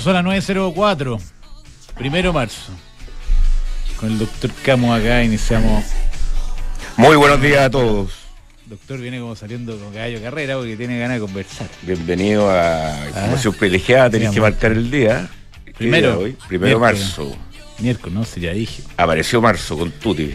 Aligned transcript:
son 0.00 0.14
las 0.14 0.24
9.04. 0.24 1.20
Primero 1.96 2.32
marzo. 2.32 2.72
Con 3.98 4.12
el 4.12 4.18
doctor 4.18 4.50
Camo 4.64 4.94
acá 4.94 5.22
iniciamos. 5.22 5.84
Muy 6.96 7.16
buenos 7.16 7.40
días 7.40 7.60
a 7.60 7.70
todos. 7.70 8.12
Doctor 8.66 8.98
viene 9.00 9.20
como 9.20 9.34
saliendo 9.36 9.76
con 9.78 9.92
caballo 9.92 10.22
carrera 10.22 10.56
porque 10.56 10.76
tiene 10.76 10.98
ganas 10.98 11.16
de 11.16 11.20
conversar. 11.20 11.66
Bienvenido 11.82 12.50
a 12.50 13.06
Información 13.08 13.54
Privilegiada. 13.54 14.10
Tenés 14.10 14.30
que 14.30 14.40
marcar 14.40 14.72
el 14.72 14.90
día. 14.90 15.28
Primero. 15.76 16.20
Hoy? 16.20 16.36
Primero 16.48 16.78
de 16.78 16.80
marzo. 16.80 17.36
Miércoles, 17.78 18.14
no 18.14 18.24
sé, 18.24 18.40
ya 18.40 18.52
dije. 18.52 18.82
Apareció 18.96 19.40
marzo 19.40 19.76
con 19.76 19.90
Tuti. 19.90 20.34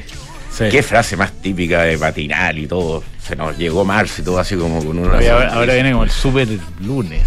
Qué 0.58 0.84
frase 0.84 1.18
más 1.18 1.32
típica 1.42 1.84
de 1.84 1.98
matinal 1.98 2.58
y 2.58 2.68
todo. 2.68 3.04
Se 3.22 3.36
nos 3.36 3.58
llegó 3.58 3.84
marzo 3.84 4.22
y 4.22 4.26
todo 4.26 4.40
así 4.40 4.56
como 4.56 4.84
con 4.84 5.00
una. 5.00 5.18
ahora, 5.52 5.74
viene 5.74 5.92
como 5.92 6.04
el 6.04 6.12
super 6.12 6.48
lunes. 6.82 7.24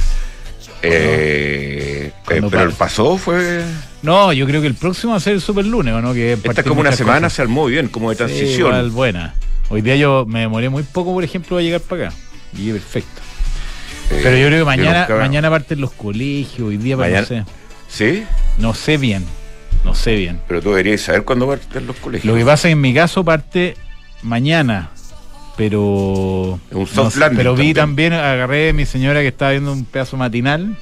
Eh, 0.83 2.13
eh 2.13 2.13
pero 2.27 2.63
el 2.63 2.73
pasó 2.73 3.17
fue. 3.19 3.63
No, 4.03 4.33
yo 4.33 4.47
creo 4.47 4.61
que 4.61 4.67
el 4.67 4.75
próximo 4.75 5.13
va 5.13 5.19
a 5.19 5.21
ser 5.21 5.35
el 5.35 5.41
super 5.41 5.67
lunes, 5.67 5.95
¿no? 6.03 6.15
Que 6.15 6.35
Esta 6.35 6.63
como 6.63 6.81
una 6.81 6.93
semana 6.93 7.31
se 7.31 7.43
armó 7.43 7.67
bien, 7.67 7.89
como 7.89 8.11
de 8.11 8.17
transición. 8.17 8.85
Sí, 8.85 8.91
buena. 8.91 9.35
Hoy 9.71 9.83
día 9.83 9.97
yo 9.97 10.25
me 10.27 10.41
demoré 10.41 10.69
muy 10.69 10.83
poco, 10.83 11.13
por 11.13 11.25
ejemplo, 11.25 11.59
a 11.59 11.63
llegar 11.63 11.81
para 11.81 12.09
acá. 12.09 12.17
Y 12.57 12.71
perfecto. 12.71 13.21
Eh, 14.11 14.21
pero 14.23 14.37
yo 14.37 14.47
creo 14.47 14.59
que 14.61 14.65
mañana, 14.65 15.07
mañana 15.11 15.51
parten 15.51 15.81
los 15.81 15.93
colegios, 15.93 16.69
hoy 16.69 16.79
día 16.79 16.97
para 16.97 17.21
no 17.21 17.27
sé. 17.27 17.45
¿Sí? 17.89 18.25
No 18.59 18.75
sé 18.75 18.97
bien. 18.97 19.25
No 19.85 19.95
sé 19.95 20.17
bien. 20.17 20.41
Pero 20.49 20.63
tú 20.63 20.71
deberías 20.71 21.03
saber 21.03 21.25
cuándo 21.25 21.47
parten 21.47 21.87
los 21.87 21.97
colegios. 21.97 22.25
Lo 22.25 22.39
que 22.39 22.45
pasa 22.45 22.69
es 22.69 22.71
que 22.71 22.73
en 22.73 22.81
mi 22.81 22.95
caso 22.95 23.25
parte 23.25 23.77
mañana. 24.23 24.91
Pero. 25.59 26.61
Un 26.71 26.87
soft 26.87 27.19
Pero 27.37 27.57
vi 27.57 27.75
también, 27.75 28.13
agarré 28.13 28.71
a 28.71 28.73
mi 28.73 28.87
señora 28.87 29.21
que 29.21 29.27
estaba 29.27 29.51
viendo 29.51 29.73
un 29.73 29.85
pedazo 29.85 30.17
matinal. 30.17 30.77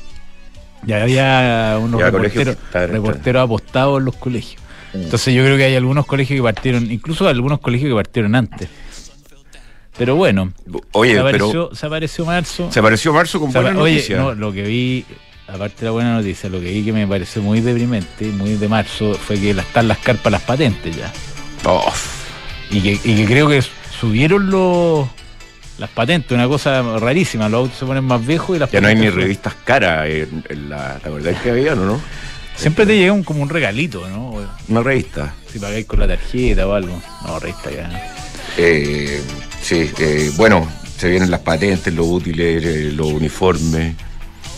Y 0.87 0.93
había 0.93 1.79
unos 1.81 2.01
reporteros, 2.01 2.57
reporteros 2.73 3.43
apostados 3.43 3.99
en 3.99 4.05
los 4.05 4.15
colegios. 4.17 4.63
Mm. 4.93 4.99
Entonces 4.99 5.35
yo 5.35 5.43
creo 5.43 5.57
que 5.57 5.65
hay 5.65 5.75
algunos 5.75 6.05
colegios 6.05 6.39
que 6.39 6.43
partieron, 6.43 6.93
incluso 6.93 7.27
algunos 7.27 7.59
colegios 7.61 7.89
que 7.89 7.95
partieron 7.95 8.35
antes. 8.35 8.69
Pero 9.97 10.15
bueno, 10.15 10.53
oye, 10.93 11.15
se 11.15 11.21
apareció, 11.21 11.51
pero 11.51 11.75
se 11.75 11.87
apareció 11.87 12.27
marzo. 12.27 12.71
Se 12.71 12.79
apareció 12.79 13.15
marzo 13.15 13.41
con 13.41 13.51
buena 13.51 13.73
noticia. 13.73 14.19
no, 14.19 14.35
lo 14.35 14.53
que 14.53 14.63
vi, 14.63 15.07
aparte 15.49 15.81
de 15.81 15.85
la 15.87 15.91
buena 15.93 16.15
noticia, 16.17 16.51
lo 16.51 16.61
que 16.61 16.71
vi 16.71 16.85
que 16.85 16.93
me 16.93 17.07
pareció 17.07 17.41
muy 17.41 17.63
deprimente, 17.63 18.27
muy 18.27 18.57
de 18.57 18.69
marzo, 18.69 19.15
fue 19.15 19.41
que 19.41 19.51
están 19.53 19.89
las 19.89 19.99
carpas 19.99 20.31
las 20.31 20.43
patentes 20.43 20.95
ya. 20.95 21.11
Oh. 21.65 21.91
Y, 22.71 22.83
que, 22.83 23.01
y 23.03 23.17
que 23.17 23.25
creo 23.25 23.49
que 23.49 23.63
subieron 24.01 24.51
los 24.51 25.09
las 25.79 25.91
patentes, 25.91 26.33
una 26.33 26.49
cosa 26.49 26.83
rarísima, 26.99 27.49
los 27.49 27.65
autos 27.65 27.79
se 27.79 27.85
ponen 27.85 28.05
más 28.05 28.25
viejos 28.25 28.57
y 28.57 28.59
las 28.59 28.71
Ya 28.71 28.81
no 28.81 28.89
hay 28.89 28.95
ni 28.95 29.11
revistas 29.11 29.55
caras 29.65 30.09
en, 30.09 30.71
la, 30.71 30.99
la 31.05 31.11
verdad 31.11 31.41
que 31.43 31.51
había, 31.51 31.75
¿no? 31.75 32.01
Siempre 32.57 32.87
te 32.87 32.97
llega 32.97 33.13
un, 33.13 33.23
como 33.23 33.43
un 33.43 33.51
regalito, 33.51 34.09
¿no? 34.09 34.43
Una 34.69 34.83
revista. 34.83 35.35
Si 35.53 35.59
pagáis 35.59 35.85
con 35.85 36.01
la 36.01 36.09
tarjeta 36.09 36.67
o 36.67 36.73
algo. 36.73 37.01
No, 37.27 37.39
revista 37.39 37.71
ya. 37.71 38.15
Eh, 38.57 39.21
sí, 39.61 39.91
eh, 39.99 40.31
bueno, 40.37 40.67
se 40.97 41.11
vienen 41.11 41.31
las 41.31 41.41
patentes, 41.41 41.93
los 41.93 42.07
útiles, 42.07 42.65
eh, 42.65 42.93
los 42.93 43.09
uniformes. 43.09 43.95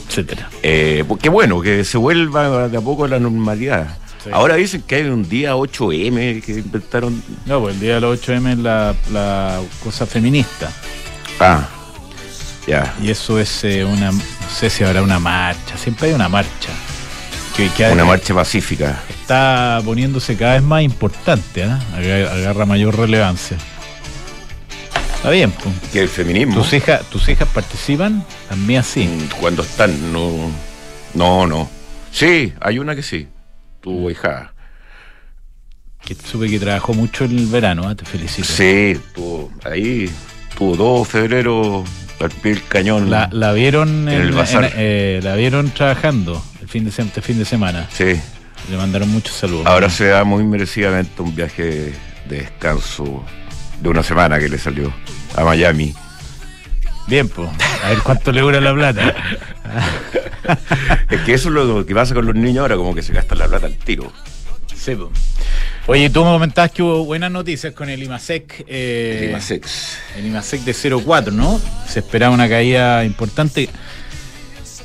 Etcétera. 0.09 0.49
Eh, 0.63 1.05
pues 1.09 1.21
qué 1.21 1.29
bueno, 1.29 1.61
que 1.61 1.83
se 1.85 1.99
vuelva 1.99 2.69
de 2.69 2.77
a 2.77 2.81
poco 2.81 3.05
a 3.05 3.09
la 3.09 3.19
normalidad. 3.19 3.99
Ahora 4.33 4.57
dicen 4.57 4.83
que 4.83 4.97
hay 4.97 5.05
un 5.05 5.29
día 5.29 5.55
8M 5.55 6.43
que 6.43 6.53
inventaron. 6.53 7.23
No, 7.47 7.61
pues 7.61 7.75
el 7.75 7.81
día 7.81 7.95
de 7.95 8.01
los 8.01 8.21
8M 8.21 8.53
es 8.53 8.59
la, 8.59 8.95
la 9.13 9.61
cosa 9.83 10.07
feminista. 10.07 10.71
Ah, 11.41 11.69
ya. 12.67 12.95
Y 13.03 13.11
eso 13.11 13.39
es 13.39 13.65
eh, 13.65 13.85
una, 13.85 14.13
no 14.13 14.21
sé 14.55 14.69
si 14.71 14.85
habrá 14.85 15.03
una 15.03 15.19
marcha, 15.19 15.77
siempre 15.77 16.09
hay 16.09 16.15
una 16.15 16.29
marcha. 16.29 16.71
una 17.93 18.05
marcha 18.05 18.35
pacífica. 18.35 19.03
Está 19.09 19.81
poniéndose 19.85 20.37
cada 20.37 20.55
vez 20.55 20.63
más 20.63 20.83
importante, 20.83 21.63
¿eh? 21.63 22.27
agarra 22.31 22.67
mayor 22.67 22.97
relevancia. 22.97 23.57
Está 25.17 25.31
bien. 25.31 25.51
Pues. 25.51 25.75
Que 25.93 26.01
el 26.01 26.09
feminismo. 26.09 26.55
¿Tus 26.55 26.73
hijas, 26.75 27.03
¿Tus 27.11 27.29
hijas 27.29 27.49
participan? 27.49 28.25
También 28.49 28.85
sí. 28.85 29.09
Mm, 29.09 29.41
cuando 29.41 29.63
están, 29.63 30.13
no. 30.13 30.51
No, 31.15 31.47
no. 31.47 31.69
Sí, 32.13 32.53
hay 32.61 32.79
una 32.79 32.95
que 32.95 33.03
sí. 33.03 33.27
Tu 33.81 34.11
hija. 34.11 34.53
Que 36.05 36.15
supe 36.15 36.49
que 36.49 36.59
trabajó 36.59 36.95
mucho 36.95 37.25
en 37.25 37.39
el 37.39 37.47
verano, 37.47 37.91
¿eh? 37.91 37.95
te 37.95 38.05
felicito. 38.05 38.49
Sí, 38.49 38.99
ahí 39.65 40.11
tuvo 40.57 40.77
dos 40.77 41.09
febrero 41.09 41.85
al 42.21 42.31
pie 42.31 42.55
del 42.55 42.65
cañón. 42.65 43.11
La, 43.11 43.53
vieron 43.53 44.09
en, 44.09 44.21
el 44.21 44.35
eh, 44.75 45.21
la 45.23 45.37
vieron 45.37 45.71
trabajando 45.71 46.43
el 46.61 46.69
fin 46.69 46.85
de, 46.85 46.91
este 46.91 47.21
fin 47.21 47.39
de 47.39 47.45
semana. 47.45 47.89
Sí. 47.93 48.21
Le 48.71 48.77
mandaron 48.77 49.09
muchos 49.11 49.35
saludos. 49.35 49.67
Ahora 49.67 49.89
se 49.89 50.07
da 50.07 50.25
muy 50.25 50.45
merecidamente 50.45 51.23
un 51.23 51.35
viaje 51.35 51.93
de 52.29 52.39
descanso 52.39 53.25
de 53.81 53.89
una 53.89 54.03
semana 54.03 54.39
que 54.39 54.49
le 54.49 54.59
salió 54.59 54.93
a 55.37 55.45
Miami. 55.45 55.95
Bien, 57.09 57.29
pues. 57.29 57.49
A 57.85 57.89
ver 57.89 57.99
cuánto 58.01 58.33
le 58.33 58.43
dura 58.43 58.61
la 58.61 58.75
plata. 58.75 59.15
es 61.11 61.21
que 61.23 61.35
eso 61.35 61.49
es 61.49 61.55
lo 61.55 61.87
que 61.87 61.95
pasa 61.95 62.15
con 62.15 62.27
los 62.27 62.35
niños 62.35 62.63
ahora, 62.63 62.77
como 62.77 62.95
que 62.95 63.03
se 63.03 63.13
gasta 63.13 63.35
la 63.35 63.49
plata 63.49 63.67
al 63.67 63.77
tiro. 63.77 64.13
Sí, 64.75 64.95
pues. 64.95 65.11
Oye, 65.87 66.11
tú 66.11 66.23
me 66.23 66.31
comentabas 66.33 66.71
que 66.71 66.83
hubo 66.83 67.05
buenas 67.07 67.31
noticias 67.31 67.73
con 67.73 67.89
el 67.89 68.03
IMASEC. 68.03 68.67
Eh, 68.69 69.21
el 69.23 69.31
IMASEC. 69.31 69.67
El 70.19 70.27
IMASEC 70.27 70.61
de 70.61 70.73
0,4, 70.73 71.33
¿no? 71.33 71.59
Se 71.87 72.01
esperaba 72.01 72.35
una 72.35 72.47
caída 72.47 73.05
importante. 73.05 73.71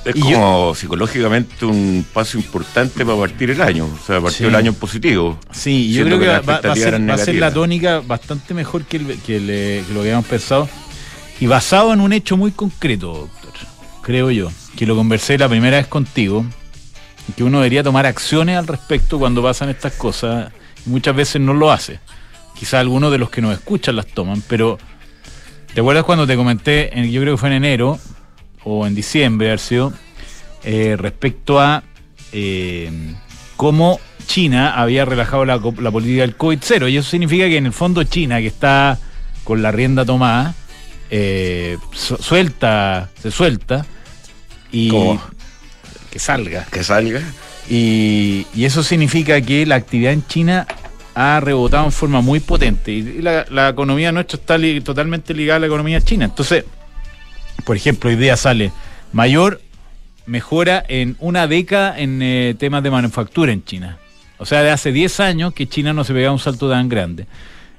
Es 0.05 0.15
como 0.15 0.75
psicológicamente 0.75 1.65
un 1.65 2.05
paso 2.13 2.37
importante 2.37 3.05
para 3.05 3.17
partir 3.17 3.51
el 3.51 3.61
año. 3.61 3.85
O 3.85 4.05
sea, 4.05 4.19
partir 4.21 4.47
el 4.47 4.55
año 4.55 4.69
en 4.69 4.75
positivo. 4.75 5.37
Sí, 5.51 5.93
yo 5.93 6.05
creo 6.05 6.19
que, 6.19 6.27
va, 6.27 6.55
a 6.55 6.75
ser, 7.17 7.35
la 7.35 7.53
tónica 7.53 7.99
bastante 7.99 8.53
mejor 8.53 8.83
que, 8.85 8.99
que, 9.25 9.83
lo 9.89 9.95
que 9.95 9.99
habíamos 9.99 10.25
pensado. 10.25 10.69
Y 11.43 11.47
basado 11.47 11.91
en 11.91 11.99
un 11.99 12.13
hecho 12.13 12.37
muy 12.37 12.53
concreto, 12.53 13.07
doctor. 13.07 13.51
Creo 14.01 14.31
yo. 14.31 14.49
Que 14.77 14.85
lo 14.85 14.95
conversé 14.95 15.37
la 15.37 15.49
primera 15.49 15.75
vez 15.75 15.87
contigo. 15.87 16.45
Que 17.35 17.43
uno 17.43 17.57
debería 17.57 17.83
tomar 17.83 18.05
acciones 18.05 18.57
al 18.57 18.65
respecto 18.65 19.19
cuando 19.19 19.43
pasan 19.43 19.67
estas 19.67 19.91
cosas 19.91 20.53
muchas 20.85 21.13
veces 21.13 21.41
no 21.41 21.53
lo 21.53 21.69
hace. 21.69 21.99
Quizá 22.57 22.79
algunos 22.79 23.11
de 23.11 23.17
los 23.17 23.29
que 23.29 23.41
nos 23.41 23.53
escuchan 23.53 23.97
las 23.97 24.07
toman, 24.07 24.41
pero 24.47 24.77
¿te 25.73 25.81
acuerdas 25.81 26.05
cuando 26.05 26.25
te 26.25 26.37
comenté, 26.37 26.89
yo 27.11 27.19
creo 27.19 27.33
que 27.33 27.37
fue 27.37 27.49
en 27.49 27.55
enero 27.55 27.99
o 28.63 28.87
en 28.87 28.95
diciembre, 28.95 29.49
haber 29.51 29.91
eh, 30.63 30.95
respecto 30.97 31.59
a 31.59 31.83
eh, 32.31 32.89
cómo 33.57 33.99
China 34.27 34.79
había 34.81 35.03
relajado 35.03 35.43
la, 35.43 35.59
política 35.59 36.21
del 36.21 36.37
COVID-0? 36.37 36.89
Y 36.89 36.95
eso 36.95 37.09
significa 37.09 37.49
que 37.49 37.57
en 37.57 37.65
el 37.65 37.73
fondo 37.73 38.01
China, 38.05 38.39
que 38.39 38.47
está 38.47 38.97
con 39.43 39.61
la 39.61 39.73
rienda 39.73 40.05
tomada, 40.05 40.55
eh, 41.15 41.77
suelta, 41.93 43.11
se 43.21 43.29
suelta 43.29 43.85
y 44.71 44.89
que 46.09 46.17
salga. 46.17 46.65
Que 46.71 46.83
salga. 46.83 47.21
Y, 47.69 48.47
eso 48.57 48.81
significa 48.81 49.39
que 49.39 49.63
la 49.67 49.75
actividad 49.75 50.11
en 50.11 50.25
China 50.25 50.65
ha 51.13 51.39
rebotado 51.39 51.85
en 51.85 51.91
forma 51.91 52.21
muy 52.21 52.39
potente. 52.39 52.91
Y 52.91 53.21
la, 53.21 53.69
economía 53.69 54.11
nuestra 54.11 54.39
está 54.39 54.57
totalmente 54.83 55.35
ligada 55.35 55.57
a 55.57 55.59
la 55.59 55.67
economía 55.67 56.01
china. 56.01 56.25
Entonces, 56.25 56.65
por 57.63 57.75
ejemplo, 57.75 58.09
hoy 58.09 58.15
día 58.15 58.35
sale 58.35 58.71
mayor 59.11 59.61
mejora 60.25 60.83
en 60.87 61.15
una 61.19 61.45
década 61.45 61.99
en 61.99 62.23
eh, 62.23 62.55
temas 62.57 62.81
de 62.81 62.89
manufactura 62.89 63.51
en 63.51 63.63
China. 63.63 63.99
O 64.39 64.47
sea, 64.47 64.63
de 64.63 64.71
hace 64.71 64.91
10 64.91 65.19
años 65.19 65.53
que 65.53 65.67
China 65.67 65.93
no 65.93 66.03
se 66.05 66.13
pegaba 66.13 66.33
un 66.33 66.39
salto 66.39 66.67
tan 66.71 66.89
grande 66.89 67.27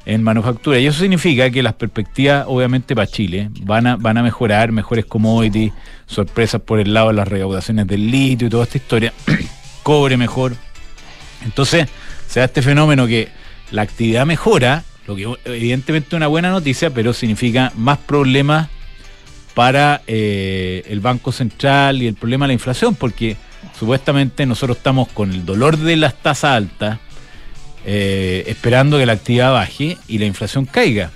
en 0.07 0.23
manufactura. 0.23 0.79
Y 0.79 0.87
eso 0.87 1.01
significa 1.01 1.51
que 1.51 1.63
las 1.63 1.75
perspectivas, 1.75 2.45
obviamente, 2.47 2.95
para 2.95 3.07
Chile 3.07 3.51
van 3.61 3.87
a, 3.87 3.97
van 3.97 4.19
a 4.19 4.23
mejorar, 4.23 4.73
mejores 4.73 5.05
commodities, 5.05 5.73
sorpresas 6.07 6.61
por 6.61 6.81
el 6.81 6.93
lado 6.93 7.09
de 7.09 7.15
las 7.15 7.29
recaudaciones 7.29 7.87
del 7.87 8.11
litio 8.11 8.47
y 8.49 8.51
toda 8.51 8.65
esta 8.65 8.79
historia. 8.79 9.13
cobre 9.85 10.17
mejor. 10.17 10.57
Entonces, 11.45 11.89
se 12.27 12.41
da 12.41 12.47
este 12.47 12.63
fenómeno 12.63 13.07
que 13.07 13.29
la 13.71 13.83
actividad 13.83 14.27
mejora, 14.27 14.83
lo 15.07 15.15
que 15.15 15.33
evidentemente 15.45 16.09
es 16.09 16.15
una 16.15 16.27
buena 16.27 16.51
noticia, 16.51 16.91
pero 16.91 17.13
significa 17.13 17.71
más 17.77 17.99
problemas 17.99 18.69
para 19.55 20.03
eh, 20.09 20.83
el 20.89 20.99
Banco 20.99 21.31
Central 21.31 22.03
y 22.03 22.09
el 22.09 22.15
problema 22.15 22.47
de 22.47 22.49
la 22.49 22.55
inflación, 22.55 22.97
porque 22.97 23.37
supuestamente 23.79 24.47
nosotros 24.47 24.79
estamos 24.79 25.09
con 25.09 25.31
el 25.31 25.47
dolor 25.47 25.77
de 25.77 25.97
las 25.97 26.21
tasas 26.21 26.51
altas, 26.51 26.99
eh, 27.85 28.45
esperando 28.47 28.99
que 28.99 29.07
la 29.07 29.15
actividad 29.15 29.53
baje 29.53 29.99
y 30.09 30.19
la 30.19 30.27
inflación 30.27 30.65
caiga. 30.67 31.11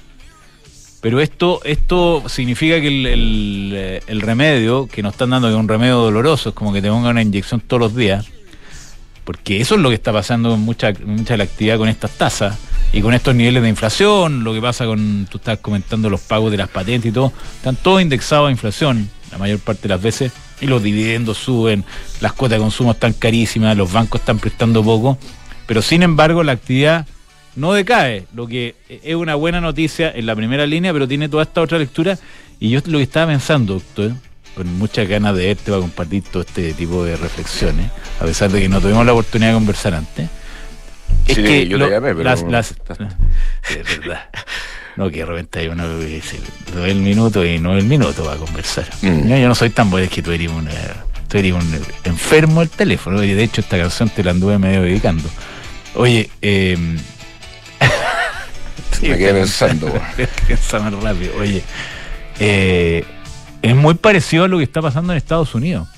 Pero 1.00 1.20
esto, 1.20 1.60
esto 1.64 2.24
significa 2.28 2.80
que 2.80 2.88
el, 2.88 4.00
el 4.06 4.20
remedio 4.20 4.88
que 4.88 5.02
nos 5.02 5.12
están 5.12 5.30
dando, 5.30 5.48
que 5.48 5.54
es 5.54 5.60
un 5.60 5.68
remedio 5.68 5.96
doloroso, 5.96 6.48
es 6.48 6.54
como 6.54 6.72
que 6.72 6.82
te 6.82 6.88
pongan 6.88 7.12
una 7.12 7.22
inyección 7.22 7.60
todos 7.60 7.80
los 7.80 7.94
días, 7.94 8.26
porque 9.28 9.60
eso 9.60 9.74
es 9.74 9.80
lo 9.82 9.90
que 9.90 9.94
está 9.94 10.12
pasando 10.12 10.54
en 10.54 10.60
mucha, 10.60 10.92
mucha 11.04 11.34
de 11.34 11.38
la 11.38 11.44
actividad 11.44 11.76
con 11.78 11.88
estas 11.88 12.12
tasas 12.12 12.58
y 12.94 13.02
con 13.02 13.12
estos 13.12 13.34
niveles 13.34 13.62
de 13.62 13.68
inflación, 13.68 14.42
lo 14.42 14.54
que 14.54 14.60
pasa 14.62 14.86
con, 14.86 15.26
tú 15.30 15.36
estás 15.36 15.58
comentando 15.58 16.08
los 16.08 16.22
pagos 16.22 16.50
de 16.50 16.56
las 16.56 16.68
patentes 16.68 17.10
y 17.10 17.12
todo, 17.12 17.32
están 17.56 17.76
todos 17.76 18.00
indexados 18.00 18.48
a 18.48 18.50
inflación. 18.50 19.10
la 19.30 19.38
mayor 19.38 19.58
parte 19.58 19.82
de 19.82 19.88
las 19.90 20.02
veces, 20.02 20.32
y 20.60 20.66
los 20.66 20.82
dividendos 20.82 21.36
suben, 21.36 21.84
las 22.20 22.32
cuotas 22.32 22.58
de 22.58 22.62
consumo 22.62 22.92
están 22.92 23.12
carísimas, 23.12 23.76
los 23.76 23.92
bancos 23.92 24.22
están 24.22 24.38
prestando 24.38 24.82
poco, 24.82 25.18
pero 25.68 25.82
sin 25.82 26.02
embargo 26.02 26.42
la 26.42 26.52
actividad 26.52 27.06
no 27.54 27.74
decae, 27.74 28.24
lo 28.34 28.46
que 28.46 28.74
es 28.88 29.14
una 29.14 29.34
buena 29.34 29.60
noticia 29.60 30.10
en 30.10 30.24
la 30.24 30.34
primera 30.34 30.66
línea, 30.66 30.94
pero 30.94 31.06
tiene 31.06 31.28
toda 31.28 31.42
esta 31.42 31.60
otra 31.60 31.78
lectura, 31.78 32.18
y 32.58 32.70
yo 32.70 32.80
lo 32.86 32.96
que 32.96 33.04
estaba 33.04 33.30
pensando, 33.30 33.74
doctor, 33.74 34.12
con 34.56 34.78
muchas 34.78 35.06
ganas 35.06 35.36
de 35.36 35.46
verte 35.46 35.70
para 35.70 35.82
compartir 35.82 36.22
todo 36.24 36.42
este 36.42 36.72
tipo 36.72 37.04
de 37.04 37.16
reflexiones, 37.16 37.90
a 38.18 38.24
pesar 38.24 38.50
de 38.50 38.62
que 38.62 38.68
no 38.68 38.80
tuvimos 38.80 39.04
la 39.04 39.12
oportunidad 39.12 39.50
de 39.50 39.54
conversar 39.54 39.94
antes. 39.94 40.30
Es 41.26 41.36
sí, 41.36 41.42
que 41.42 41.68
yo 41.68 41.76
lo, 41.76 41.84
te 41.84 41.92
llamé, 41.92 42.14
pero 42.14 42.24
las, 42.24 42.42
las, 42.44 42.70
es 43.70 43.98
verdad. 43.98 44.28
No, 44.96 45.10
que 45.10 45.18
de 45.18 45.26
repente 45.26 45.60
hay 45.60 45.68
uno 45.68 45.84
que 46.00 46.06
dice, 46.06 46.40
doy 46.74 46.90
el 46.90 47.00
minuto 47.00 47.44
y 47.44 47.58
no 47.58 47.76
el 47.76 47.84
minuto 47.84 48.24
para 48.24 48.36
conversar. 48.36 48.88
Mm. 49.02 49.28
Yo 49.28 49.48
no 49.48 49.54
soy 49.54 49.70
tan 49.70 49.90
bueno, 49.90 50.06
es 50.06 50.10
que 50.10 50.22
tú 50.22 50.32
eres 50.32 50.48
un, 50.48 50.68
tú 51.28 51.38
eres 51.38 51.52
un 51.52 51.80
enfermo 52.04 52.60
del 52.60 52.70
teléfono. 52.70 53.22
Y 53.22 53.32
de 53.32 53.44
hecho 53.44 53.60
esta 53.60 53.78
canción 53.78 54.08
te 54.08 54.24
la 54.24 54.32
anduve 54.32 54.58
medio 54.58 54.82
dedicando. 54.82 55.28
Oye, 55.94 56.30
eh, 56.42 56.76
sí, 58.98 59.08
me 59.08 59.18
quedé 59.18 59.32
pensando. 59.32 59.92
Piensa 60.46 60.78
más 60.80 60.92
rápido. 61.02 61.32
Oye, 61.38 61.62
eh, 62.38 63.04
es 63.62 63.76
muy 63.76 63.94
parecido 63.94 64.44
a 64.44 64.48
lo 64.48 64.58
que 64.58 64.64
está 64.64 64.80
pasando 64.82 65.12
en 65.12 65.16
Estados 65.16 65.54
Unidos. 65.54 65.88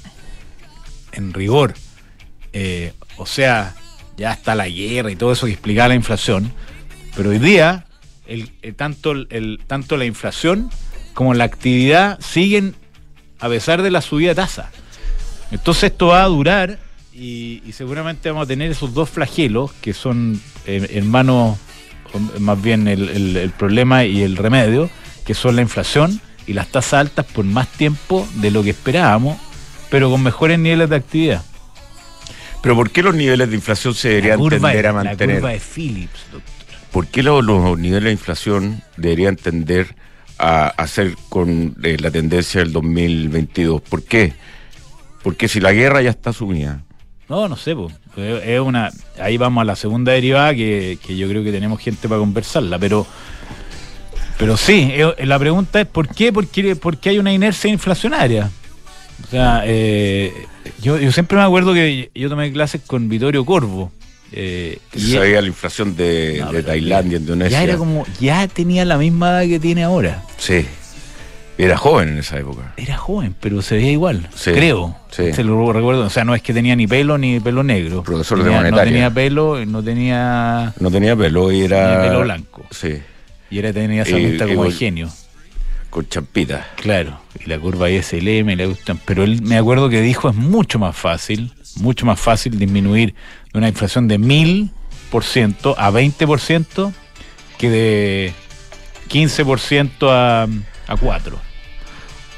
En 1.13 1.33
rigor. 1.33 1.75
Eh, 2.53 2.93
o 3.17 3.27
sea, 3.27 3.75
ya 4.17 4.33
está 4.33 4.55
la 4.55 4.69
guerra 4.69 5.11
y 5.11 5.17
todo 5.17 5.33
eso 5.33 5.47
que 5.47 5.53
explica 5.53 5.89
la 5.89 5.95
inflación. 5.95 6.53
Pero 7.17 7.31
hoy 7.31 7.39
día, 7.39 7.87
el, 8.27 8.53
eh, 8.63 8.73
tanto, 8.73 9.13
el, 9.13 9.61
tanto 9.67 9.97
la 9.97 10.05
inflación 10.05 10.71
como 11.15 11.35
la 11.35 11.45
actividad 11.45 12.19
siguen 12.21 12.75
a 13.41 13.49
pesar 13.49 13.83
de 13.83 13.91
la 13.91 14.01
subida 14.01 14.31
de 14.31 14.35
tasa. 14.37 14.71
Entonces 15.51 15.85
esto 15.85 16.09
va 16.09 16.23
a 16.23 16.27
durar 16.27 16.79
y, 17.13 17.63
seguramente 17.73 18.31
vamos 18.31 18.45
a 18.45 18.49
tener 18.49 18.71
esos 18.71 18.95
dos 18.95 19.11
flagelos 19.11 19.73
que 19.81 19.93
son 19.93 20.41
eh, 20.67 20.87
hermanos, 20.95 21.59
más 22.39 22.61
bien 22.61 22.89
el, 22.89 23.37
el 23.37 23.51
problema 23.51 24.05
y 24.05 24.23
el 24.23 24.37
remedio, 24.37 24.91
que 25.25 25.35
son 25.35 25.57
la 25.57 25.63
inflación 25.63 26.21
y 26.47 26.53
las 26.53 26.69
tasas 26.69 26.95
altas 26.95 27.27
por 27.27 27.45
más 27.45 27.69
tiempo 27.69 28.27
de 28.37 28.51
lo 28.51 28.63
que 28.63 28.71
esperábamos, 28.71 29.39
pero 29.91 30.11
con 30.11 30.23
mejores 30.23 30.59
niveles 30.59 30.91
de 30.91 30.97
actividad. 30.97 31.45
Pero 32.63 32.75
¿por 32.75 32.91
qué 32.91 33.03
los 33.03 33.15
niveles 33.15 33.49
de 33.49 33.57
inflación 33.57 33.95
se 33.95 34.09
deberían 34.09 34.49
tender 34.49 34.87
a 34.87 34.93
mantener? 34.93 35.37
La 35.37 35.41
curva 35.41 35.53
de 35.53 35.61
Phillips, 35.61 36.21
doctor. 36.33 36.61
¿Por 36.93 37.07
qué 37.07 37.23
los, 37.23 37.45
niveles 37.79 38.05
de 38.05 38.13
inflación 38.13 38.83
deberían 38.97 39.37
tender 39.37 39.95
a 40.39 40.67
hacer 40.67 41.17
con 41.29 41.77
eh, 41.83 41.97
la 42.01 42.11
tendencia 42.11 42.61
del 42.61 42.73
2022? 42.73 43.81
¿Por 43.81 44.03
qué? 44.03 44.33
Porque 45.23 45.49
si 45.49 45.61
la 45.61 45.73
guerra 45.73 46.03
ya 46.03 46.11
está 46.11 46.33
sumida. 46.33 46.83
No, 47.31 47.49
no 47.49 47.57
sé, 47.57 47.75
pues. 47.75 47.95
es 48.17 48.61
una 48.61 48.91
ahí 49.19 49.39
vamos 49.39 49.63
a 49.63 49.65
la 49.65 49.77
segunda 49.77 50.13
derivada 50.13 50.53
que, 50.53 50.99
que 51.07 51.17
yo 51.17 51.29
creo 51.29 51.43
que 51.45 51.53
tenemos 51.53 51.81
gente 51.81 52.09
para 52.09 52.19
conversarla, 52.19 52.79
pero 52.79 53.07
pero 54.41 54.57
sí, 54.57 54.91
la 55.19 55.39
pregunta 55.39 55.83
es 55.83 55.87
¿por 55.87 56.09
qué? 56.09 56.33
Porque, 56.33 56.75
porque 56.75 57.11
hay 57.11 57.19
una 57.19 57.31
inercia 57.31 57.71
inflacionaria. 57.71 58.51
O 59.23 59.31
sea, 59.31 59.63
eh, 59.67 60.33
yo, 60.81 60.99
siempre 61.13 61.37
me 61.37 61.45
acuerdo 61.45 61.75
que 61.75 62.11
yo 62.15 62.31
tomé 62.31 62.51
clases 62.51 62.81
con 62.87 63.09
Vittorio 63.11 63.45
Corvo. 63.45 63.93
Eh, 64.33 64.79
y 64.95 65.13
sabía 65.13 65.43
la 65.43 65.49
inflación 65.49 65.95
de, 65.95 66.43
Tailandia, 66.65 67.19
Indonesia. 67.19 67.59
Ya 67.59 67.65
era 67.65 67.77
como, 67.77 68.07
ya 68.19 68.49
tenía 68.49 68.87
la 68.87 68.97
misma 68.97 69.31
edad 69.31 69.49
que 69.49 69.61
tiene 69.61 69.85
ahora. 69.85 70.25
Sí. 70.39 70.67
Era 71.65 71.77
joven 71.77 72.09
en 72.09 72.19
esa 72.19 72.39
época. 72.39 72.73
Era 72.77 72.97
joven, 72.97 73.35
pero 73.39 73.61
se 73.61 73.77
veía 73.77 73.93
igual, 73.93 74.29
creo. 74.45 74.97
Sí. 75.11 75.33
Se 75.33 75.45
lo 75.45 75.73
recuerdo. 75.73 76.07
O 76.07 76.11
sea, 76.11 76.25
no 76.25 76.35
es 76.35 76.41
que 76.41 76.55
tenía 76.55 76.75
ni 76.75 76.87
pelo 76.87 77.19
ni 77.19 77.39
pelo 77.39 77.63
negro. 77.63 78.03
Profesor 78.03 78.43
de 78.43 78.51
monetaria. 78.51 78.85
No 78.85 78.91
tenía 78.91 79.11
pelo, 79.11 79.67
no 79.67 79.83
tenía. 79.83 80.73
No 80.81 80.91
tenía 80.91 81.17
pelo 81.17 81.53
y 81.53 81.63
era. 81.63 82.01
pelo 82.03 82.23
blanco. 82.23 82.65
Sí. 82.71 83.03
Y 83.51 83.59
era 83.59 83.73
tenía 83.73 84.03
esa 84.03 84.17
pinta 84.17 84.47
como 84.47 84.65
de 84.65 84.73
genio. 84.73 85.09
Con 85.91 86.09
champita. 86.09 86.69
Claro, 86.77 87.21
y 87.45 87.49
la 87.49 87.59
curva 87.59 87.91
ISLM 87.91 88.47
le 88.57 88.67
gustan. 88.67 88.99
Pero 89.05 89.25
él 89.25 89.43
me 89.43 89.59
acuerdo 89.59 89.89
que 89.89 90.01
dijo 90.01 90.31
es 90.31 90.37
mucho 90.37 90.79
más 90.79 90.97
fácil, 90.97 91.53
mucho 91.77 92.07
más 92.07 92.19
fácil 92.19 92.59
disminuir 92.59 93.15
de 93.53 93.59
una 93.59 93.69
inflación 93.69 94.07
de 94.09 94.17
mil 94.17 94.71
por 95.11 95.25
ciento 95.25 95.75
a 95.77 95.91
20% 95.91 96.93
que 97.59 97.69
de 97.69 98.33
15% 99.11 100.09
a, 100.09 100.45
a 100.87 100.97
4. 100.97 101.50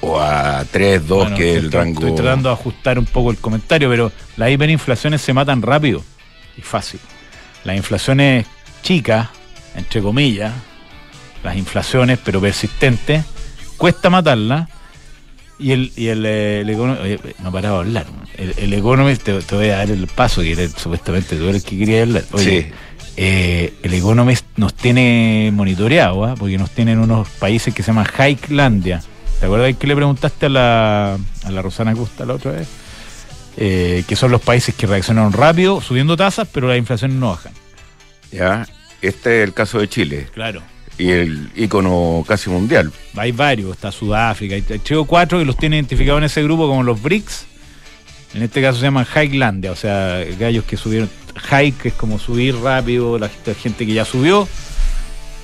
O 0.02 0.20
a 0.20 0.64
3, 0.70 1.06
2, 1.06 1.30
que 1.32 1.52
es 1.52 1.58
el 1.58 1.72
rango. 1.72 2.00
Estoy 2.00 2.16
tratando 2.16 2.48
de 2.48 2.54
ajustar 2.54 2.98
un 2.98 3.06
poco 3.06 3.30
el 3.30 3.38
comentario, 3.38 3.88
pero 3.88 4.12
las 4.36 4.50
hiperinflaciones 4.50 5.22
se 5.22 5.32
matan 5.32 5.62
rápido 5.62 6.02
y 6.58 6.60
fácil. 6.60 7.00
Las 7.64 7.76
inflaciones 7.76 8.46
chicas, 8.82 9.28
entre 9.76 10.02
comillas, 10.02 10.52
las 11.42 11.56
inflaciones, 11.56 12.18
pero 12.24 12.40
persistentes, 12.40 13.24
cuesta 13.76 14.10
matarla. 14.10 14.68
Y 15.58 15.70
el, 15.70 15.92
y 15.94 16.08
el, 16.08 16.24
eh, 16.26 17.34
no 17.40 17.52
paraba 17.52 17.76
de 17.76 17.86
hablar. 17.86 18.06
El, 18.36 18.54
el 18.56 18.72
Economist, 18.72 19.22
te, 19.22 19.54
voy 19.54 19.68
a 19.68 19.76
dar 19.76 19.90
el 19.90 20.08
paso, 20.08 20.42
que 20.42 20.68
supuestamente 20.68 21.36
tú 21.36 21.44
eres 21.44 21.62
el 21.62 21.70
que 21.70 21.78
quería 21.78 22.02
hablar. 22.02 22.24
Oye, 22.32 22.72
eh, 23.16 23.74
el 23.82 23.94
Economist 23.94 24.46
nos 24.56 24.74
tiene 24.74 25.50
monitoreado, 25.52 26.24
¿ah? 26.24 26.34
porque 26.36 26.58
nos 26.58 26.70
tienen 26.70 26.98
unos 26.98 27.28
países 27.28 27.74
que 27.74 27.82
se 27.82 27.92
llaman 27.92 28.06
Highlandia. 28.18 29.02
¿Te 29.42 29.46
acuerdas 29.46 29.76
que 29.76 29.88
le 29.88 29.96
preguntaste 29.96 30.46
a 30.46 30.48
la, 30.48 31.14
a 31.14 31.50
la 31.50 31.62
Rosana 31.62 31.94
Costa 31.94 32.24
la 32.24 32.34
otra 32.34 32.52
vez? 32.52 32.68
Eh, 33.56 34.04
que 34.06 34.14
son 34.14 34.30
los 34.30 34.40
países 34.40 34.72
que 34.72 34.86
reaccionaron 34.86 35.32
rápido, 35.32 35.80
subiendo 35.80 36.16
tasas, 36.16 36.46
pero 36.52 36.68
las 36.68 36.78
inflaciones 36.78 37.16
no 37.16 37.30
bajan. 37.30 37.52
Ya, 38.30 38.68
este 39.00 39.42
es 39.42 39.48
el 39.48 39.52
caso 39.52 39.80
de 39.80 39.88
Chile. 39.88 40.28
Claro 40.32 40.62
y 40.96 41.10
el 41.10 41.50
ícono 41.56 42.24
casi 42.28 42.50
mundial. 42.50 42.92
Hay 43.16 43.32
varios, 43.32 43.72
está 43.72 43.90
Sudáfrica, 43.90 44.54
hay 44.54 44.62
tres 44.62 44.92
o 44.92 45.06
cuatro 45.06 45.40
que 45.40 45.44
los 45.44 45.56
tiene 45.56 45.74
identificados 45.74 46.18
en 46.18 46.24
ese 46.24 46.44
grupo 46.44 46.68
como 46.68 46.84
los 46.84 47.02
BRICS. 47.02 47.46
En 48.34 48.42
este 48.42 48.62
caso 48.62 48.78
se 48.78 48.84
llaman 48.84 49.06
Highlandia, 49.12 49.72
o 49.72 49.76
sea, 49.76 50.24
gallos 50.38 50.64
que 50.64 50.76
subieron. 50.76 51.10
High, 51.34 51.72
que 51.72 51.88
es 51.88 51.94
como 51.94 52.20
subir 52.20 52.54
rápido, 52.58 53.18
la, 53.18 53.28
gente 53.28 53.86
que 53.86 53.92
ya 53.92 54.04
subió, 54.04 54.46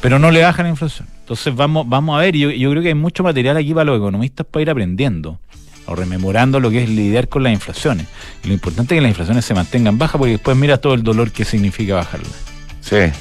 pero 0.01 0.21
no 0.21 0.31
le 0.31 0.43
bajan 0.43 0.67
la 0.67 0.71
inflación. 0.71 1.09
Entonces 1.29 1.55
vamos, 1.55 1.87
vamos 1.87 2.19
a 2.19 2.23
ver, 2.23 2.35
yo, 2.35 2.51
yo 2.51 2.71
creo 2.71 2.83
que 2.83 2.89
hay 2.89 2.95
mucho 2.95 3.23
material 3.23 3.59
aquí 3.59 3.75
para 3.75 3.85
los 3.85 3.99
economistas 3.99 4.47
para 4.47 4.63
ir 4.63 4.71
aprendiendo 4.71 5.39
o 5.85 5.95
rememorando 5.95 6.59
lo 6.59 6.71
que 6.71 6.83
es 6.83 6.89
lidiar 6.89 7.29
con 7.29 7.43
las 7.43 7.53
inflaciones. 7.53 8.07
Y 8.43 8.49
lo 8.49 8.55
importante 8.55 8.95
es 8.95 8.97
que 8.97 9.03
las 9.03 9.11
inflaciones 9.11 9.45
se 9.45 9.53
mantengan 9.53 9.99
bajas 9.99 10.17
porque 10.17 10.33
después 10.33 10.57
mira 10.57 10.79
todo 10.79 10.95
el 10.95 11.03
dolor 11.03 11.31
que 11.31 11.45
significa 11.45 11.97
bajarlas. 11.97 12.33
Sí, 12.81 13.13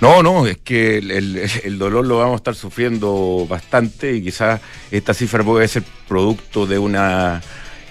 no, 0.00 0.22
no, 0.22 0.46
es 0.46 0.58
que 0.58 0.98
el, 0.98 1.76
dolor 1.76 2.06
lo 2.06 2.18
vamos 2.18 2.34
a 2.34 2.36
estar 2.36 2.54
sufriendo 2.54 3.44
bastante 3.50 4.12
y 4.12 4.22
quizás 4.22 4.60
esta 4.92 5.12
cifra 5.12 5.42
puede 5.42 5.66
ser 5.66 5.82
producto 6.06 6.66
de 6.68 6.78
una 6.78 7.42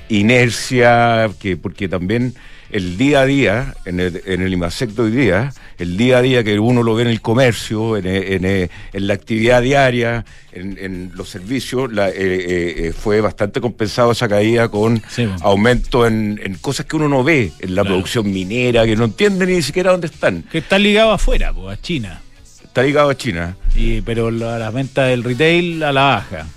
inercia, 0.07 1.29
que 1.37 1.57
porque 1.57 1.89
también 1.89 2.33
el 2.71 2.97
día 2.97 3.19
a 3.19 3.25
día, 3.25 3.75
en 3.83 3.99
el, 3.99 4.21
en 4.25 4.41
el 4.41 4.63
hoy 4.97 5.11
día, 5.11 5.51
el 5.79 5.97
día 5.97 6.17
a 6.17 6.21
día 6.21 6.43
que 6.43 6.59
uno 6.59 6.83
lo 6.83 6.93
ve 6.93 7.03
en 7.03 7.07
el 7.07 7.21
comercio, 7.21 7.97
en, 7.97 8.69
la 8.93 9.13
actividad 9.13 9.61
diaria, 9.61 10.25
en, 10.51 11.11
los 11.15 11.29
servicios, 11.29 11.91
la, 11.91 12.09
eh, 12.09 12.13
eh, 12.17 12.73
eh, 12.77 12.93
fue 12.93 13.21
bastante 13.21 13.61
compensado 13.61 14.11
esa 14.11 14.27
caída 14.27 14.69
con 14.69 15.01
aumento 15.41 16.05
en, 16.05 16.57
cosas 16.61 16.85
que 16.85 16.97
uno 16.97 17.07
no 17.07 17.23
ve, 17.23 17.51
en 17.59 17.75
la 17.75 17.83
producción 17.83 18.31
minera, 18.31 18.85
que 18.85 18.95
no 18.95 19.05
entiende 19.05 19.45
ni 19.45 19.61
siquiera 19.61 19.91
dónde 19.91 20.07
están. 20.07 20.43
Que 20.43 20.59
está 20.59 20.77
ligado 20.77 21.11
afuera, 21.11 21.53
a 21.69 21.81
China. 21.81 22.21
Está 22.63 22.83
ligado 22.83 23.09
a 23.09 23.17
China. 23.17 23.55
Y, 23.75 24.01
pero 24.01 24.29
la, 24.29 24.59
la 24.59 24.69
venta 24.71 25.05
del 25.05 25.23
retail 25.23 25.81
a 25.83 25.91
la 25.91 26.01
baja. 26.03 26.47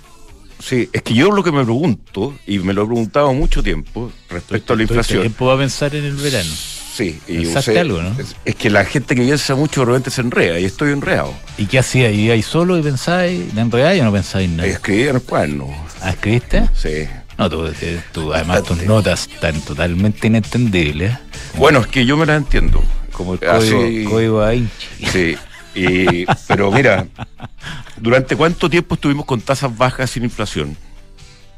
Sí, 0.59 0.89
es 0.93 1.01
que 1.01 1.13
yo 1.13 1.31
lo 1.31 1.43
que 1.43 1.51
me 1.51 1.63
pregunto, 1.63 2.35
y 2.45 2.59
me 2.59 2.73
lo 2.73 2.83
he 2.83 2.85
preguntado 2.85 3.33
mucho 3.33 3.63
tiempo, 3.63 4.11
respecto 4.29 4.73
a 4.73 4.75
la 4.75 4.83
inflación. 4.83 5.21
tiempo 5.21 5.47
va 5.47 5.55
a 5.55 5.57
pensar 5.57 5.95
en 5.95 6.05
el 6.05 6.15
verano? 6.15 6.51
Sí, 6.93 7.19
y 7.27 7.47
usted, 7.47 7.77
algo, 7.77 8.03
¿no? 8.03 8.15
Es, 8.45 8.55
que 8.55 8.69
la 8.69 8.85
gente 8.85 9.15
que 9.15 9.23
piensa 9.23 9.55
mucho 9.55 9.79
de 9.81 9.87
repente 9.87 10.11
se 10.11 10.21
enreda, 10.21 10.59
y 10.59 10.65
estoy 10.65 10.91
enredado. 10.91 11.33
¿Y 11.57 11.65
qué 11.65 11.79
hacía? 11.79 12.11
¿Y 12.11 12.29
ahí 12.29 12.43
solo 12.43 12.77
y 12.77 12.83
pensáis? 12.83 13.55
¿De 13.55 13.61
enredar 13.61 13.95
y 13.95 14.01
no 14.01 14.11
pensáis 14.11 14.47
en 14.47 14.57
nada? 14.57 14.69
Escribí 14.69 15.07
en 15.07 15.15
el 15.15 15.21
cuaderno. 15.23 15.69
¿Ah, 16.01 16.11
escribiste? 16.11 16.69
Sí. 16.75 17.07
No, 17.35 17.49
tú, 17.49 17.67
tú 18.11 18.31
además 18.31 18.61
tus 18.61 18.83
notas 18.83 19.27
están 19.27 19.59
totalmente 19.61 20.27
inentendibles. 20.27 21.17
Bueno, 21.57 21.79
es 21.79 21.87
que 21.87 22.05
yo 22.05 22.15
me 22.15 22.27
las 22.27 22.37
entiendo. 22.37 22.83
Como 23.11 23.33
el 23.33 23.39
código, 23.39 24.09
código 24.11 24.47
Sí, 25.11 25.35
y, 25.73 26.25
pero 26.47 26.71
mira, 26.71 27.07
¿durante 27.97 28.35
cuánto 28.35 28.69
tiempo 28.69 28.93
estuvimos 28.93 29.25
con 29.25 29.41
tasas 29.41 29.75
bajas 29.75 30.11
sin 30.11 30.23
inflación? 30.23 30.77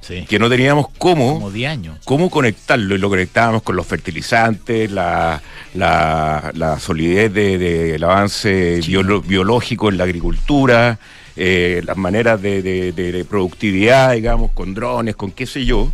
Sí. 0.06 0.24
Que 0.30 0.38
no 0.38 0.50
teníamos 0.50 0.88
cómo, 1.00 1.40
Como 1.42 1.48
años. 1.68 1.98
cómo 2.06 2.30
conectarlo 2.30 2.94
y 2.94 3.00
lo 3.00 3.10
conectábamos 3.10 3.64
con 3.64 3.76
los 3.76 3.88
fertilizantes, 3.88 4.92
la, 4.92 5.42
la, 5.74 6.52
solidez 6.80 7.34
del 7.34 7.60
de, 7.60 8.00
avance 8.06 8.82
biológico 9.26 9.90
en 9.90 9.98
la 9.98 10.04
agricultura, 10.04 11.00
eh, 11.36 11.82
las 11.86 11.98
maneras 11.98 12.40
de, 12.40 12.62
de- 12.62 12.92
de 12.92 13.26
productividad, 13.26 14.14
digamos, 14.14 14.52
con 14.52 14.76
drones, 14.76 15.16
con 15.16 15.32
qué 15.32 15.48
sé 15.48 15.66
yo. 15.66 15.92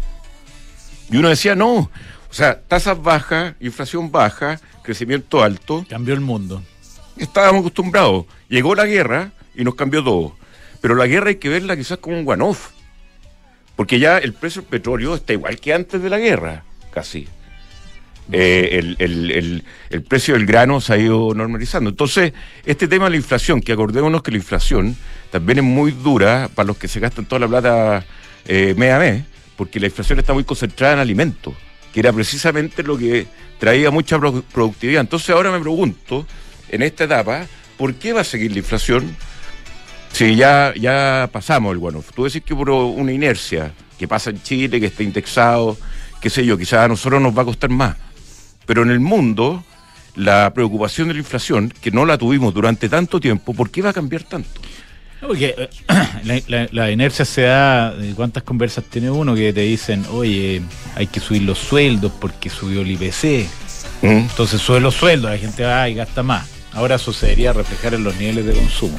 Y 1.09 1.15
uno 1.17 1.29
decía, 1.29 1.55
no, 1.55 1.73
o 1.75 1.89
sea, 2.33 2.59
tasas 2.61 3.01
bajas, 3.01 3.55
inflación 3.61 4.11
baja, 4.11 4.59
crecimiento 4.83 5.41
alto, 5.41 5.85
Cambió 5.89 6.13
el 6.13 6.19
mundo. 6.21 6.61
estábamos 7.17 7.61
acostumbrados. 7.61 8.25
Llegó 8.49 8.75
la 8.75 8.85
guerra 8.85 9.31
y 9.55 9.63
nos 9.63 9.75
cambió 9.75 10.03
todo. 10.03 10.35
Pero 10.81 10.95
la 10.95 11.07
guerra 11.07 11.29
hay 11.29 11.35
que 11.35 11.47
verla 11.49 11.77
quizás 11.77 11.97
como 11.99 12.19
un 12.19 12.27
one-off. 12.27 12.71
Porque 13.81 13.97
ya 13.97 14.19
el 14.19 14.33
precio 14.33 14.61
del 14.61 14.69
petróleo 14.69 15.15
está 15.15 15.33
igual 15.33 15.59
que 15.59 15.73
antes 15.73 16.03
de 16.03 16.07
la 16.07 16.19
guerra, 16.19 16.63
casi. 16.93 17.27
Eh, 18.31 18.69
el, 18.73 18.95
el- 18.99 19.63
el- 19.89 20.03
precio 20.03 20.35
del 20.35 20.45
grano 20.45 20.79
se 20.79 20.93
ha 20.93 20.97
ido 20.99 21.33
normalizando. 21.33 21.89
Entonces, 21.89 22.31
este 22.63 22.87
tema 22.87 23.05
de 23.05 23.09
la 23.11 23.17
inflación, 23.17 23.59
que 23.59 23.71
acordémonos 23.73 24.21
que 24.21 24.29
la 24.29 24.37
inflación 24.37 24.95
también 25.31 25.57
es 25.57 25.63
muy 25.63 25.93
dura 25.93 26.47
para 26.53 26.67
los 26.67 26.77
que 26.77 26.87
se 26.87 26.99
gastan 26.99 27.25
toda 27.25 27.39
la 27.39 27.47
plata 27.47 28.05
eh, 28.45 28.75
mes 28.77 29.23
porque 29.55 29.79
la 29.79 29.87
inflación 29.87 30.19
está 30.19 30.31
muy 30.33 30.43
concentrada 30.43 30.93
en 30.93 30.99
alimentos, 30.99 31.55
que 31.91 32.01
era 32.01 32.13
precisamente 32.13 32.83
lo 32.83 32.99
que 32.99 33.25
traía 33.57 33.89
mucha 33.89 34.19
pro- 34.19 34.43
productividad. 34.53 35.01
Entonces, 35.01 35.31
ahora 35.31 35.51
me 35.51 35.59
pregunto, 35.59 36.27
en 36.69 36.83
esta 36.83 37.05
etapa, 37.05 37.47
¿por 37.77 37.95
qué 37.95 38.13
va 38.13 38.21
a 38.21 38.25
seguir 38.25 38.51
la 38.51 38.59
inflación? 38.59 39.17
Sí, 40.13 40.35
ya, 40.35 40.73
ya 40.79 41.29
pasamos 41.31 41.71
el 41.71 41.77
bueno. 41.77 42.03
Tú 42.15 42.25
decís 42.25 42.43
que 42.45 42.55
por 42.55 42.69
una 42.69 43.11
inercia 43.11 43.71
que 43.97 44.07
pasa 44.07 44.29
en 44.29 44.41
Chile, 44.41 44.79
que 44.79 44.87
está 44.87 45.03
indexado, 45.03 45.77
qué 46.21 46.29
sé 46.29 46.45
yo, 46.45 46.57
quizás 46.57 46.85
a 46.85 46.87
nosotros 46.87 47.21
nos 47.21 47.37
va 47.37 47.43
a 47.43 47.45
costar 47.45 47.69
más. 47.69 47.95
Pero 48.65 48.83
en 48.83 48.91
el 48.91 48.99
mundo, 48.99 49.63
la 50.15 50.51
preocupación 50.53 51.07
de 51.07 51.13
la 51.15 51.19
inflación, 51.19 51.73
que 51.81 51.91
no 51.91 52.05
la 52.05 52.17
tuvimos 52.17 52.53
durante 52.53 52.89
tanto 52.89 53.19
tiempo, 53.19 53.53
¿por 53.53 53.69
qué 53.69 53.81
va 53.81 53.89
a 53.91 53.93
cambiar 53.93 54.23
tanto? 54.23 54.49
Porque 55.21 55.55
eh, 55.57 55.69
la, 56.23 56.41
la- 56.47 56.67
la 56.71 56.91
inercia 56.91 57.25
se 57.25 57.43
da, 57.43 57.93
¿cuántas 58.15 58.43
conversas 58.43 58.83
tiene 58.85 59.09
uno 59.11 59.33
que 59.35 59.53
te 59.53 59.61
dicen, 59.61 60.03
oye, 60.11 60.61
hay 60.95 61.07
que 61.07 61.19
subir 61.19 61.43
los 61.43 61.57
sueldos 61.59 62.11
porque 62.19 62.49
subió 62.49 62.81
el 62.81 62.91
IPC? 62.91 63.47
¿Mm? 64.01 64.07
Entonces 64.07 64.59
sube 64.61 64.79
los 64.79 64.95
sueldos, 64.95 65.31
la 65.31 65.37
gente 65.37 65.63
va 65.63 65.87
y 65.87 65.93
gasta 65.93 66.23
más. 66.23 66.49
Ahora 66.73 66.97
debería 66.97 67.53
reflejar 67.53 67.93
en 67.93 68.03
los 68.03 68.15
niveles 68.15 68.45
de 68.45 68.53
consumo. 68.53 68.97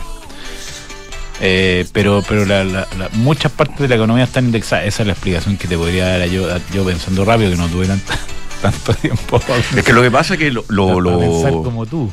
Eh, 1.45 1.87
pero 1.93 2.23
pero 2.29 2.45
la- 2.47 2.63
la- 2.63 2.87
la- 2.97 3.09
muchas 3.15 3.51
partes 3.51 3.79
de 3.81 3.89
la 3.89 3.97
economía 3.97 4.25
están 4.25 4.45
indexadas. 4.47 4.87
Esa 4.87 5.03
es 5.03 5.07
la 5.09 5.13
explicación 5.15 5.57
que 5.57 5.67
te 5.67 5.77
podría 5.77 6.17
dar 6.19 6.29
yo, 6.29 6.47
yo 6.73 6.85
pensando 6.85 7.25
rápido, 7.25 7.51
que 7.51 7.57
no 7.57 7.67
tuve 7.69 7.87
tanto, 7.89 8.13
tanto 8.63 8.95
tiempo 8.95 9.41
Es 9.77 9.85
que 9.85 9.93
lo 9.93 10.03
que 10.03 10.11
pasa 10.11 10.35
es 10.35 10.39
que 10.41 10.53
lo, 10.53 10.65
lo- 10.69 11.19
pensar 11.19 11.51
como 11.51 11.85
tú. 11.85 12.13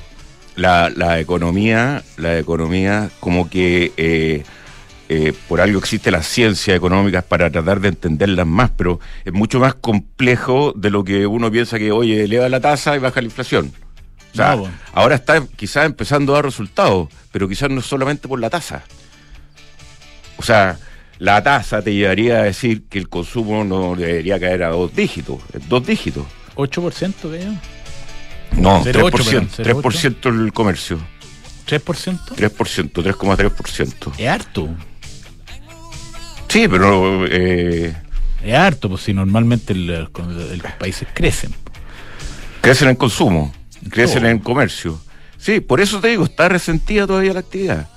la, 0.56 0.90
la 0.90 1.20
economía, 1.20 2.04
la 2.18 2.40
economía 2.40 3.12
como 3.20 3.48
que 3.52 3.94
eh, 3.98 4.44
eh, 5.10 5.34
por 5.48 5.62
algo 5.62 5.78
existe 5.78 6.10
las 6.10 6.26
ciencias 6.28 6.76
económicas 6.76 7.24
para 7.24 7.52
tratar 7.52 7.80
de 7.82 7.90
entenderlas 7.90 8.48
más, 8.48 8.72
pero 8.76 9.00
es 9.26 9.32
mucho 9.34 9.60
más 9.60 9.76
complejo 9.76 10.74
de 10.76 10.90
lo 10.90 11.04
que 11.04 11.28
uno 11.28 11.52
piensa 11.52 11.78
que, 11.78 11.92
oye, 11.92 12.24
eleva 12.24 12.50
la 12.50 12.60
tasa 12.60 12.96
y 12.96 13.00
baja 13.00 13.22
la 13.22 13.26
inflación. 13.26 13.72
O 14.34 14.36
sea, 14.36 14.52
No, 14.52 14.58
bueno. 14.62 14.74
ahora 14.94 15.16
está 15.16 15.44
quizás 15.56 15.86
empezando 15.86 16.34
a 16.34 16.38
dar 16.38 16.46
resultados, 16.46 17.10
pero 17.32 17.48
quizás 17.48 17.70
no 17.70 17.82
solamente 17.82 18.28
por 18.28 18.40
la 18.40 18.50
tasa. 18.50 18.84
O 20.40 20.42
sea, 20.42 20.80
la 21.18 21.44
tasa 21.44 21.82
te 21.82 21.94
llevaría 21.94 22.38
a 22.40 22.44
decir 22.44 22.84
que 22.90 22.98
el 22.98 23.10
consumo 23.10 23.66
no 23.66 23.94
debería 23.94 24.40
caer 24.40 24.64
a 24.64 24.70
dos 24.70 24.96
dígitos, 24.96 25.40
dos 25.68 25.86
dígitos. 25.86 26.26
8% 26.56 27.14
que 27.30 27.44
yo. 27.44 27.52
No, 28.62 28.82
0,8, 28.84 29.12
3%, 29.12 29.56
perdón, 29.58 29.84
3% 29.84 30.46
el 30.46 30.54
comercio. 30.54 30.98
3%. 31.68 32.20
3%, 32.36 32.92
3,3%. 32.92 34.12
Es 34.18 34.28
harto. 34.28 34.70
Sí, 36.48 36.68
pero 36.70 37.26
eh, 37.28 37.94
Es 38.44 38.54
harto, 38.56 38.88
pues 38.90 39.02
si 39.02 39.14
normalmente 39.14 39.76
los 39.76 40.10
países 40.80 41.06
crecen. 41.14 41.54
crecen 42.62 42.88
en 42.88 42.96
consumo, 42.96 43.54
crecen 43.90 44.20
todo. 44.22 44.32
en 44.32 44.40
comercio. 44.40 45.02
Sí, 45.38 45.60
por 45.60 45.82
eso 45.82 46.00
te 46.00 46.08
digo, 46.08 46.24
está 46.24 46.48
resentida 46.48 47.06
todavía 47.06 47.34
la 47.34 47.42
actividad. 47.42 47.90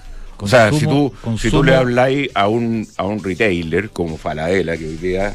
O 0.43 0.49
sea, 0.49 0.71
si 0.71 0.85
Consumo- 0.87 1.13
tú, 1.25 1.39
si 1.39 1.51
tú 1.51 1.63
le 1.65 1.75
habláis 1.75 2.29
a 2.35 2.49
un, 2.49 2.87
a 2.97 3.05
un 3.05 3.23
retailer 3.23 3.91
como 3.91 4.17
Falabella, 4.19 4.77
que 4.77 4.87
hoy 4.87 4.97
día 4.97 5.35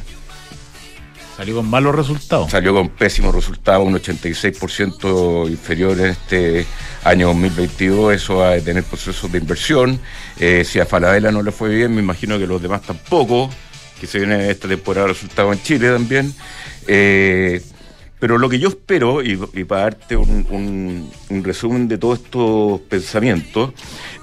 Salió 1.36 1.58
con 1.58 1.70
malos 1.70 1.94
resultados. 1.96 2.50
salió 2.50 2.74
con 2.74 2.90
pésimos 2.90 3.34
resultados, 3.36 3.86
un 3.86 3.94
86% 3.94 5.48
inferior 5.50 6.00
en 6.00 6.08
este 6.08 6.66
año 7.04 7.28
2022, 7.28 8.16
eso 8.16 8.38
va 8.38 8.54
a 8.54 8.60
tener 8.60 8.84
procesos 8.84 9.32
de 9.32 9.38
inversión. 9.38 10.00
Eh, 10.40 10.64
si 10.66 10.80
a 10.80 10.86
Falabella 10.88 11.32
no 11.32 11.44
le 11.44 11.52
fue 11.52 11.70
bien, 11.70 11.94
me 11.94 12.02
imagino 12.02 12.40
que 12.40 12.48
los 12.48 12.60
demás 12.60 12.82
tampoco, 12.82 13.52
que 14.02 14.08
se 14.08 14.18
viene 14.18 14.50
esta 14.50 14.68
temporada 14.68 15.06
de 15.08 15.14
resultados 15.14 15.56
en 15.56 15.62
Chile 15.64 15.90
también. 15.92 16.34
Eh, 16.88 17.62
pero 18.20 18.38
lo 18.38 18.50
que 18.50 18.58
yo 18.60 18.70
espero, 18.70 19.22
y, 19.22 19.40
y 19.54 19.64
para 19.64 19.82
darte 19.84 20.16
un, 20.16 20.46
un- 20.50 21.12
un 21.30 21.44
resumen 21.44 21.88
de 21.88 21.98
todos 21.98 22.20
estos 22.20 22.82
pensamientos, 22.82 23.72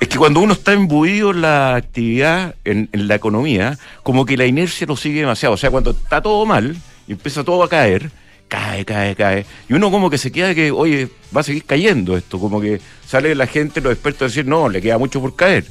es 0.00 0.08
que 0.08 0.18
cuando 0.18 0.40
uno 0.40 0.52
está 0.54 0.74
imbuido 0.74 1.30
en 1.30 1.42
la 1.42 1.76
actividad, 1.76 2.56
en, 2.64 2.88
en 2.92 3.06
la 3.08 3.14
economía, 3.14 3.78
como 4.02 4.26
que 4.26 4.36
la 4.36 4.46
inercia 4.46 4.86
lo 4.86 4.96
sigue 4.96 5.20
demasiado. 5.20 5.54
O 5.54 5.58
sea, 5.58 5.70
cuando 5.70 5.92
está 5.92 6.20
todo 6.20 6.44
mal 6.44 6.76
y 7.06 7.12
empieza 7.12 7.44
todo 7.44 7.62
a 7.62 7.68
caer, 7.68 8.10
cae, 8.48 8.84
cae, 8.84 9.14
cae. 9.14 9.46
Y 9.68 9.74
uno 9.74 9.90
como 9.90 10.10
que 10.10 10.18
se 10.18 10.32
queda 10.32 10.54
que, 10.54 10.70
oye, 10.72 11.08
va 11.34 11.42
a 11.42 11.44
seguir 11.44 11.64
cayendo 11.64 12.16
esto. 12.16 12.38
Como 12.40 12.60
que 12.60 12.80
sale 13.06 13.34
la 13.34 13.46
gente, 13.46 13.80
los 13.80 13.92
expertos 13.92 14.22
a 14.22 14.24
decir, 14.26 14.46
no, 14.46 14.68
le 14.68 14.82
queda 14.82 14.98
mucho 14.98 15.20
por 15.20 15.36
caer. 15.36 15.64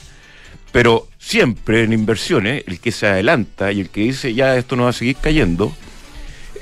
Pero 0.72 1.08
siempre 1.20 1.84
en 1.84 1.94
inversiones, 1.94 2.64
el 2.68 2.80
que 2.80 2.92
se 2.92 3.06
adelanta 3.06 3.72
y 3.72 3.82
el 3.82 3.90
que 3.90 4.02
dice, 4.02 4.34
ya 4.34 4.56
esto 4.58 4.76
no 4.76 4.84
va 4.84 4.90
a 4.90 4.94
seguir 4.94 5.18
cayendo, 5.22 5.72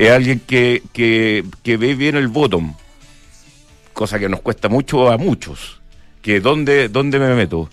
es 0.01 0.09
alguien 0.09 0.39
que, 0.39 0.81
que, 0.93 1.45
que 1.61 1.77
ve 1.77 1.93
bien 1.93 2.15
el 2.15 2.27
bottom, 2.27 2.73
cosa 3.93 4.17
que 4.17 4.29
nos 4.29 4.41
cuesta 4.41 4.67
mucho 4.67 5.11
a 5.11 5.17
muchos, 5.17 5.79
que 6.23 6.39
dónde, 6.39 6.89
dónde 6.89 7.19
me 7.19 7.35
meto. 7.35 7.69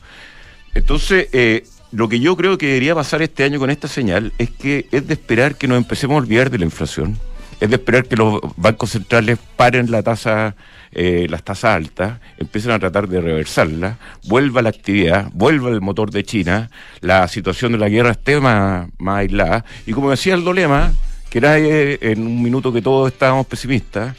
Entonces, 0.75 1.29
eh, 1.33 1.65
lo 1.91 2.07
que 2.11 2.21
yo 2.21 2.37
creo 2.37 2.59
que 2.59 2.67
debería 2.67 2.95
pasar 2.95 3.23
este 3.23 3.45
año 3.45 3.59
con 3.59 3.71
esta 3.71 3.89
señal 3.89 4.35
es 4.37 4.51
que 4.51 4.89
es 4.93 5.07
de 5.07 5.15
esperar 5.15 5.57
que 5.57 5.69
nos 5.69 5.79
empecemos 5.79 6.17
a 6.17 6.19
olvidar 6.19 6.51
de 6.51 6.59
la 6.59 6.67
inflación, 6.67 7.19
es 7.61 7.71
de 7.71 7.77
esperar 7.77 8.05
que 8.05 8.17
los 8.17 8.41
bancos 8.57 8.91
centrales 8.91 9.39
paren 9.57 9.91
la 9.91 10.03
tasa, 10.03 10.55
eh, 10.93 11.27
las 11.31 11.43
tasas 11.43 11.77
altas, 11.77 12.21
empiecen 12.37 12.73
a 12.73 12.79
tratar 12.79 13.09
de 13.09 13.23
reversarla, 13.23 13.97
vuelva 14.25 14.61
la 14.61 14.69
actividad, 14.69 15.31
vuelva 15.33 15.71
el 15.71 15.81
motor 15.81 16.11
de 16.11 16.25
China, 16.25 16.69
la 17.01 17.27
situación 17.27 17.73
de 17.73 17.79
la 17.79 17.89
guerra 17.89 18.11
esté 18.11 18.39
más, 18.39 18.87
más 18.99 19.21
aislada. 19.21 19.65
Y 19.87 19.93
como 19.93 20.11
decía 20.11 20.35
el 20.35 20.45
Dolema, 20.45 20.93
que 21.31 21.39
era 21.39 21.59
eh, 21.59 21.99
en 22.01 22.27
un 22.27 22.43
minuto 22.43 22.73
que 22.73 22.83
todos 22.83 23.13
estábamos 23.13 23.47
pesimistas, 23.47 24.15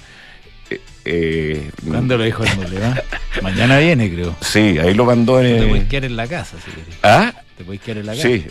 eh, 0.70 0.80
eh, 1.06 1.72
¿Cuándo 1.88 2.18
lo 2.18 2.24
dijo 2.24 2.44
el 2.44 2.56
Moleva? 2.58 3.02
Mañana 3.42 3.80
viene, 3.80 4.12
creo. 4.14 4.36
Sí, 4.42 4.78
ahí 4.78 4.94
lo 4.94 5.06
mandó 5.06 5.42
en... 5.42 5.60
Te 5.60 5.68
puedes 5.68 5.88
quedar 5.88 6.06
en 6.06 6.16
la 6.16 6.28
casa, 6.28 6.58
si 6.64 6.70
querés. 6.72 6.96
¿Ah? 7.02 7.34
Te 7.58 7.64
puedes 7.64 7.82
quedar 7.82 7.98
en 8.00 8.06
la 8.06 8.12
casa. 8.14 8.28
Sí. 8.28 8.46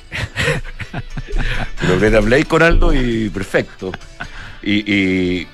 Pero 1.81 2.11
le 2.11 2.17
hablé 2.17 2.45
con 2.45 2.63
Aldo 2.63 2.93
y 2.93 3.29
perfecto. 3.31 3.93
Y, 4.63 4.93
y, 4.93 5.47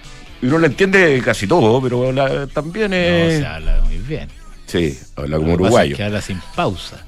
uno 0.43 0.59
le 0.59 0.67
entiende 0.69 1.21
casi 1.25 1.47
todo, 1.47 1.81
pero 1.83 2.13
la- 2.13 2.47
también 2.47 2.91
No, 2.91 2.97
es... 2.97 3.39
se 3.41 3.47
habla 3.47 3.81
muy 3.83 3.97
bien. 3.99 4.29
sí, 4.67 4.99
habla 5.17 5.37
Lo 5.37 5.43
como 5.43 5.57
que 5.57 5.63
uruguayo. 5.63 5.93
es 5.93 5.97
que 5.97 6.05
habla 6.05 6.21
sin 6.21 6.41
pausa. 6.55 7.05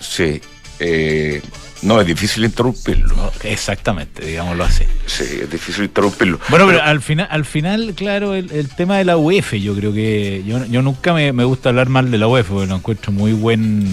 Sí. 0.00 0.40
Eh, 0.78 1.40
no, 1.82 2.00
es 2.00 2.06
difícil 2.06 2.44
interrumpirlo. 2.44 3.14
No, 3.14 3.32
exactamente, 3.42 4.24
digámoslo 4.24 4.64
así. 4.64 4.84
Sí, 5.06 5.24
es 5.42 5.50
difícil 5.50 5.84
interrumpirlo. 5.84 6.40
Bueno, 6.48 6.66
pero 6.66 6.82
al 6.82 7.02
final, 7.02 7.28
al 7.30 7.44
final, 7.44 7.94
claro, 7.94 8.34
el, 8.34 8.50
el 8.50 8.68
tema 8.68 8.98
de 8.98 9.04
la 9.04 9.16
UEF, 9.16 9.54
yo 9.54 9.74
creo 9.74 9.92
que 9.92 10.42
yo, 10.46 10.64
yo 10.66 10.82
nunca 10.82 11.12
me, 11.12 11.32
me 11.32 11.44
gusta 11.44 11.68
hablar 11.68 11.88
mal 11.88 12.10
de 12.10 12.18
la 12.18 12.28
UEF, 12.28 12.48
porque 12.48 12.66
lo 12.66 12.76
encuentro 12.76 13.12
muy 13.12 13.32
buen, 13.32 13.86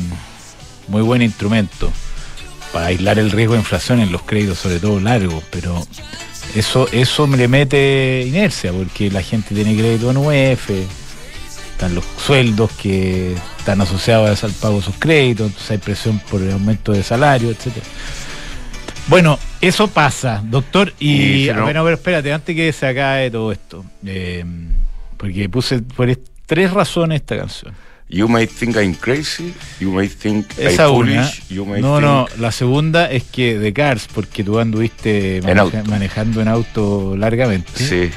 muy 0.88 1.02
buen 1.02 1.22
instrumento 1.22 1.92
para 2.72 2.88
aislar 2.88 3.20
el 3.20 3.32
riesgo 3.32 3.54
de 3.54 3.60
inflación 3.60 4.00
en 4.00 4.12
los 4.12 4.24
créditos, 4.24 4.58
sobre 4.58 4.80
todo 4.80 5.00
largos, 5.00 5.44
pero 5.52 5.86
eso, 6.56 6.88
eso 6.92 7.28
me 7.28 7.38
le 7.38 7.48
mete 7.48 8.26
inercia, 8.28 8.72
porque 8.72 9.12
la 9.12 9.22
gente 9.22 9.54
tiene 9.54 9.76
crédito 9.76 10.10
en 10.10 10.18
UEF, 10.18 10.70
están 11.74 11.94
los 11.96 12.06
sueldos 12.26 12.72
que 12.72 13.36
están 13.60 13.82
asociados 13.82 14.44
al 14.44 14.52
pago 14.54 14.78
de 14.78 14.84
sus 14.84 14.96
créditos, 14.98 15.48
entonces 15.48 15.72
hay 15.72 15.78
presión 15.80 16.20
por 16.30 16.42
el 16.42 16.52
aumento 16.52 16.92
de 16.94 17.04
salario, 17.04 17.50
etcétera. 17.50 17.86
Bueno, 19.08 19.38
eso 19.60 19.88
pasa, 19.90 20.42
doctor. 20.46 20.94
Y, 21.00 21.46
Y 21.46 21.50
a 21.50 21.60
ver, 21.64 21.78
a 21.78 21.84
ver, 21.84 21.96
espérate, 21.96 22.32
antes 22.32 22.56
que 22.56 22.72
se 22.72 22.88
acabe 22.88 23.30
todo 23.32 23.52
esto. 23.52 23.84
eh, 24.06 24.46
porque 25.18 25.48
puse 25.50 25.80
por 25.80 26.10
es- 26.10 26.20
tres 26.46 26.72
razones 26.72 27.18
esta 27.22 27.38
canción. 27.38 27.74
You 28.10 28.28
may 28.28 28.46
think 28.48 28.76
I'm 28.76 28.94
crazy, 28.94 29.54
you 29.80 29.90
may 29.92 30.08
think 30.08 30.46
Esa 30.58 30.88
I'm 30.88 30.96
una. 30.96 31.24
foolish, 31.24 31.48
you 31.50 31.66
may 31.66 31.82
No, 31.82 31.96
think... 31.98 32.06
no, 32.08 32.28
la 32.38 32.52
segunda 32.52 33.10
es 33.10 33.24
que 33.24 33.58
de 33.58 33.74
Cars, 33.74 34.08
porque 34.14 34.44
tú 34.44 34.60
anduviste 34.60 35.42
maneja- 35.44 35.84
manejando 35.86 36.42
en 36.42 36.48
auto 36.50 37.16
largamente. 37.18 37.72
Sí, 37.76 38.10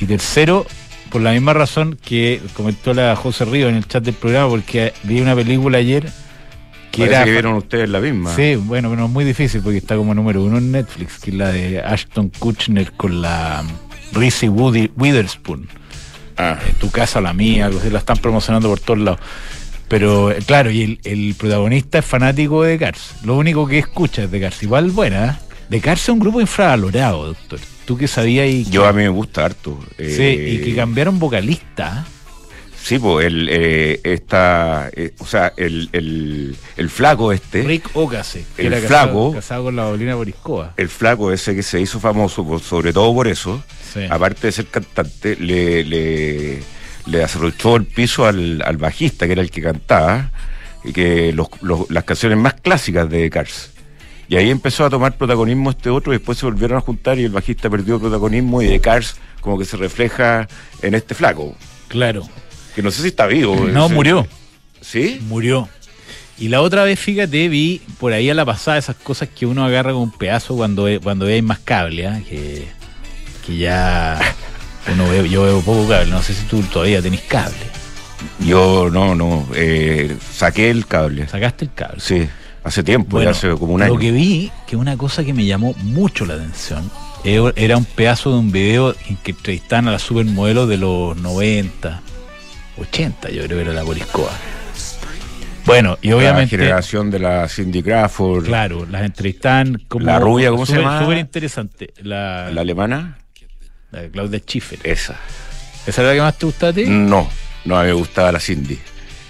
Y 0.00 0.06
tercero, 0.06 0.66
por 1.10 1.20
la 1.22 1.32
misma 1.32 1.52
razón 1.54 1.98
que 2.04 2.40
comentó 2.54 2.94
la 2.94 3.14
José 3.16 3.44
Río 3.44 3.68
en 3.68 3.76
el 3.76 3.86
chat 3.86 4.04
del 4.04 4.14
programa, 4.14 4.48
porque 4.48 4.92
vi 5.04 5.20
una 5.20 5.34
película 5.34 5.78
ayer 5.78 6.04
que 6.90 7.02
Parece 7.02 7.16
era. 7.16 7.24
que 7.24 7.30
vieron 7.32 7.54
ustedes 7.54 7.88
la 7.88 8.00
misma. 8.00 8.34
Sí, 8.34 8.56
bueno, 8.56 8.90
pero 8.90 9.04
es 9.04 9.10
muy 9.10 9.24
difícil 9.24 9.60
porque 9.62 9.78
está 9.78 9.96
como 9.96 10.14
número 10.14 10.42
uno 10.42 10.58
en 10.58 10.72
Netflix, 10.72 11.18
que 11.18 11.30
es 11.30 11.36
la 11.36 11.48
de 11.52 11.80
Ashton 11.80 12.30
Kutcher 12.38 12.92
con 12.92 13.20
la 13.22 13.62
Reese 14.12 14.48
Woody- 14.48 14.90
Witherspoon. 14.96 15.68
Ah, 16.38 16.58
Eh, 16.66 16.72
tu 16.78 16.90
casa 16.90 17.20
la 17.20 17.32
mía, 17.32 17.66
algo 17.66 17.80
así, 17.80 17.90
la 17.90 17.98
están 17.98 18.18
promocionando 18.18 18.68
por 18.68 18.80
todos 18.80 18.98
lados. 19.00 19.20
Pero 19.88 20.30
eh, 20.32 20.38
claro, 20.44 20.70
y 20.70 20.82
el, 20.82 21.00
el 21.04 21.34
protagonista 21.34 21.98
es 21.98 22.04
fanático 22.04 22.62
de 22.62 22.76
Cars. 22.78 23.14
Lo 23.24 23.36
único 23.36 23.66
que 23.66 23.78
escucha 23.78 24.24
es 24.24 24.30
de 24.30 24.40
Cars. 24.40 24.62
Igual 24.62 24.90
buena. 24.90 25.26
¿eh? 25.26 25.54
De 25.68 25.80
Cars 25.80 26.02
es 26.02 26.08
un 26.10 26.18
grupo 26.18 26.40
infravalorado, 26.40 27.26
doctor. 27.28 27.58
Tú 27.86 27.96
que 27.96 28.08
sabías 28.08 28.48
y 28.48 28.64
que, 28.64 28.70
yo 28.70 28.84
a 28.86 28.92
mí 28.92 29.02
me 29.02 29.08
gusta 29.08 29.44
harto. 29.44 29.78
sí, 29.96 30.04
Eh, 30.04 30.58
y 30.60 30.64
que 30.64 30.74
cambiaron 30.76 31.18
vocalista. 31.18 32.04
¿eh? 32.06 32.10
Sí, 32.82 32.98
pues 33.00 33.26
el, 33.26 33.48
eh, 33.50 34.00
esta, 34.04 34.90
eh, 34.94 35.12
o 35.18 35.26
sea, 35.26 35.52
el, 35.56 35.88
el, 35.92 36.56
el 36.76 36.90
flaco 36.90 37.32
este, 37.32 37.62
Rick 37.62 37.90
Ocasek, 37.94 38.44
que 38.54 38.66
el 38.66 38.72
era 38.72 38.80
casado, 38.82 39.08
flaco- 39.30 39.32
casado 39.34 39.64
con 39.64 39.76
la 39.76 39.86
Bolina 39.86 40.14
Boriscoa. 40.14 40.74
el 40.76 40.88
flaco 40.88 41.32
ese 41.32 41.56
que 41.56 41.64
se 41.64 41.80
hizo 41.80 41.98
famoso, 41.98 42.46
por- 42.46 42.60
sobre 42.60 42.92
todo 42.92 43.12
por 43.12 43.26
eso, 43.26 43.62
Sí. 43.92 44.00
aparte 44.08 44.46
de 44.48 44.52
ser 44.52 44.66
cantante, 44.66 45.34
le, 45.36 45.82
le, 45.84 46.60
le 47.06 47.22
el 47.76 47.86
piso 47.86 48.24
al, 48.26 48.62
al 48.62 48.76
bajista, 48.76 49.26
que 49.26 49.32
era 49.32 49.42
el 49.42 49.50
que 49.50 49.62
cantaba, 49.62 50.30
y 50.84 50.92
que 50.92 51.32
los, 51.32 51.48
los- 51.62 51.90
las 51.90 52.04
canciones 52.04 52.38
más 52.38 52.54
clásicas 52.54 53.08
de 53.10 53.28
Cars. 53.30 53.70
Y 54.28 54.36
ahí 54.36 54.50
empezó 54.50 54.84
a 54.84 54.90
tomar 54.90 55.16
protagonismo 55.16 55.70
este 55.70 55.88
otro, 55.90 56.12
y 56.12 56.16
después 56.18 56.38
se 56.38 56.46
volvieron 56.46 56.78
a 56.78 56.80
juntar 56.80 57.18
y 57.18 57.24
el 57.24 57.30
bajista 57.30 57.70
perdió 57.70 58.00
protagonismo 58.00 58.60
y 58.62 58.66
de 58.66 58.80
Cars 58.80 59.16
como 59.40 59.58
que 59.58 59.64
se 59.64 59.76
refleja 59.76 60.48
en 60.82 60.94
este 60.96 61.14
flaco, 61.14 61.54
Claro. 61.88 62.28
que 62.74 62.82
no 62.82 62.90
sé 62.90 63.02
si 63.02 63.08
está 63.08 63.26
vivo. 63.26 63.54
No, 63.72 63.86
ese- 63.86 63.94
murió. 63.94 64.26
¿Sí? 64.80 65.20
Murió. 65.28 65.68
Y 66.38 66.48
la 66.48 66.60
otra 66.60 66.84
vez, 66.84 66.98
fíjate, 66.98 67.48
vi 67.48 67.80
por 67.98 68.12
ahí 68.12 68.28
a 68.28 68.34
la 68.34 68.44
pasada 68.44 68.76
esas 68.76 68.96
cosas 68.96 69.28
que 69.28 69.46
uno 69.46 69.64
agarra 69.64 69.92
con 69.92 70.02
un 70.02 70.10
pedazo 70.10 70.54
cuando 70.56 70.86
cuando 71.02 71.24
ve 71.26 71.40
más 71.40 71.60
cable, 71.60 72.06
¿ah? 72.08 72.20
que, 72.28 72.66
que 73.46 73.56
ya 73.56 74.18
uno 74.92 75.08
ve, 75.08 75.28
yo 75.30 75.44
veo 75.44 75.60
poco 75.62 75.88
cable, 75.88 76.10
no 76.10 76.20
sé 76.22 76.34
si 76.34 76.44
tú 76.46 76.60
todavía 76.62 77.00
tenés 77.00 77.22
cable. 77.22 77.56
Yo 78.40 78.90
no, 78.90 79.14
no, 79.14 79.46
eh, 79.54 80.14
saqué 80.34 80.68
el 80.70 80.86
cable. 80.86 81.26
Sacaste 81.28 81.64
el 81.66 81.72
cable. 81.72 82.00
Sí, 82.00 82.28
hace 82.66 82.82
tiempo, 82.82 83.16
Bueno, 83.16 83.30
ya 83.30 83.36
hace 83.36 83.50
como 83.58 83.74
un 83.74 83.82
año. 83.82 83.94
Lo 83.94 83.98
que 84.00 84.10
vi, 84.10 84.50
que 84.66 84.76
una 84.76 84.96
cosa 84.96 85.24
que 85.24 85.32
me 85.32 85.44
llamó 85.46 85.74
mucho 85.82 86.26
la 86.26 86.34
atención, 86.34 86.90
eh, 87.24 87.40
era 87.56 87.76
un 87.76 87.84
pedazo 87.84 88.32
de 88.32 88.38
un 88.38 88.52
video 88.52 88.94
en 89.08 89.16
que 89.18 89.30
entrevistaban 89.30 89.88
a 89.88 89.92
la 89.92 89.98
supermodelo 89.98 90.66
de 90.66 90.76
los 90.76 91.16
90, 91.16 92.02
80, 92.78 93.30
yo 93.30 93.44
creo 93.44 93.58
que 93.58 93.62
era 93.62 93.72
la 93.72 93.82
Boriscoa. 93.82 94.30
Bueno, 95.64 95.98
y 96.00 96.10
la 96.10 96.16
obviamente... 96.16 96.56
generación 96.56 97.10
de 97.10 97.18
la 97.18 97.48
Cindy 97.48 97.82
Crawford, 97.82 98.44
Claro, 98.46 98.86
las 98.86 99.02
entrevistan 99.02 99.82
como. 99.88 100.06
La 100.06 100.18
rubia, 100.20 100.50
¿cómo 100.50 100.64
se 100.64 100.76
llama? 100.76 101.00
Súper 101.00 101.18
interesante. 101.18 101.92
La, 102.02 102.50
la 102.52 102.60
alemana, 102.60 103.18
la 103.90 104.02
de 104.02 104.10
Claudia 104.10 104.38
Schiffer. 104.38 104.78
esa. 104.84 105.16
¿Esa 105.86 106.02
es 106.02 106.08
la 106.08 106.14
que 106.14 106.20
más 106.20 106.38
te 106.38 106.46
gusta 106.46 106.68
a 106.68 106.72
ti? 106.72 106.84
No, 106.86 107.28
no, 107.64 107.76
a 107.78 107.82
mí 107.82 107.88
me 107.88 107.94
gustaba 107.94 108.30
la 108.32 108.40
Cindy. 108.40 108.74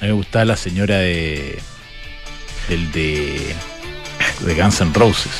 A 0.00 0.04
mí 0.04 0.08
me 0.08 0.12
gustaba 0.12 0.44
la 0.44 0.56
señora 0.56 0.98
de. 0.98 1.58
Del 2.68 2.90
de. 2.92 3.54
de 4.40 4.54
Guns 4.54 4.80
N' 4.80 4.92
Roses. 4.94 5.32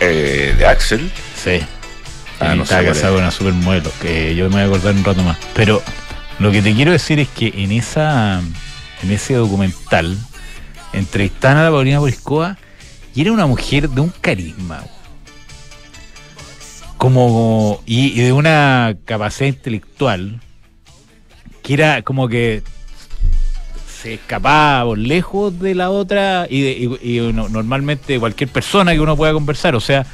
Eh, 0.00 0.54
de 0.58 0.66
Axel, 0.66 1.10
Sí. 1.36 1.60
Ah, 2.38 2.54
no 2.54 2.64
estaba 2.64 2.84
casado 2.84 3.14
con 3.14 3.22
una 3.22 3.30
supermodelo, 3.30 3.90
que 4.00 4.34
yo 4.34 4.50
me 4.50 4.56
voy 4.56 4.60
a 4.60 4.64
acordar 4.66 4.94
un 4.94 5.04
rato 5.04 5.22
más. 5.22 5.38
Pero 5.54 5.82
lo 6.38 6.52
que 6.52 6.60
te 6.60 6.74
quiero 6.74 6.92
decir 6.92 7.18
es 7.18 7.28
que 7.28 7.52
en 7.56 7.72
esa. 7.72 8.40
en 9.02 9.10
ese 9.10 9.34
documental 9.34 10.16
entrevistaban 10.92 11.58
a 11.58 11.64
la 11.64 11.70
Paulina 11.70 11.98
Boriscoa 11.98 12.58
y 13.14 13.22
era 13.22 13.32
una 13.32 13.46
mujer 13.46 13.88
de 13.88 14.00
un 14.02 14.10
carisma. 14.20 14.82
Como. 16.98 17.82
y, 17.86 18.20
y 18.20 18.24
de 18.24 18.32
una 18.32 18.96
capacidad 19.04 19.48
intelectual 19.48 20.40
que 21.62 21.74
era 21.74 22.02
como 22.02 22.28
que 22.28 22.62
se 24.06 24.94
lejos 24.96 25.58
de 25.58 25.74
la 25.74 25.90
otra 25.90 26.46
y, 26.48 26.60
de- 26.60 26.98
y- 27.02 27.18
y 27.18 27.32
no- 27.32 27.48
normalmente 27.48 28.18
cualquier 28.20 28.48
persona 28.50 28.92
que 28.92 29.00
uno 29.00 29.16
pueda 29.16 29.32
conversar. 29.32 29.74
O 29.74 29.80
sea, 29.80 30.06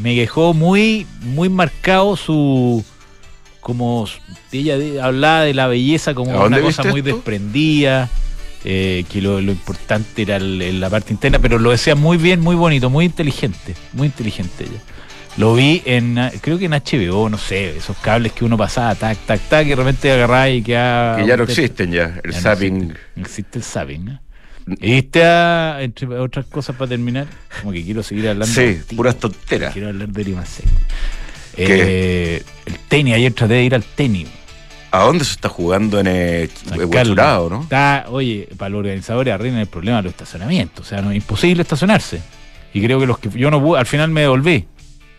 me 0.00 0.14
dejó 0.14 0.54
muy, 0.54 1.06
muy 1.22 1.48
marcado 1.48 2.16
su. 2.16 2.84
como 3.60 4.06
ella 4.52 4.76
de- 4.78 5.00
hablaba 5.00 5.40
de 5.42 5.54
la 5.54 5.66
belleza 5.68 6.14
como 6.14 6.30
¿A 6.32 6.34
dónde 6.44 6.58
una 6.58 6.66
cosa 6.66 6.82
muy 6.84 7.00
esto? 7.00 7.14
desprendida. 7.14 8.08
eh, 8.66 9.04
que 9.12 9.20
lo, 9.20 9.42
lo 9.42 9.52
importante 9.52 10.22
era 10.22 10.36
el- 10.36 10.80
la 10.80 10.88
parte 10.88 11.12
interna, 11.12 11.38
pero 11.38 11.58
lo 11.58 11.70
decía 11.70 11.94
muy 11.94 12.16
bien, 12.16 12.40
muy 12.40 12.56
bonito, 12.56 12.88
muy 12.88 13.04
inteligente, 13.04 13.74
muy 13.92 14.06
inteligente 14.06 14.64
ella. 14.64 14.80
Lo 15.36 15.54
vi 15.54 15.82
en, 15.84 16.16
ah, 16.18 16.30
creo 16.40 16.58
que 16.58 16.66
en 16.66 16.72
HBO, 16.72 17.28
no 17.28 17.38
sé, 17.38 17.76
esos 17.76 17.96
cables 17.96 18.32
que 18.32 18.44
uno 18.44 18.56
pasaba, 18.56 18.94
tac, 18.94 19.18
tac, 19.26 19.40
tac, 19.48 19.66
y 19.66 19.70
de 19.70 19.76
repente 19.76 20.12
agarraba 20.12 20.48
y 20.48 20.62
quedaba... 20.62 21.16
que 21.16 21.26
ya 21.26 21.36
no 21.36 21.42
existen 21.42 21.90
ya, 21.90 22.20
el 22.22 22.32
Ya 22.32 22.40
zapping. 22.40 22.76
existe, 22.76 23.00
no 23.16 23.22
existe 23.22 23.58
el 23.58 23.64
zapping. 23.64 24.08
¿eh? 24.08 24.18
¿Y 24.80 24.92
viste 24.92 25.24
a, 25.24 25.78
entre 25.82 26.06
otras 26.18 26.46
cosas 26.46 26.76
para 26.76 26.88
terminar? 26.90 27.26
Como 27.60 27.72
que 27.72 27.84
quiero 27.84 28.02
seguir 28.02 28.28
hablando. 28.28 28.54
Sí, 28.54 28.76
contigo. 28.76 28.96
puras 28.96 29.16
tonteras. 29.16 29.72
Quiero 29.72 29.88
hablar 29.88 30.08
de 30.08 30.24
Limasek. 30.24 30.64
Eh, 31.56 32.42
el 32.66 32.78
tenis, 32.88 33.14
ayer 33.14 33.32
traté 33.32 33.54
de 33.54 33.64
ir 33.64 33.74
al 33.74 33.82
tenis. 33.82 34.28
¿A 34.90 35.00
dónde 35.00 35.24
se 35.24 35.32
está 35.32 35.48
jugando 35.48 35.98
en 35.98 36.06
eh, 36.08 36.48
San 36.68 36.78
Huachurado, 36.84 37.50
no? 37.50 37.62
Está, 37.62 38.06
oye, 38.08 38.48
para 38.56 38.70
los 38.70 38.78
organizadores 38.78 39.34
arreglan 39.34 39.60
el 39.60 39.66
problema 39.66 39.96
de 39.98 40.04
los 40.04 40.12
estacionamientos. 40.12 40.86
O 40.86 40.88
sea, 40.88 41.02
no 41.02 41.10
es 41.10 41.16
imposible 41.16 41.62
estacionarse. 41.62 42.20
Y 42.72 42.80
creo 42.82 43.00
que 43.00 43.06
los 43.06 43.18
que 43.18 43.28
yo 43.30 43.50
no 43.50 43.60
pude, 43.60 43.80
al 43.80 43.86
final 43.86 44.10
me 44.10 44.22
devolví. 44.22 44.66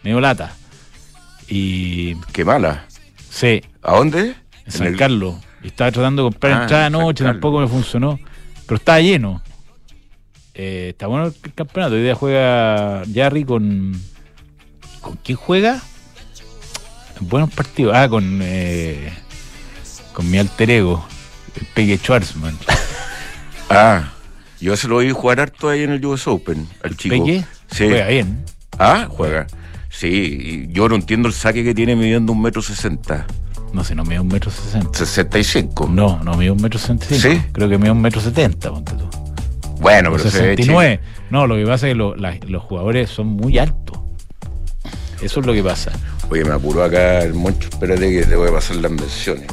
Me 0.06 0.12
dio 0.12 0.22
lata. 0.22 0.54
Y 1.50 2.16
Qué 2.32 2.46
mala. 2.46 2.86
sí, 3.30 3.62
¿A 3.84 3.96
dónde? 3.96 4.36
en 4.66 4.72
San 4.72 4.88
el- 4.88 4.96
Carlos. 4.98 5.36
Y 5.64 5.68
estaba 5.68 5.92
tratando 5.92 6.24
de 6.24 6.30
comprar 6.32 6.54
Ah, 6.54 6.62
entrada 6.62 6.86
anoche, 6.86 7.24
tampoco 7.24 7.60
me 7.60 7.68
funcionó. 7.68 8.20
Pero 8.66 8.78
estaba 8.78 9.02
lleno. 9.02 9.42
Eh, 10.54 10.90
está 10.92 11.08
bueno 11.08 11.26
el 11.44 11.54
campeonato. 11.54 11.96
Hoy 11.96 12.04
día 12.04 12.16
juega 12.16 13.04
Jarry 13.14 13.44
con. 13.44 14.00
¿Con 15.02 15.18
quién 15.18 15.38
juega? 15.38 15.82
Buenos 17.20 17.52
partidos. 17.52 17.94
Ah, 17.96 18.08
con. 18.08 18.40
eh, 18.44 19.12
con 20.14 20.30
mi 20.32 20.38
alter 20.38 20.70
ego, 20.70 21.06
el 21.60 21.66
Pegue 21.74 21.98
Schwarzman. 21.98 22.58
Ah, 23.68 24.14
yo 24.62 24.78
se 24.78 24.88
lo 24.88 25.00
vi 25.00 25.10
jugar 25.10 25.40
harto 25.42 25.70
ahí 25.70 25.82
en 25.82 25.90
el 25.92 26.06
US 26.06 26.28
Open, 26.28 26.70
al 26.84 26.96
chico. 26.96 27.16
Pegue 27.26 27.44
Sí. 27.72 27.86
juega 27.88 28.08
bien. 28.08 28.46
Ah, 28.78 29.08
juega. 29.10 29.48
Sí, 29.98 30.68
y 30.68 30.74
yo 30.74 30.90
no 30.90 30.96
entiendo 30.96 31.28
el 31.28 31.34
saque 31.34 31.64
que 31.64 31.74
tiene 31.74 31.96
midiendo 31.96 32.34
un 32.34 32.42
metro 32.42 32.62
sesenta. 32.62 33.26
No 33.74 33.84
sé, 33.84 33.96
no 33.96 34.04
mide 34.04 34.20
un 34.20 34.28
metro 34.28 34.52
sesenta. 34.52 34.98
65. 35.00 35.90
No, 35.92 36.22
no 36.24 36.34
mide 36.36 36.52
un 36.52 36.62
metro 36.62 36.80
sesenta 36.80 37.06
y 37.10 37.20
cinco. 37.20 37.36
¿Sí? 37.36 37.42
Creo 37.54 37.70
que 37.70 37.78
mide 37.78 37.92
un 37.92 38.02
metro 38.02 38.20
setenta, 38.22 38.72
ponte 38.72 38.92
tú. 38.94 39.08
Bueno, 39.80 40.12
pero 40.12 40.24
se 40.30 40.38
ve 40.42 40.56
69. 40.56 41.00
No, 41.30 41.48
lo 41.48 41.56
que 41.56 41.66
pasa 41.66 41.88
es 41.88 41.92
que 41.92 41.96
lo- 41.96 42.16
la- 42.16 42.38
los 42.48 42.64
jugadores 42.64 43.10
son 43.10 43.28
muy 43.28 43.58
altos. 43.58 43.98
Eso 45.22 45.40
es 45.40 45.46
lo 45.46 45.54
que 45.54 45.64
pasa. 45.64 45.92
Oye, 46.30 46.44
me 46.44 46.54
apuró 46.54 46.84
acá 46.84 47.20
el 47.24 47.34
moncho. 47.34 47.70
Espérate 47.72 48.12
que 48.12 48.26
te 48.26 48.36
voy 48.36 48.50
a 48.50 48.52
pasar 48.54 48.76
las 48.78 48.92
menciones. 48.92 49.48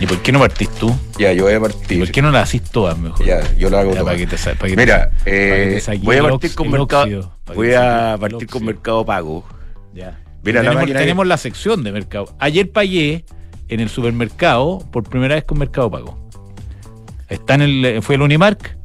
¿Y 0.00 0.06
por 0.06 0.20
qué 0.22 0.32
no 0.32 0.38
partís 0.40 0.68
tú? 0.70 0.94
Ya, 1.18 1.32
yo 1.32 1.44
voy 1.44 1.52
a 1.52 1.56
¿Y 1.56 1.60
partir. 1.60 1.98
por 2.00 2.10
qué 2.10 2.22
no 2.22 2.30
las 2.30 2.48
hacís 2.48 2.62
todas 2.62 2.98
mejor? 2.98 3.24
Ya, 3.24 3.40
yo 3.56 3.70
lo 3.70 3.78
hago 3.78 3.90
Ya, 3.90 3.96
todo. 3.98 4.06
para 4.06 4.16
que 4.18 4.26
te 4.26 4.36
sa- 4.38 4.54
para 4.54 4.68
que 4.70 4.76
Mira, 4.76 5.10
te- 5.10 5.14
para 5.16 5.24
que 5.24 5.76
eh, 5.76 5.80
te 5.84 5.98
voy 5.98 6.16
a 6.16 6.22
partir 6.22 6.54
con 6.54 6.70
mercado. 6.70 7.02
óxido, 7.02 7.32
Voy 7.54 7.72
a 7.74 8.16
partir 8.18 8.48
con 8.48 8.64
mercado 8.64 9.04
pago. 9.04 9.44
Ya. 9.94 10.18
Mira, 10.42 10.62
la 10.62 10.70
tenemos, 10.70 10.82
máquina 10.82 10.98
tenemos 10.98 11.26
la 11.26 11.36
sección 11.36 11.84
de 11.84 11.92
mercado. 11.92 12.34
Ayer 12.38 12.70
pagué 12.70 13.24
en 13.68 13.80
el 13.80 13.88
supermercado 13.88 14.80
por 14.90 15.04
primera 15.04 15.34
vez 15.34 15.44
con 15.44 15.58
Mercado 15.58 15.90
Pago. 15.90 16.18
Está 17.28 17.54
en 17.54 17.62
el, 17.62 18.02
fue 18.02 18.16
el 18.16 18.22
Unimark. 18.22 18.76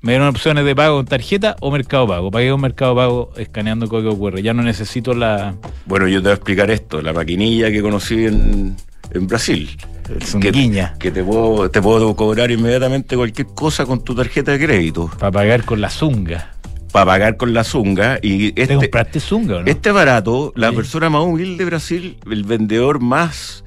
Me 0.00 0.12
dieron 0.12 0.28
opciones 0.28 0.64
de 0.64 0.76
pago 0.76 0.96
con 0.96 1.06
tarjeta 1.06 1.56
o 1.60 1.70
Mercado 1.70 2.06
Pago. 2.06 2.30
Pagué 2.30 2.50
con 2.50 2.60
Mercado 2.60 2.94
Pago 2.94 3.32
escaneando 3.36 3.88
código 3.88 4.16
QR. 4.16 4.38
Ya 4.40 4.54
no 4.54 4.62
necesito 4.62 5.14
la 5.14 5.56
Bueno, 5.86 6.06
yo 6.06 6.20
te 6.20 6.24
voy 6.28 6.30
a 6.30 6.34
explicar 6.34 6.70
esto. 6.70 7.02
La 7.02 7.12
maquinilla 7.12 7.70
que 7.70 7.82
conocí 7.82 8.26
en, 8.26 8.76
en 9.10 9.26
Brasil. 9.26 9.76
el 10.08 10.40
Que, 10.40 10.88
que 10.98 11.10
te 11.10 11.24
puedo, 11.24 11.68
te 11.70 11.82
puedo 11.82 12.14
cobrar 12.14 12.50
inmediatamente 12.50 13.16
cualquier 13.16 13.48
cosa 13.48 13.84
con 13.84 14.04
tu 14.04 14.14
tarjeta 14.14 14.52
de 14.52 14.64
crédito. 14.64 15.10
para 15.18 15.32
pagar 15.32 15.64
con 15.64 15.80
la 15.80 15.90
zunga. 15.90 16.55
Para 16.96 17.04
pagar 17.12 17.36
con 17.36 17.52
la 17.52 17.62
zunga. 17.62 18.18
Y 18.22 18.52
¿Te 18.52 18.62
este, 18.62 18.74
compraste 18.76 19.20
zunga 19.20 19.56
o 19.56 19.60
no? 19.60 19.66
Este 19.66 19.90
barato, 19.90 20.54
la 20.56 20.70
Sí. 20.70 20.76
persona 20.76 21.10
más 21.10 21.24
humilde 21.24 21.58
de 21.58 21.64
Brasil, 21.66 22.16
el 22.30 22.42
vendedor 22.44 23.00
más 23.02 23.64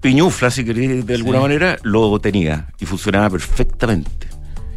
piñufla, 0.00 0.50
si 0.50 0.64
querés, 0.64 1.06
de 1.06 1.14
alguna 1.14 1.38
Sí. 1.38 1.42
manera, 1.44 1.76
lo 1.84 2.18
tenía 2.18 2.66
y 2.80 2.86
funcionaba 2.86 3.30
perfectamente. 3.30 4.26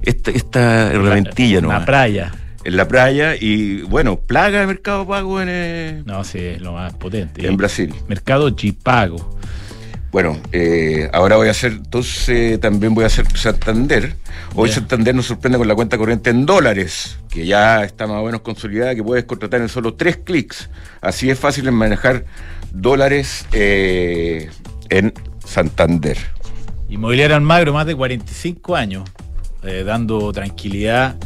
Esta, 0.04 0.30
esta 0.30 0.92
herramientilla, 0.94 1.60
¿no? 1.60 1.70
Una 1.70 1.86
playa. 1.86 2.32
En 2.64 2.78
la 2.78 2.88
playa 2.88 3.34
y, 3.36 3.82
bueno, 3.82 4.18
plaga 4.20 4.60
de 4.60 4.68
mercado 4.68 5.08
pago 5.08 5.42
en, 5.42 5.48
eh, 5.50 6.04
No, 6.06 6.24
sí, 6.24 6.38
es 6.38 6.62
lo 6.62 6.74
más 6.74 6.94
potente. 6.94 7.48
en 7.48 7.58
Brasil. 7.58 7.92
Mercado 8.08 8.52
Chipago. 8.52 9.40
Bueno, 10.12 10.38
eh, 10.54 11.10
ahora 11.12 11.36
voy 11.36 11.50
a 11.50 11.52
hacer, 11.52 11.74
entonces 11.74 12.60
también 12.60 12.94
voy 12.94 13.04
a 13.04 13.08
hacer 13.08 13.26
Santander. 13.38 14.16
Hoy. 14.56 14.72
Santander 14.72 15.14
nos 15.14 15.26
sorprende 15.26 15.58
con 15.58 15.68
la 15.68 15.76
cuenta 15.76 15.98
corriente 15.98 16.30
en 16.30 16.46
dólares, 16.46 17.20
que 17.30 17.46
ya 17.46 17.84
está 17.84 18.08
más 18.08 18.22
o 18.22 18.26
menos 18.26 18.42
consolidada, 18.42 18.96
que 18.96 19.04
puedes 19.04 19.26
contratar 19.26 19.62
en 19.62 19.70
solo 19.70 19.96
tres 19.96 20.18
clics. 20.18 20.70
Así 21.02 21.30
es 21.30 21.38
fácil 21.38 21.68
en 21.68 21.74
manejar 21.74 22.26
dólares 22.72 23.46
eh, 23.52 24.50
en 24.90 25.14
Santander. 25.46 26.18
Inmobiliaria 26.90 27.36
Almagro, 27.36 27.74
más 27.74 27.86
de 27.86 27.94
45 27.94 28.76
años, 28.78 29.10
eh, 29.64 29.84
dando 29.86 30.32
tranquilidad 30.32 31.18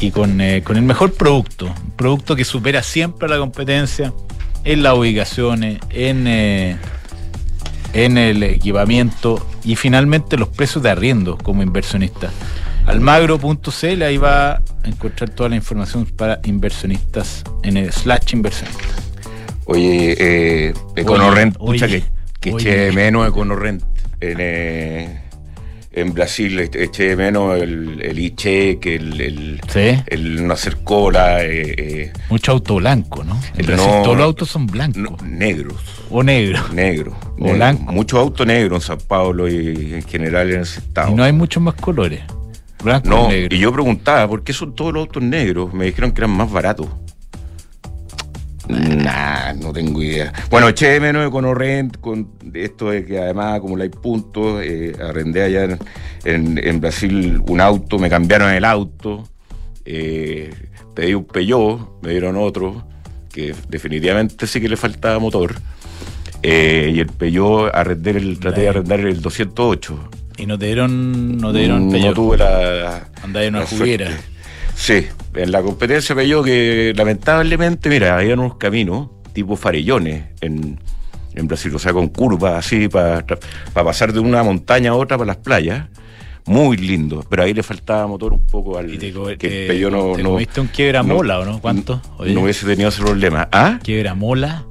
y 0.00 0.10
con, 0.12 0.40
con 0.64 0.76
el 0.76 0.82
mejor 0.82 1.12
producto. 1.12 1.66
Un 1.66 1.90
producto 1.90 2.34
que 2.34 2.44
supera 2.44 2.82
siempre 2.82 3.26
a 3.26 3.30
la 3.30 3.38
competencia 3.38 4.14
en 4.64 4.82
las 4.82 4.94
ubicaciones, 4.94 5.78
en, 5.90 6.26
en 8.04 8.18
el 8.18 8.42
equipamiento 8.42 9.44
y 9.64 9.76
finalmente 9.76 10.36
los 10.36 10.48
precios 10.48 10.82
de 10.82 10.90
arriendo 10.90 11.36
como 11.38 11.62
inversionista. 11.62 12.30
Almagro.cl, 12.86 14.02
ahí 14.02 14.16
va 14.16 14.52
a 14.52 14.62
encontrar 14.84 15.30
toda 15.30 15.50
la 15.50 15.56
información 15.56 16.06
para 16.06 16.40
inversionistas 16.44 17.44
en 17.62 17.76
el 17.76 17.92
slash 17.92 18.32
inversionista. 18.34 18.84
Oye, 19.66 20.16
eh, 20.18 20.74
Econorrent, 20.96 21.56
Oye, 21.58 21.72
pucha 21.72 21.84
oye, 21.86 22.00
que, 22.40 22.50
que 22.50 22.54
oye. 22.54 22.70
eché 22.70 22.80
de 22.86 22.92
menos 22.92 23.28
Econorrent 23.28 23.82
en, 24.20 24.36
eh, 24.40 25.20
en 26.00 26.12
Brasil, 26.14 26.58
este, 26.60 26.84
eché 26.84 27.08
de 27.10 27.16
menos 27.16 27.60
el, 27.60 28.00
el 28.02 28.18
e-check, 28.18 28.84
el, 28.86 29.20
el, 29.20 29.60
¿Sí? 29.68 30.00
el 30.06 30.46
no 30.46 30.54
hacer 30.54 30.78
cola, 30.84 31.44
eh, 31.44 31.74
eh, 31.78 32.12
Mucho 32.30 32.52
auto 32.52 32.76
blanco, 32.76 33.24
¿no? 33.24 33.38
En 33.56 33.66
Brasil 33.66 33.86
no- 33.96 34.02
todos 34.02 34.16
los 34.16 34.24
autos 34.26 34.48
son 34.50 34.66
blancos 34.66 34.96
no, 35.02 35.16
negros. 35.26 35.76
o 36.10 36.22
negros. 36.22 36.72
Negro. 36.72 37.16
O 37.38 37.40
negro. 37.44 37.54
blanco. 37.56 37.92
Mucho 37.92 38.18
auto 38.18 38.44
negro 38.46 38.76
en 38.76 38.82
Sao 38.82 38.98
Paulo 38.98 39.48
y 39.48 39.94
en 39.94 40.02
general 40.02 40.50
en 40.52 40.60
ese 40.62 40.80
estado. 40.80 41.10
Y 41.10 41.14
no 41.14 41.22
hay 41.24 41.32
muchos 41.32 41.62
más 41.62 41.74
colores. 41.74 42.20
Blanco 42.82 43.08
No, 43.08 43.26
y 43.26 43.32
negro. 43.32 43.56
y 43.56 43.58
yo 43.58 43.72
preguntaba, 43.72 44.28
¿por 44.28 44.42
qué 44.44 44.52
son 44.52 44.74
todos 44.74 44.92
los 44.92 45.00
autos 45.06 45.22
negros? 45.22 45.72
Me 45.74 45.86
dijeron 45.86 46.12
que 46.12 46.20
eran 46.20 46.30
más 46.30 46.50
baratos. 46.50 46.86
Nah, 48.68 49.54
no 49.54 49.72
tengo 49.72 50.02
idea. 50.02 50.32
Bueno, 50.50 50.68
eché 50.68 50.88
de 50.88 51.00
menos 51.00 51.26
Econorrent 51.26 51.96
con 52.00 52.28
esto 52.54 52.90
de 52.90 53.04
que 53.04 53.18
además 53.18 53.56
acumuláis 53.56 53.90
puntos. 53.90 54.60
Eh, 54.62 54.94
arrendé 55.02 55.42
allá 55.42 55.64
en, 55.64 55.78
en- 56.24 56.58
en 56.62 56.80
Brasil 56.80 57.40
un 57.48 57.60
auto, 57.60 57.98
me 57.98 58.10
cambiaron 58.10 58.50
el 58.52 58.64
auto. 58.64 59.26
Eh, 59.84 60.50
pedí 60.94 61.14
un 61.14 61.24
Peugeot, 61.24 62.02
me 62.02 62.10
dieron 62.10 62.36
otro, 62.36 62.86
que 63.32 63.54
definitivamente 63.68 64.46
sí 64.46 64.60
que 64.60 64.68
le 64.68 64.76
faltaba 64.76 65.18
motor. 65.18 65.54
Eh, 66.42 66.92
y 66.94 67.00
el 67.00 67.06
Peugeot 67.06 67.70
arrendé 67.74 68.10
el, 68.10 68.38
traté 68.38 68.60
de 68.62 68.68
arrendar 68.68 69.00
el 69.00 69.20
208. 69.22 70.10
Y 70.36 70.46
no 70.46 70.58
te 70.58 70.66
dieron, 70.66 71.38
no 71.38 71.52
te 71.52 71.58
dieron 71.60 71.86
no 71.86 71.92
Peugeot. 71.92 72.14
tuve 72.14 72.36
la, 72.36 73.08
Andaba 73.22 73.44
en 73.46 73.56
una 73.56 73.66
juguera. 73.66 74.10
Sí, 74.76 75.06
en 75.34 75.52
la 75.52 75.62
competencia 75.62 76.14
Peugeot 76.14 76.44
que 76.44 76.92
lamentablemente, 76.96 77.88
mira, 77.88 78.16
había 78.18 78.34
unos 78.34 78.56
caminos 78.56 79.08
tipo 79.32 79.56
farellones 79.56 80.24
en, 80.40 80.78
en 81.34 81.46
Brasil, 81.48 81.74
o 81.74 81.78
sea, 81.78 81.92
con 81.92 82.08
curvas 82.08 82.54
así 82.66 82.88
para 82.88 83.24
pasar 83.72 84.12
de 84.12 84.20
una 84.20 84.42
montaña 84.42 84.90
a 84.90 84.94
otra 84.94 85.16
para 85.16 85.28
las 85.28 85.36
playas. 85.36 85.86
Muy 86.46 86.78
lindo, 86.78 87.22
pero 87.28 87.42
ahí 87.42 87.52
le 87.52 87.62
faltaba 87.62 88.06
motor 88.06 88.32
un 88.32 88.46
poco 88.46 88.78
al 88.78 88.92
Y 88.92 88.96
te, 88.96 89.12
que 89.12 89.36
te- 89.36 89.62
el 89.62 89.68
Peugeot 89.68 89.92
no, 89.92 90.16
te 90.16 90.22
no, 90.22 90.30
comiste 90.30 90.60
un 90.62 90.68
quiebra 90.68 91.02
mola, 91.02 91.40
¿o 91.40 91.44
no? 91.44 91.60
¿Cuánto? 91.60 92.00
Oye, 92.16 92.32
no 92.32 92.40
hubiese 92.40 92.64
tenido 92.64 92.88
ese 92.88 93.02
problema. 93.02 93.48
¿Ah? 93.52 93.78
quiebra 93.82 94.14
mola. 94.14 94.64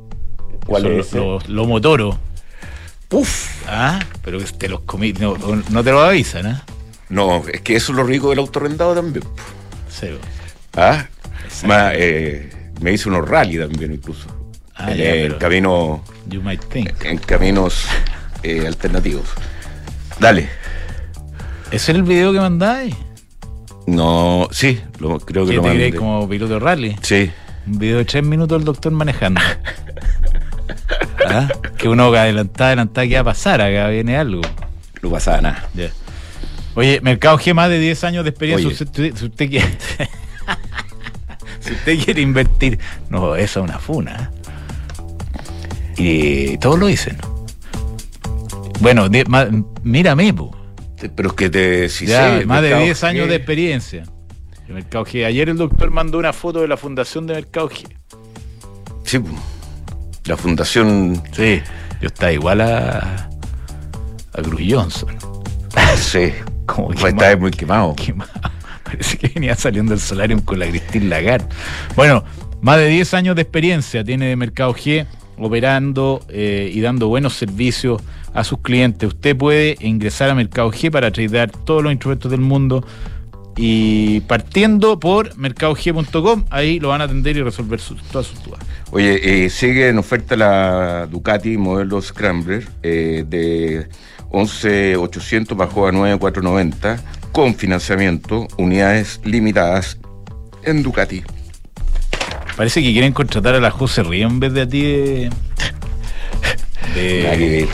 ¿Cuál 0.66 0.88
es 0.88 1.08
ese? 1.08 1.18
Lo, 1.20 1.40
lo 1.48 1.66
motoro. 1.68 2.18
Uf. 3.12 3.64
Ah, 3.68 4.00
pero 4.24 4.40
que 4.40 4.46
te 4.46 4.68
los 4.68 4.82
comí. 4.82 5.14
No, 5.14 5.36
no 5.70 5.84
te 5.84 5.92
lo 5.92 6.02
avisan, 6.02 6.48
¿eh? 6.48 6.56
No, 7.10 7.44
es 7.48 7.62
que 7.62 7.76
eso 7.76 7.92
es 7.92 7.96
lo 7.98 8.04
rico 8.04 8.32
del 8.32 8.40
autorrendado 8.40 8.96
también. 8.96 9.24
Sí. 9.88 10.08
¿Ah? 10.78 11.08
Ma- 11.66 11.92
eh, 11.94 12.50
me 12.82 12.92
hice 12.94 13.10
unos 13.10 13.28
rally 13.28 13.58
también 13.58 13.94
incluso. 13.94 14.28
Ah, 14.76 14.92
en 14.92 14.98
ya, 14.98 15.10
el 15.12 15.38
camino 15.38 16.04
You 16.30 16.42
might 16.42 16.64
think. 16.70 17.04
en 17.04 17.18
caminos 17.18 17.86
eh, 18.44 18.66
alternativos. 18.68 19.28
Dale. 20.20 20.50
¿Ese 21.72 21.92
es 21.92 21.98
el 21.98 22.04
video 22.04 22.32
que 22.32 22.40
mandáis? 22.40 22.96
No, 23.88 24.48
sí, 24.52 24.80
lo, 25.00 25.20
creo 25.20 25.46
que 25.46 25.52
¿Qué 25.52 25.58
lo 25.58 25.64
te 25.64 25.68
mandé. 25.70 25.94
como 25.96 26.30
piloto 26.30 26.54
de 26.54 26.60
rally? 26.60 26.96
Sí. 27.02 27.32
Un 27.66 27.80
video 27.80 27.98
de 27.98 28.06
tres 28.06 28.24
minutos 28.24 28.58
del 28.60 28.66
doctor 28.66 28.92
manejando. 28.92 29.42
¿Ah? 31.28 31.48
Que 31.78 31.90
uno 31.90 32.12
que 32.12 32.18
adelantaba, 32.20 32.68
adelantaba 32.68 33.04
que 33.06 33.12
iba 33.12 33.20
a 33.22 33.24
pasar, 33.24 33.62
acá 33.62 33.88
viene 33.90 34.16
algo. 34.18 34.42
No 35.02 35.10
pasaba 35.10 35.42
nada. 35.42 35.68
Oye, 36.76 37.02
Mercado 37.02 37.38
G, 37.40 37.54
más 37.54 37.70
de 37.70 37.80
10 37.80 38.04
años 38.04 38.24
de 38.24 38.30
experiencia. 38.30 38.68
Oye. 38.68 38.76
Si 38.78 38.84
usted, 38.84 39.16
si 39.16 39.26
usted 39.26 39.50
quiere. 39.50 39.68
si 41.60 41.74
usted 41.74 42.00
quiere 42.04 42.22
invertir. 42.22 42.80
No, 43.10 43.36
esa 43.36 43.60
es 43.60 43.64
una 43.66 43.80
funa. 43.80 44.32
Y 45.98 46.58
todos 46.60 46.78
lo 46.80 46.88
dicen. 46.88 47.18
Bueno, 48.80 49.10
die- 49.10 49.26
ma- 49.26 49.48
mírame, 49.84 50.34
po. 50.34 50.56
Pero 51.16 51.30
es 51.30 51.36
que 51.36 51.50
te, 51.50 51.90
si 51.90 52.06
Ya, 52.08 52.40
sé, 52.40 52.46
más 52.46 52.62
de 52.62 52.70
Mercado 52.70 52.86
10 52.86 53.04
años 53.04 53.26
G, 53.26 53.30
de 53.30 53.36
experiencia. 53.36 54.04
de 54.68 54.74
Mercado 54.74 55.06
G. 55.06 55.26
Ayer 55.26 55.50
el 55.50 55.58
doctor 55.58 55.90
mandó 55.92 56.18
una 56.20 56.34
foto 56.34 56.62
de 56.62 56.68
la 56.68 56.78
fundación 56.78 57.26
de 57.28 57.36
Mercado 57.36 57.70
G. 57.70 57.88
Sí, 59.04 59.20
la 60.26 60.38
fundación. 60.38 61.22
Sí, 61.34 61.62
yo 62.02 62.08
estaba 62.08 62.32
igual 62.32 62.62
a. 62.62 63.30
a 64.34 64.42
Cruz 64.42 64.62
Johnson. 64.70 65.16
Sí. 65.98 66.32
Como 66.66 66.90
quemado. 66.90 67.08
está 67.08 67.38
muy 67.38 67.52
quemado. 67.52 67.96
quemado. 67.96 68.32
Parece 68.88 69.18
que 69.18 69.28
venía 69.28 69.56
saliendo 69.56 69.92
del 69.92 70.00
solarium 70.00 70.42
con 70.42 70.60
la 70.60 70.68
Christine 70.68 71.08
Lagarde. 71.08 71.48
Bueno, 71.96 72.24
más 72.62 72.78
de 72.78 72.88
10 72.88 73.14
años 73.14 73.36
de 73.36 73.42
experiencia 73.42 74.04
tiene 74.04 74.28
de 74.28 74.36
Mercado 74.36 74.74
G 74.74 75.06
operando 75.38 76.22
eh, 76.30 76.72
y 76.74 76.82
dando 76.82 77.08
buenos 77.10 77.34
servicios 77.34 78.02
a 78.34 78.44
sus 78.44 78.60
clientes. 78.60 79.10
Usted 79.10 79.36
puede 79.36 79.78
ingresar 79.82 80.30
a 80.30 80.36
Mercado 80.36 80.72
G 80.72 80.90
para 80.90 81.12
tradear 81.12 81.52
todos 81.52 81.84
los 81.84 81.92
instrumentos 81.92 82.32
del 82.32 82.42
mundo 82.42 82.86
y 83.58 84.22
partiendo 84.22 85.00
por 85.00 85.36
mercadog.com, 85.36 86.46
ahí 86.52 86.80
lo 86.80 86.90
van 86.90 87.02
a 87.02 87.06
atender 87.06 87.38
y 87.38 87.42
resolver 87.42 87.80
todas 88.12 88.28
sus 88.28 88.44
dudas. 88.44 88.60
Oye, 88.92 89.46
eh, 89.46 89.50
sigue 89.50 89.90
en 89.90 89.98
oferta 89.98 90.36
la 90.36 91.08
Ducati 91.08 91.58
modelo 91.58 92.00
Scrambler 92.00 92.68
eh, 92.84 93.26
de 93.28 93.90
11.800 94.30 95.56
bajó 95.56 95.88
a 95.88 95.92
9.490 95.92 97.00
con 97.38 97.54
financiamiento, 97.54 98.48
unidades 98.58 99.22
limitadas 99.24 100.00
en 100.64 100.82
Ducati. 100.82 101.22
Parece 102.56 102.82
que 102.82 102.92
quieren 102.92 103.14
contratar 103.14 103.54
a 103.54 103.60
la 103.60 103.70
José 103.70 104.02
Río 104.02 104.26
en 104.26 104.40
vez 104.40 104.54
de 104.54 104.62
a 104.64 104.68
ti 104.68 104.82
de, 106.96 107.70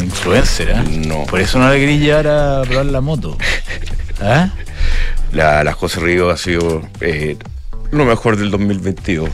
influencer, 0.00 0.72
¿ah? 0.72 0.84
No. 1.04 1.24
Por 1.24 1.40
eso 1.40 1.58
no 1.58 1.68
la 1.68 1.74
queréis 1.74 2.00
llevar 2.00 2.28
a 2.28 2.62
probar 2.62 2.86
la 2.86 3.00
moto. 3.00 3.36
¿Ah? 4.20 4.52
La, 5.32 5.64
la 5.64 5.72
José 5.72 5.98
Río 5.98 6.30
ha 6.30 6.36
sido 6.36 6.88
eh, 7.00 7.36
lo 7.90 8.04
mejor 8.04 8.36
del 8.36 8.52
2022. 8.52 9.28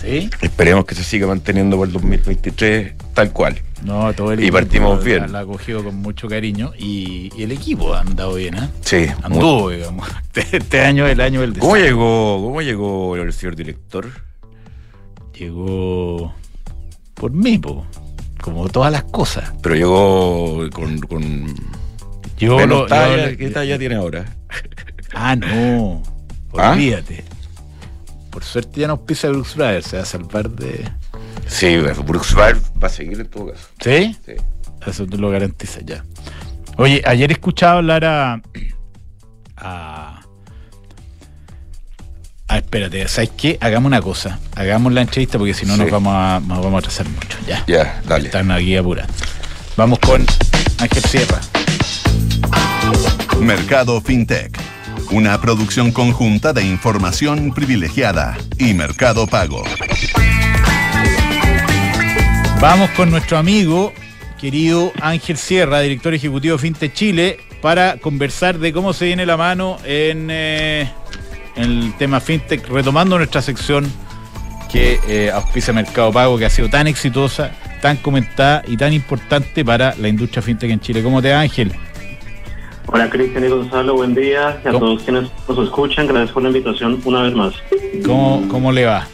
¿Sí? 0.00 0.30
Esperemos 0.40 0.86
que 0.86 0.94
se 0.94 1.04
siga 1.04 1.26
manteniendo 1.26 1.76
por 1.76 1.86
el 1.86 1.92
2023 1.92 2.92
tal 3.14 3.32
cual. 3.32 3.60
No, 3.84 4.12
todo 4.12 4.32
el 4.32 4.44
Y 4.44 4.50
partimos 4.50 5.02
bien. 5.02 5.32
La 5.32 5.40
ha 5.40 5.44
cogido 5.46 5.82
con 5.82 5.96
mucho 5.96 6.28
cariño 6.28 6.72
y, 6.78 7.30
y 7.36 7.42
el 7.44 7.52
equipo 7.52 7.94
ha 7.94 8.00
andado 8.00 8.34
bien, 8.34 8.54
¿ah? 8.56 8.70
Sí. 8.82 9.06
muy- 9.06 9.36
Anduvo, 9.38 9.70
digamos. 9.70 10.08
Este, 10.34 10.56
este 10.58 10.80
año 10.82 11.06
es 11.06 11.12
el 11.12 11.20
año 11.20 11.40
del 11.40 11.52
¿Cómo 11.58 11.74
desastre. 11.74 11.88
llegó, 11.90 12.42
¿Cómo 12.44 12.62
llegó 12.62 13.16
el 13.16 13.32
señor 13.32 13.56
director? 13.56 14.08
Llegó 15.36 16.34
por 17.14 17.32
mí, 17.32 17.58
po. 17.58 17.86
como 18.40 18.68
todas 18.68 18.92
las 18.92 19.04
cosas. 19.04 19.52
Pero 19.62 19.74
llegó 19.74 20.68
con, 20.72 20.98
con 21.00 21.46
Llegó 22.38 22.56
menos 22.58 22.80
lo- 22.80 22.86
talla. 22.86 23.36
¿Qué 23.36 23.50
talla 23.50 23.78
tiene 23.78 23.94
ahora? 23.96 24.24
Ah, 25.12 25.34
no. 25.34 26.02
¿Ah? 26.56 26.70
Olvídate. 26.70 27.24
Por 28.30 28.44
suerte 28.44 28.80
ya 28.80 28.86
nos 28.86 29.00
pisa 29.00 29.28
Brooks 29.28 29.56
Brothers, 29.56 29.86
se 29.88 29.96
va 29.96 30.04
a 30.04 30.06
salvar 30.06 30.48
de. 30.48 30.88
Sí, 31.50 31.76
Brooks 31.76 32.34
Bar 32.34 32.56
va 32.82 32.86
a 32.86 32.90
seguir 32.90 33.20
en 33.20 33.26
todo 33.26 33.52
caso. 33.52 33.66
¿Sí? 33.80 34.16
Sí. 34.24 34.32
Eso 34.86 35.06
te 35.06 35.18
lo 35.18 35.30
garantiza 35.30 35.80
ya. 35.84 36.04
Oye, 36.76 37.02
ayer 37.04 37.30
escuchaba 37.32 37.78
hablar 37.78 38.04
a. 38.04 38.40
a. 39.56 40.20
Ah, 42.48 42.56
espérate, 42.58 43.06
¿sabes 43.08 43.30
qué? 43.36 43.58
Hagamos 43.60 43.88
una 43.88 44.00
cosa. 44.00 44.38
Hagamos 44.56 44.92
la 44.92 45.02
entrevista 45.02 45.38
porque 45.38 45.54
si 45.54 45.66
no 45.66 45.74
Sí. 45.74 45.80
nos, 45.82 45.90
vamos 45.90 46.14
a, 46.16 46.40
nos 46.40 46.58
vamos 46.58 46.74
a 46.74 46.78
atrasar 46.78 47.08
mucho. 47.08 47.38
Ya. 47.46 47.62
Ya, 47.66 48.00
dale. 48.06 48.26
Están 48.26 48.50
aquí 48.50 48.76
apurando. 48.76 49.12
Vamos 49.76 49.98
con 50.00 50.24
Ángel 50.78 51.02
Sierra. 51.04 51.40
Mercado 53.40 54.00
FinTech, 54.00 54.56
una 55.12 55.40
producción 55.40 55.92
conjunta 55.92 56.52
de 56.52 56.64
información 56.64 57.52
privilegiada 57.54 58.36
y 58.58 58.74
Mercado 58.74 59.26
Pago. 59.26 59.62
Vamos 62.60 62.90
con 62.90 63.10
nuestro 63.10 63.38
amigo 63.38 63.90
querido 64.38 64.92
Ángel 65.00 65.38
Sierra, 65.38 65.80
director 65.80 66.12
ejecutivo 66.12 66.56
de 66.56 66.62
Finte 66.62 66.92
Chile, 66.92 67.38
para 67.62 67.96
conversar 67.96 68.58
de 68.58 68.70
cómo 68.74 68.92
se 68.92 69.06
viene 69.06 69.24
la 69.24 69.38
mano 69.38 69.78
en, 69.82 70.28
eh, 70.30 70.90
el 71.56 71.94
tema 71.96 72.20
fintech, 72.20 72.68
retomando 72.68 73.16
nuestra 73.16 73.40
sección 73.40 73.90
que 74.70 75.00
eh, 75.08 75.30
auspicia 75.30 75.72
Mercado 75.72 76.12
Pago, 76.12 76.36
que 76.36 76.44
ha 76.44 76.50
sido 76.50 76.68
tan 76.68 76.86
exitosa, 76.86 77.50
tan 77.80 77.96
comentada 77.96 78.62
y 78.66 78.76
tan 78.76 78.92
importante 78.92 79.64
para 79.64 79.94
la 79.96 80.08
industria 80.08 80.42
fintech 80.42 80.70
en 80.70 80.80
Chile. 80.80 81.02
¿Cómo 81.02 81.22
te 81.22 81.32
va, 81.32 81.40
Ángel? 81.40 81.72
Hola 82.88 83.08
Cristian 83.08 83.42
y 83.42 83.48
Gonzalo, 83.48 83.94
buen 83.94 84.14
día. 84.14 84.60
Y 84.62 84.68
a 84.68 84.72
todos 84.72 85.02
quienes 85.02 85.30
nos 85.48 85.58
escuchan, 85.58 86.06
gracias 86.06 86.32
por 86.32 86.42
la 86.42 86.50
invitación 86.50 87.00
una 87.06 87.22
vez 87.22 87.34
más. 87.34 87.54
¿Cómo, 88.04 88.46
cómo 88.48 88.70
le 88.70 88.84
va? 88.84 89.06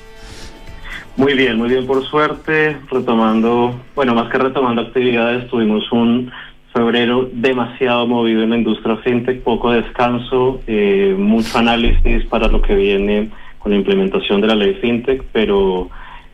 Muy 1.17 1.33
bien, 1.33 1.57
muy 1.57 1.71
bien 1.71 1.87
por 1.87 2.05
suerte, 2.07 2.77
retomando, 2.91 3.81
bueno, 3.95 4.15
más 4.15 4.31
que 4.31 4.37
retomando 4.37 4.83
actividades, 4.83 5.49
tuvimos 5.49 5.91
un 5.91 6.31
febrero 6.75 7.31
demasiado 7.33 8.07
movido 8.07 8.43
en 8.43 8.51
la 8.51 8.59
industria 8.59 8.99
fintech, 8.99 9.41
poco 9.41 9.73
descanso, 9.73 10.61
eh, 10.67 11.15
mucho 11.17 11.57
análisis 11.57 12.23
para 12.27 12.49
lo 12.49 12.61
que 12.61 12.75
viene 12.75 13.31
con 13.61 13.73
la 13.73 13.79
implementación 13.79 14.43
de 14.43 14.47
la 14.47 14.55
ley 14.57 14.75
fintech, 14.75 15.25
pero 15.33 15.89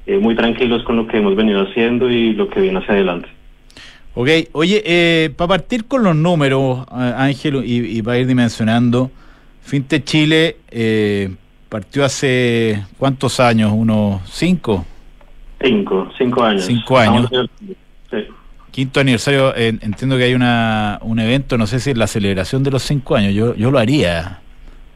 eh, 0.05 0.19
muy 0.19 0.35
tranquilos 0.35 0.83
con 0.83 0.97
lo 0.97 1.07
que 1.07 1.19
hemos 1.19 1.37
venido 1.37 1.63
haciendo 1.63 2.11
y 2.11 2.33
lo 2.33 2.49
que 2.49 2.61
viene 2.61 2.81
hacia 2.81 2.95
adelante. 2.95 3.29
Ok, 4.15 4.29
oye, 4.51 4.83
eh, 4.85 5.31
para 5.37 5.47
partir 5.47 5.85
con 5.85 6.03
los 6.03 6.17
números, 6.17 6.85
Ángel, 6.91 7.63
y, 7.65 7.99
y, 7.99 8.03
para 8.03 8.19
ir 8.19 8.27
dimensionando, 8.27 9.13
Fintech 9.63 10.05
Chile 10.05 10.57
partió 11.73 12.05
hace 12.05 12.85
cuántos 12.99 13.41
años, 13.41 13.73
unos 13.75 14.21
cinco. 14.29 14.85
Cinco, 15.59 16.07
cinco 16.19 16.45
años. 16.45 16.67
Cinco 16.67 16.99
años. 16.99 17.31
Quinto 18.71 19.01
aniversario, 19.01 19.57
entiendo 19.57 20.19
que 20.19 20.25
hay 20.25 20.35
una, 20.35 20.99
un 21.01 21.19
evento, 21.19 21.57
no 21.57 21.67
sé 21.67 21.81
si 21.81 21.91
es 21.91 21.97
la 21.97 22.07
celebración 22.07 22.63
de 22.63 22.73
los 22.73 22.83
cinco 22.83 23.17
años, 23.17 23.33
yo, 23.33 23.55
yo 23.55 23.71
lo 23.71 23.79
haría. 23.79 24.41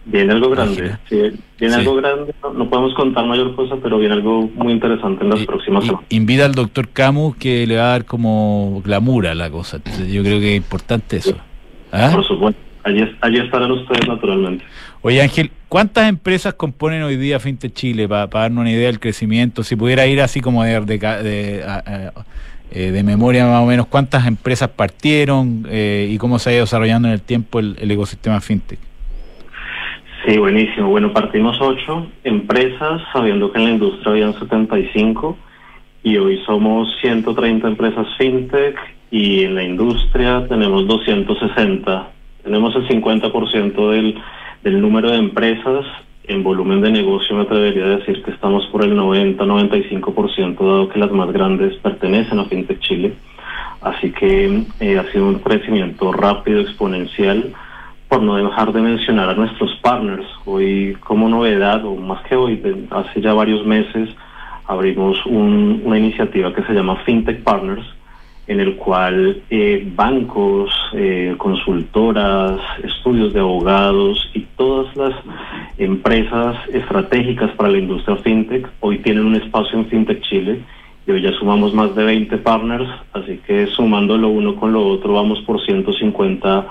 Viene 0.05 0.35
algo 0.35 0.51
grande, 0.51 0.99
sí, 1.09 1.19
viene 1.59 1.75
algo 1.77 1.95
grande, 1.95 2.35
no, 2.43 2.69
podemos 2.69 2.95
contar 2.95 3.25
mayor 3.25 3.57
cosa, 3.57 3.77
pero 3.83 3.99
viene 3.99 4.15
algo 4.15 4.43
muy 4.55 4.75
interesante 4.75 5.25
en 5.25 5.31
las 5.31 5.47
próximas 5.47 5.85
semanas. 5.85 6.07
Invita 6.11 6.45
al 6.45 6.55
doctor 6.55 6.89
Camus 6.89 7.37
que 7.37 7.67
le 7.67 7.77
va 7.77 7.85
a 7.85 7.91
dar 7.93 8.05
como 8.05 8.83
glamour 8.85 9.29
a 9.29 9.35
la 9.35 9.51
cosa, 9.51 9.79
yo 10.09 10.23
creo 10.23 10.41
que 10.41 10.53
es 10.53 10.57
importante 10.59 11.17
eso. 11.17 11.39
¿Ah? 11.91 12.11
Por 12.15 12.27
supuesto, 12.27 12.61
allí, 12.85 13.03
allí 13.23 13.39
estarán 13.39 13.73
ustedes 13.73 14.07
naturalmente. 14.07 14.65
Oye 15.03 15.23
Ángel, 15.23 15.51
¿cuántas 15.68 16.09
empresas 16.09 16.55
componen 16.55 17.02
hoy 17.02 17.16
día 17.16 17.40
Fintech 17.40 17.72
Chile 17.72 18.09
para, 18.09 18.26
darnos 18.26 18.62
una 18.62 18.70
idea 18.70 18.87
del 18.87 19.00
crecimiento? 19.00 19.62
Si 19.62 19.76
pudiera 19.76 20.07
ir 20.07 20.20
así 20.20 20.40
como 20.40 20.64
de, 20.64 20.81
de, 20.81 21.64
eh, 22.70 22.90
de, 22.90 23.02
memoria 23.02 23.46
más 23.46 23.62
o 23.62 23.66
menos, 23.66 23.87
¿cuántas 23.87 24.26
empresas 24.26 24.68
partieron 24.70 25.66
eh, 25.70 26.09
y 26.11 26.18
cómo 26.18 26.38
se 26.38 26.50
ha 26.50 26.52
ido 26.55 26.62
desarrollando 26.62 27.09
en 27.09 27.14
el 27.14 27.22
tiempo 27.22 27.59
el, 27.59 27.90
ecosistema 27.90 28.40
Fintech? 28.40 28.79
Sí, 30.26 30.38
buenísimo. 30.38 30.88
Bueno, 30.88 31.12
partimos 31.12 31.57
ocho 31.61 32.09
empresas, 32.24 33.00
sabiendo 33.12 33.52
que 33.52 33.59
en 33.59 33.64
la 33.64 33.70
industria 33.70 34.11
habían 34.11 34.35
75 34.38 35.37
y 36.02 36.16
hoy 36.18 36.42
somos 36.44 36.88
130 37.00 37.66
empresas 37.66 38.07
fintech 38.18 38.76
y 39.11 39.44
en 39.44 39.55
la 39.55 39.62
industria 39.62 40.46
tenemos 40.48 40.87
260. 40.87 42.11
Tenemos 42.42 42.76
el 42.76 42.88
50% 42.88 43.90
del 43.90 44.16
el 44.64 44.81
número 44.81 45.11
de 45.11 45.19
empresas 45.19 45.87
en 46.25 46.42
volumen 46.42 46.81
de 46.81 46.90
negocio 46.90 47.37
me 47.37 47.42
atrevería 47.42 47.85
a 47.85 47.97
decir 47.99 48.23
que 48.23 48.33
estamos 48.33 48.66
por 48.66 48.83
el 48.85 48.97
90-95%, 48.97 50.57
dado 50.59 50.88
que 50.88 50.99
las 50.99 51.12
más 51.12 51.33
grandes 51.33 51.77
pertenecen 51.77 52.40
a 52.40 52.45
FinTech 52.45 52.81
Chile. 52.81 53.14
Así 53.81 54.11
que 54.11 54.62
eh, 54.81 54.99
ha 54.99 55.05
sido 55.12 55.29
un 55.29 55.38
crecimiento 55.38 56.12
rápido, 56.12 56.61
exponencial, 56.61 57.53
por 58.09 58.23
no 58.23 58.37
dejar 58.37 58.73
de 58.73 58.81
mencionar 58.81 59.31
a 59.31 59.35
nuestros 59.35 59.75
partners. 59.77 60.27
Hoy, 60.45 60.97
como 61.01 61.29
novedad, 61.29 61.85
o 61.85 61.95
más 61.97 62.23
que 62.25 62.37
hoy, 62.37 62.61
hace 62.90 63.21
ya 63.21 63.33
varios 63.33 63.64
meses, 63.64 64.09
abrimos 64.66 65.25
una 65.27 65.99
iniciativa 65.99 66.53
que 66.53 66.62
se 66.64 66.73
llama 66.73 66.97
FinTech 67.05 67.42
Partners, 67.42 67.85
en 68.47 68.61
el 68.61 68.77
cual 68.77 69.43
eh, 69.51 69.87
bancos, 69.95 70.71
eh, 70.93 71.35
consultoras, 71.37 72.61
estudios 72.85 73.33
de 73.33 73.41
abogados 73.41 74.31
y 74.35 74.41
todas 74.57 74.95
las 74.97 75.15
empresas 75.79 76.57
estratégicas 76.73 77.51
para 77.53 77.71
la 77.71 77.79
industria 77.79 78.17
fintech 78.17 78.69
hoy 78.81 78.99
tienen 78.99 79.27
un 79.27 79.35
espacio 79.35 79.79
en 79.79 79.87
Fintech 79.87 80.23
Chile 80.23 80.61
y 81.07 81.11
hoy 81.11 81.23
ya 81.23 81.33
sumamos 81.33 81.75
más 81.75 81.95
de 81.95 82.05
20 82.05 82.39
partners, 82.39 82.89
así 83.13 83.41
que 83.47 83.67
sumando 83.69 84.17
lo 84.17 84.29
uno 84.29 84.57
con 84.57 84.73
lo 84.73 84.87
otro 84.87 85.15
vamos 85.15 85.41
por 85.43 85.65
150 85.65 86.67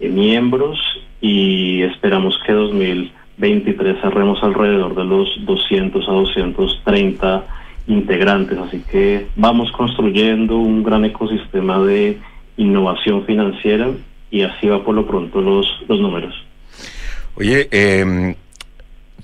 eh, 0.00 0.08
miembros 0.08 0.78
y 1.20 1.82
esperamos 1.82 2.38
que 2.46 2.52
2023 2.52 4.00
cerremos 4.00 4.42
alrededor 4.42 4.94
de 4.94 5.04
los 5.04 5.28
200 5.44 6.08
a 6.08 6.12
230 6.12 7.44
integrantes, 7.86 8.58
así 8.58 8.82
que 8.90 9.26
vamos 9.36 9.70
construyendo 9.72 10.56
un 10.56 10.82
gran 10.82 11.04
ecosistema 11.04 11.78
de 11.80 12.18
innovación 12.56 13.24
financiera 13.24 13.90
y 14.30 14.42
así 14.42 14.66
va 14.66 14.84
por 14.84 14.94
lo 14.94 15.06
pronto 15.06 15.40
los, 15.40 15.66
los 15.88 16.00
números. 16.00 16.34
Oye, 17.36 17.68
eh, 17.70 18.34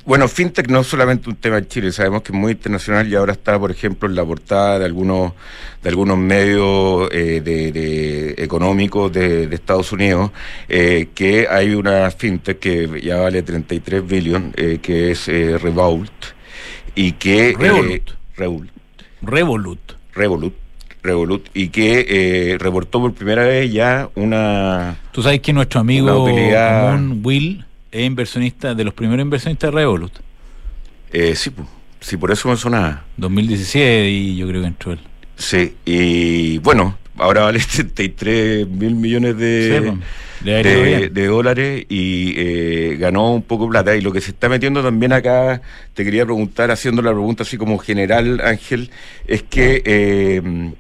bueno, 0.05 0.27
FinTech 0.27 0.69
no 0.69 0.81
es 0.81 0.89
solamente 0.89 1.31
un 1.31 1.37
tema 1.37 1.59
en 1.59 1.69
Chile, 1.69 1.93
sabemos 1.93 2.23
que 2.23 2.33
es 2.33 2.39
muy 2.39 2.53
internacional 2.53 3.07
y 3.07 3.15
ahora 3.15 3.33
está, 3.33 3.57
por 3.57 3.71
ejemplo, 3.71 4.09
en 4.09 4.17
la 4.17 4.25
portada 4.25 4.81
de 4.81 4.85
algunos, 4.85 5.33
de 5.81 5.89
algunos 5.89 6.19
medios 6.19 7.09
eh, 7.13 7.41
de, 7.41 8.35
económicos 8.39 9.13
de, 9.13 9.45
Estados 9.55 9.93
Unidos, 9.93 10.33
eh, 10.69 11.09
que 11.15 11.47
hay 11.49 11.75
una 11.75 12.11
FinTech 12.11 12.59
que 12.59 13.01
ya 13.01 13.19
vale 13.19 13.43
33 13.43 14.05
billones, 14.05 14.53
eh, 14.57 14.79
que 14.83 15.13
es 15.13 15.29
Revolt, 15.29 16.11
y 16.97 17.13
que... 17.13 17.55
Revolut. 18.37 18.71
Revolut. 19.23 19.93
Revolut. 20.15 20.55
Revolut 21.03 21.49
y 21.53 21.69
que 21.69 22.07
eh, 22.09 22.59
reportó 22.59 23.01
por 23.01 23.13
primera 23.13 23.45
vez 23.45 23.73
ya 23.73 24.09
una. 24.15 24.97
Tú 25.11 25.23
sabes 25.23 25.41
que 25.41 25.53
nuestro 25.53 25.81
amigo 25.81 26.25
común, 26.25 27.21
Will, 27.25 27.65
es 27.91 28.07
inversionista, 28.07 28.75
de 28.75 28.85
los 28.85 28.95
primeros 28.95 29.25
inversionistas 29.25 29.73
de 29.73 29.77
Revolut. 29.77 30.13
Eh, 31.13 31.35
sí, 31.35 31.51
sí, 32.01 32.17
por 32.17 32.31
eso 32.31 32.49
me 32.49 32.57
sonaba. 32.57 33.05
2017 33.17 34.09
y 34.09 34.37
yo 34.37 34.47
creo 34.47 34.61
que 34.61 34.67
entró 34.69 34.93
él. 34.93 35.01
Sí, 35.37 35.75
y 35.85 36.59
bueno, 36.59 36.97
ahora 37.19 37.43
vale 37.43 37.61
33 37.73 38.69
mil 38.69 38.95
millones 38.95 39.37
de, 39.37 39.99
de, 40.43 41.27
dólares 41.27 41.87
y 41.89 42.35
eh, 42.37 42.97
ganó 42.99 43.33
un 43.35 43.43
poco 43.43 43.69
plata. 43.69 43.97
Y 43.97 44.01
lo 44.01 44.13
que 44.13 44.21
se 44.21 44.31
está 44.33 44.49
metiendo 44.49 44.83
también 44.83 45.13
acá, 45.13 45.63
te 45.95 46.05
quería 46.05 46.25
preguntar, 46.25 46.71
haciendo 46.71 47.03
la 47.03 47.11
pregunta 47.11 47.43
así 47.43 47.57
como 47.57 47.79
general, 47.79 48.41
Ángel, 48.45 48.91
es 49.27 49.43
que, 49.43 49.83
eh, 49.85 50.73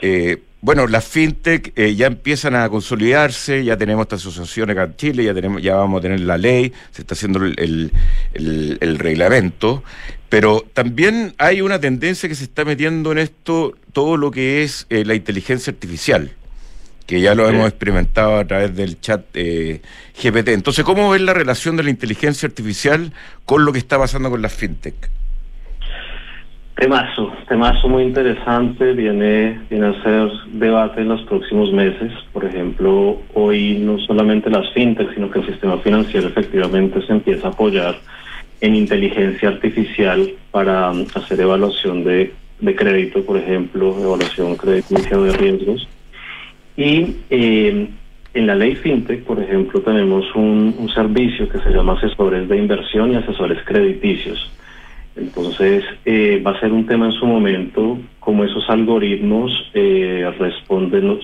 eh, 0.00 0.42
bueno, 0.60 0.86
las 0.86 1.04
fintech 1.04 1.74
ya 1.74 2.06
empiezan 2.06 2.54
a 2.54 2.68
consolidarse, 2.68 3.64
ya 3.64 3.76
tenemos 3.76 4.02
esta 4.02 4.16
asociación 4.16 4.70
acá 4.70 4.84
en 4.84 4.96
Chile, 4.96 5.24
ya, 5.24 5.34
tenemos, 5.34 5.60
ya 5.60 5.74
vamos 5.74 5.98
a 5.98 6.02
tener 6.02 6.20
la 6.20 6.38
ley, 6.38 6.72
se 6.92 7.02
está 7.02 7.14
haciendo 7.14 7.44
el, 7.44 7.92
el 8.32 8.98
reglamento, 8.98 9.82
pero 10.32 10.64
también 10.72 11.34
hay 11.36 11.60
una 11.60 11.78
tendencia 11.78 12.26
que 12.26 12.34
se 12.34 12.44
está 12.44 12.64
metiendo 12.64 13.12
en 13.12 13.18
esto, 13.18 13.74
todo 13.92 14.16
lo 14.16 14.30
que 14.30 14.62
es 14.62 14.86
la 14.88 15.14
inteligencia 15.14 15.70
artificial 15.70 16.30
que 17.06 17.20
ya 17.20 17.34
lo 17.34 17.46
hemos 17.46 17.68
experimentado 17.68 18.38
a 18.38 18.46
través 18.46 18.74
del 18.74 18.98
chat 18.98 19.20
eh, 19.34 19.82
GPT. 20.16 20.48
Entonces, 20.48 20.86
¿cómo 20.86 21.10
ves 21.10 21.20
la 21.20 21.34
relación 21.34 21.76
de 21.76 21.82
la 21.82 21.90
inteligencia 21.90 22.46
artificial 22.46 23.12
con 23.44 23.66
lo 23.66 23.72
que 23.74 23.78
está 23.78 23.98
pasando 23.98 24.30
con 24.30 24.40
las 24.40 24.54
fintech? 24.54 24.94
Temazo, 26.76 27.30
temazo 27.46 27.88
muy 27.88 28.04
interesante, 28.04 28.94
viene, 28.94 29.60
viene 29.68 29.88
a 29.88 30.02
ser 30.02 30.30
debate 30.52 31.02
en 31.02 31.08
los 31.08 31.20
próximos 31.24 31.70
meses. 31.74 32.10
Por 32.32 32.46
ejemplo, 32.46 33.20
hoy 33.34 33.76
no 33.80 33.98
solamente 33.98 34.48
las 34.48 34.72
fintech, 34.72 35.12
sino 35.12 35.30
que 35.30 35.40
el 35.40 35.46
sistema 35.46 35.76
financiero 35.76 36.28
efectivamente 36.28 37.04
se 37.06 37.12
empieza 37.12 37.48
a 37.48 37.50
apoyar 37.50 37.96
en 38.62 38.76
inteligencia 38.76 39.48
artificial 39.48 40.30
para 40.52 40.92
um, 40.92 41.04
hacer 41.14 41.40
evaluación 41.40 42.04
de, 42.04 42.32
de 42.60 42.76
crédito, 42.76 43.22
por 43.24 43.36
ejemplo, 43.36 43.94
evaluación 44.00 44.56
crediticia 44.56 45.18
de 45.18 45.32
riesgos 45.32 45.88
y 46.76 47.16
eh, 47.28 47.88
en 48.34 48.46
la 48.46 48.54
ley 48.54 48.76
FinTech, 48.76 49.24
por 49.24 49.42
ejemplo, 49.42 49.80
tenemos 49.80 50.24
un, 50.34 50.88
servicio 50.94 51.48
que 51.48 51.58
se 51.58 51.70
llama 51.70 51.94
asesores 51.94 52.48
de 52.48 52.56
inversión 52.56 53.12
y 53.12 53.16
asesores 53.16 53.58
crediticios. 53.64 54.50
Entonces, 55.16 55.84
eh, 56.06 56.40
va 56.44 56.52
a 56.52 56.60
ser 56.60 56.72
un 56.72 56.86
tema 56.86 57.06
en 57.06 57.12
su 57.12 57.26
momento 57.26 57.98
como 58.20 58.44
esos 58.44 58.64
algoritmos 58.70 59.50
eh, 59.74 60.30
responden, 60.38 61.18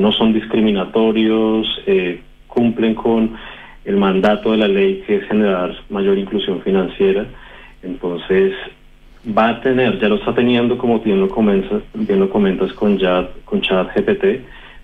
no 0.00 0.12
son 0.12 0.32
discriminatorios, 0.32 1.66
cumplen 2.46 2.94
con 2.94 3.36
el 3.86 3.96
mandato 3.96 4.50
de 4.50 4.58
la 4.58 4.68
ley 4.68 5.02
que 5.06 5.16
es 5.16 5.28
generar 5.28 5.74
mayor 5.88 6.18
inclusión 6.18 6.60
financiera. 6.60 7.24
Entonces, 7.82 8.52
va 9.26 9.48
a 9.48 9.60
tener, 9.60 9.98
ya 10.00 10.08
lo 10.08 10.16
está 10.16 10.34
teniendo, 10.34 10.76
como 10.76 10.98
bien 10.98 11.20
lo, 11.20 11.28
comentas, 11.28 12.72
con, 12.74 12.98
chat, 12.98 13.30
con 13.44 13.60
chat 13.62 13.88
GPT, 13.94 14.24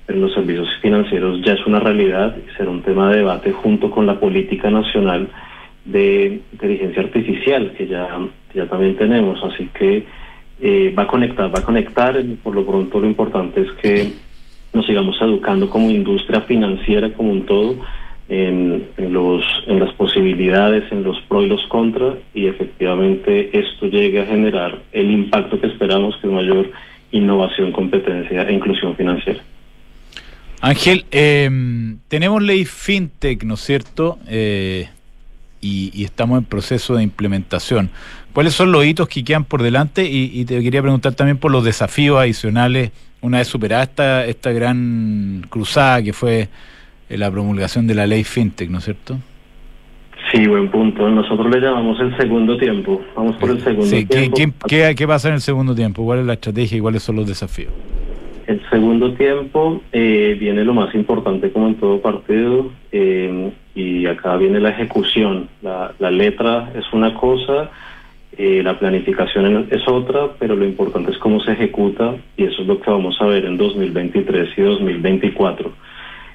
en 0.08 0.20
los 0.20 0.32
servicios 0.32 0.68
financieros 0.80 1.40
ya 1.42 1.52
es 1.52 1.64
una 1.64 1.78
realidad 1.78 2.36
y 2.36 2.56
será 2.56 2.70
un 2.70 2.82
tema 2.82 3.10
de 3.10 3.18
debate 3.18 3.52
junto 3.52 3.90
con 3.90 4.04
la 4.04 4.18
política 4.18 4.68
nacional 4.68 5.28
de 5.84 6.40
inteligencia 6.52 7.02
artificial 7.02 7.72
que 7.76 7.86
ya, 7.86 8.08
ya 8.54 8.66
también 8.66 8.96
tenemos. 8.96 9.42
Así 9.44 9.68
que 9.74 10.04
eh, 10.60 10.94
va 10.96 11.04
a 11.04 11.06
conectar, 11.08 11.52
va 11.52 11.58
a 11.60 11.64
conectar. 11.64 12.20
Por 12.42 12.54
lo 12.54 12.64
pronto 12.64 13.00
lo 13.00 13.06
importante 13.06 13.62
es 13.62 13.72
que 13.80 14.12
nos 14.72 14.86
sigamos 14.86 15.20
educando 15.20 15.68
como 15.68 15.90
industria 15.90 16.40
financiera 16.42 17.12
como 17.12 17.32
un 17.32 17.46
todo 17.46 17.76
en, 18.32 18.88
los, 18.96 19.44
en 19.66 19.78
las 19.78 19.92
posibilidades, 19.94 20.90
en 20.90 21.02
los 21.02 21.20
pros 21.28 21.44
y 21.44 21.48
los 21.48 21.66
contras 21.66 22.14
y 22.32 22.46
efectivamente 22.46 23.50
esto 23.52 23.86
llegue 23.86 24.22
a 24.22 24.26
generar 24.26 24.78
el 24.92 25.10
impacto 25.10 25.60
que 25.60 25.66
esperamos 25.66 26.16
que 26.16 26.28
es 26.28 26.32
mayor 26.32 26.70
innovación, 27.10 27.72
competencia 27.72 28.42
e 28.44 28.52
inclusión 28.54 28.96
financiera. 28.96 29.40
Ángel, 30.62 31.04
em, 31.10 31.98
tenemos 32.08 32.42
ley 32.42 32.64
FinTech, 32.64 33.42
¿no 33.44 33.54
es 33.54 33.60
cierto? 33.60 34.18
Eh, 34.26 34.88
y, 35.60 36.02
estamos 36.02 36.38
en 36.38 36.44
proceso 36.44 36.94
de 36.94 37.02
implementación. 37.02 37.90
¿Cuáles 38.32 38.54
son 38.54 38.72
los 38.72 38.84
hitos 38.86 39.08
que 39.08 39.22
quedan 39.22 39.44
por 39.44 39.62
delante? 39.62 40.08
Y, 40.08 40.44
te 40.46 40.62
quería 40.62 40.80
preguntar 40.80 41.12
también 41.12 41.36
por 41.36 41.50
los 41.50 41.64
desafíos 41.64 42.18
adicionales 42.18 42.92
una 43.20 43.38
vez 43.38 43.48
superada 43.48 43.82
esta, 43.82 44.24
esta 44.24 44.52
gran 44.52 45.46
cruzada 45.50 46.02
que 46.02 46.12
fue 46.12 46.40
eh, 46.42 46.48
la 47.18 47.30
promulgación 47.30 47.86
de 47.86 47.94
la 47.94 48.06
ley 48.06 48.24
FinTech, 48.24 48.70
¿no 48.70 48.78
es 48.78 48.84
cierto? 48.84 49.18
Sí, 50.30 50.46
buen 50.46 50.70
punto. 50.70 51.08
Nosotros 51.10 51.50
le 51.54 51.60
llamamos 51.60 52.00
el 52.00 52.16
segundo 52.16 52.56
tiempo. 52.56 53.02
Vamos 53.14 53.36
por 53.36 53.50
el 53.50 53.60
segundo 53.60 53.90
tiempo. 54.34 54.66
¿qué, 54.66 54.94
qué 54.96 55.06
pasa 55.06 55.28
en 55.28 55.34
el 55.34 55.40
segundo 55.40 55.74
tiempo? 55.74 56.04
¿Cuál 56.04 56.20
es 56.20 56.26
la 56.26 56.34
estrategia 56.34 56.78
y 56.78 56.80
cuáles 56.80 57.02
son 57.02 57.16
los 57.16 57.26
desafíos? 57.26 57.72
El 58.46 58.60
segundo 58.70 59.12
tiempo 59.12 59.82
eh, 59.92 60.36
viene 60.38 60.64
lo 60.64 60.74
más 60.74 60.94
importante 60.94 61.50
como 61.52 61.68
en 61.68 61.74
todo 61.76 62.00
partido 62.00 62.70
eh, 62.90 63.52
y 63.74 64.06
acá 64.06 64.36
viene 64.36 64.58
la 64.58 64.70
ejecución. 64.70 65.48
La, 65.62 65.94
letra 66.10 66.72
es 66.74 66.84
una 66.92 67.14
cosa, 67.14 67.70
eh, 68.36 68.62
la 68.64 68.78
planificación 68.78 69.68
es 69.70 69.86
otra, 69.86 70.28
pero 70.38 70.56
lo 70.56 70.64
importante 70.64 71.12
es 71.12 71.18
cómo 71.18 71.40
se 71.40 71.52
ejecuta 71.52 72.16
y 72.36 72.44
eso 72.44 72.62
es 72.62 72.68
lo 72.68 72.80
que 72.80 72.90
vamos 72.90 73.16
a 73.20 73.26
ver 73.26 73.44
en 73.44 73.56
2023 73.56 74.50
y 74.56 74.60
2024. 74.62 75.72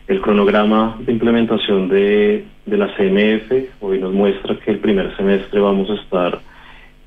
El 0.08 0.22
cronograma 0.22 0.98
de 1.02 1.12
implementación 1.12 1.90
de, 1.90 2.46
de 2.66 2.78
la 2.78 2.88
CMF 2.96 3.82
hoy 3.82 4.00
nos 4.00 4.14
muestra 4.14 4.56
que 4.56 4.72
el 4.72 4.80
primer 4.80 5.16
semestre 5.18 5.60
vamos 5.60 5.90
a 5.90 5.96
estar 5.96 6.40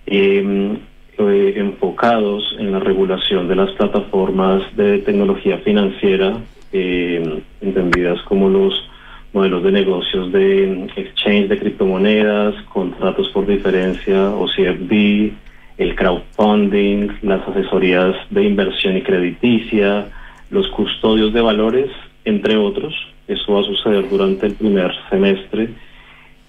eh, 0.06 0.78
enfocados 1.18 2.56
en 2.58 2.72
la 2.72 2.78
regulación 2.78 3.48
de 3.48 3.56
las 3.56 3.70
plataformas 3.70 4.62
de 4.76 4.98
tecnología 4.98 5.58
financiera, 5.58 6.36
eh, 6.72 7.42
entendidas 7.62 8.20
como 8.22 8.50
los 8.50 8.88
modelos 9.32 9.62
de 9.62 9.72
negocios 9.72 10.30
de 10.32 10.90
exchange 10.96 11.48
de 11.48 11.58
criptomonedas, 11.58 12.54
contratos 12.64 13.30
por 13.30 13.46
diferencia 13.46 14.30
o 14.30 14.46
CFD, 14.46 15.32
el 15.78 15.94
crowdfunding, 15.94 17.08
las 17.22 17.46
asesorías 17.48 18.14
de 18.28 18.44
inversión 18.44 18.98
y 18.98 19.02
crediticia, 19.02 20.08
los 20.50 20.68
custodios 20.68 21.32
de 21.32 21.40
valores, 21.40 21.90
entre 22.24 22.56
otros. 22.56 22.94
Eso 23.28 23.52
va 23.52 23.60
a 23.60 23.64
suceder 23.64 24.08
durante 24.08 24.46
el 24.46 24.54
primer 24.54 24.92
semestre 25.08 25.70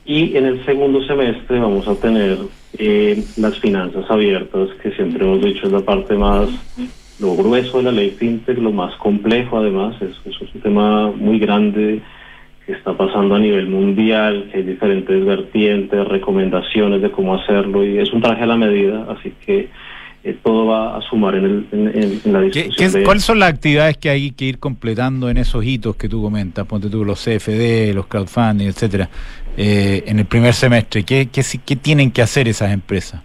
y 0.06 0.36
en 0.36 0.46
el 0.46 0.66
segundo 0.66 1.04
semestre 1.06 1.60
vamos 1.60 1.88
a 1.88 1.96
tener 1.96 2.38
eh, 2.78 3.24
las 3.38 3.60
finanzas 3.60 4.10
abiertas, 4.10 4.70
que 4.82 4.92
siempre 4.92 5.24
hemos 5.24 5.44
dicho 5.44 5.68
es 5.68 5.72
la 5.72 5.82
parte 5.82 6.16
más, 6.16 6.50
lo 7.20 7.36
grueso 7.36 7.78
de 7.78 7.84
la 7.84 7.92
ley 7.92 8.12
FinTech, 8.12 8.58
lo 8.58 8.72
más 8.72 8.96
complejo 8.96 9.60
además, 9.60 9.96
es, 10.02 10.16
es 10.26 10.42
un 10.42 10.62
tema 10.62 11.12
muy 11.12 11.38
grande 11.38 12.02
que 12.66 12.74
está 12.74 12.98
pasando 12.98 13.36
a 13.36 13.40
nivel 13.40 13.68
mundial, 13.68 14.50
que 14.52 14.60
hay 14.60 14.64
diferentes 14.64 15.24
vertientes, 15.24 16.08
recomendaciones 16.08 17.02
de 17.02 17.12
cómo 17.12 17.36
hacerlo 17.36 17.86
y 17.86 18.00
es 18.00 18.12
un 18.12 18.22
traje 18.22 18.44
a 18.44 18.48
la 18.48 18.58
medida, 18.58 19.06
así 19.10 19.34
que 19.46 19.70
eh, 20.24 20.38
todo 20.44 20.68
va 20.68 20.98
a 20.98 21.02
sumar 21.02 21.34
en, 21.34 21.68
la 22.26 22.42
discusión. 22.42 23.04
¿Cuáles 23.04 23.24
son 23.24 23.40
las 23.40 23.54
actividades 23.54 23.98
que 23.98 24.10
hay 24.10 24.32
que 24.32 24.46
ir 24.46 24.60
completando 24.60 25.30
en 25.30 25.38
esos 25.38 25.66
hitos 25.66 25.96
que 25.96 26.08
tú 26.08 26.22
comentas? 26.22 26.68
Ponte 26.68 26.90
tú 26.90 27.04
los 27.04 27.24
CFD, 27.24 27.94
los 27.96 28.06
crowdfunding, 28.06 28.68
etcétera, 28.68 29.10
eh, 29.58 30.04
en 30.06 30.20
el 30.20 30.26
primer 30.26 30.54
semestre. 30.54 31.04
¿Qué, 31.04 31.30
qué, 31.32 31.42
qué 31.66 31.76
tienen 31.76 32.12
que 32.12 32.22
hacer 32.22 32.48
esas 32.48 32.72
empresas? 32.72 33.24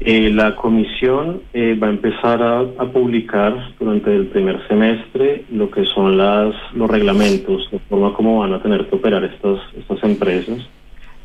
Eh, 0.00 0.30
la 0.30 0.56
comisión 0.56 1.42
va 1.54 1.88
a 1.88 1.90
empezar 1.90 2.42
a, 2.42 2.60
a, 2.60 2.86
publicar 2.90 3.74
durante 3.78 4.16
el 4.16 4.28
primer 4.28 4.66
semestre 4.66 5.44
lo 5.52 5.70
que 5.70 5.84
son 5.84 6.16
las, 6.16 6.54
los 6.72 6.90
reglamentos, 6.90 7.70
de 7.70 7.80
forma 7.80 8.14
como 8.14 8.38
van 8.38 8.54
a 8.54 8.62
tener 8.62 8.86
que 8.88 8.96
operar 8.96 9.24
estas, 9.24 9.58
estas 9.76 10.02
empresas 10.02 10.66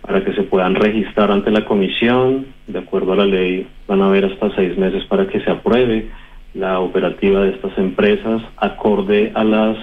para 0.05 0.23
que 0.23 0.33
se 0.33 0.43
puedan 0.43 0.75
registrar 0.75 1.31
ante 1.31 1.51
la 1.51 1.65
comisión. 1.65 2.47
De 2.67 2.79
acuerdo 2.79 3.13
a 3.13 3.17
la 3.17 3.25
ley, 3.25 3.67
van 3.87 4.01
a 4.01 4.07
haber 4.07 4.25
hasta 4.25 4.55
seis 4.55 4.77
meses 4.77 5.03
para 5.05 5.27
que 5.27 5.39
se 5.41 5.49
apruebe 5.49 6.09
la 6.53 6.79
operativa 6.79 7.41
de 7.41 7.51
estas 7.51 7.77
empresas 7.77 8.41
acorde 8.57 9.31
a 9.33 9.43
las 9.43 9.77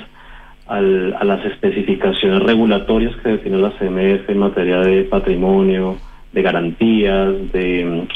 a 0.69 1.25
las 1.25 1.45
especificaciones 1.45 2.43
regulatorias 2.45 3.15
que 3.17 3.31
define 3.31 3.59
la 3.59 3.73
CMF 3.73 4.31
en 4.31 4.39
materia 4.39 4.79
de 4.79 5.03
patrimonio, 5.03 5.99
de 6.33 6.41
garantías, 6.41 7.53
de, 7.53 8.07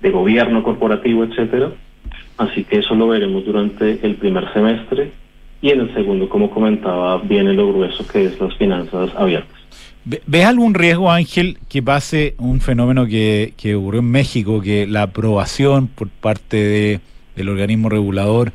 de 0.00 0.10
gobierno 0.10 0.64
corporativo, 0.64 1.22
etcétera. 1.22 1.70
Así 2.36 2.64
que 2.64 2.78
eso 2.78 2.96
lo 2.96 3.06
veremos 3.06 3.44
durante 3.44 4.04
el 4.04 4.16
primer 4.16 4.52
semestre 4.52 5.12
y 5.60 5.70
en 5.70 5.80
el 5.80 5.94
segundo, 5.94 6.28
como 6.28 6.50
comentaba, 6.50 7.18
viene 7.18 7.52
lo 7.52 7.68
grueso 7.68 8.04
que 8.08 8.24
es 8.24 8.40
las 8.40 8.54
finanzas 8.56 9.14
abiertas. 9.16 9.63
¿Ves 10.04 10.44
algún 10.44 10.74
riesgo, 10.74 11.10
Ángel, 11.10 11.58
que 11.68 11.82
pase 11.82 12.34
un 12.38 12.60
fenómeno 12.60 13.06
que, 13.06 13.54
que 13.56 13.74
ocurrió 13.74 14.00
en 14.00 14.10
México, 14.10 14.60
que 14.60 14.86
la 14.86 15.02
aprobación 15.02 15.86
por 15.86 16.08
parte 16.10 16.58
de, 16.58 17.00
del 17.36 17.48
organismo 17.48 17.88
regulador 17.88 18.52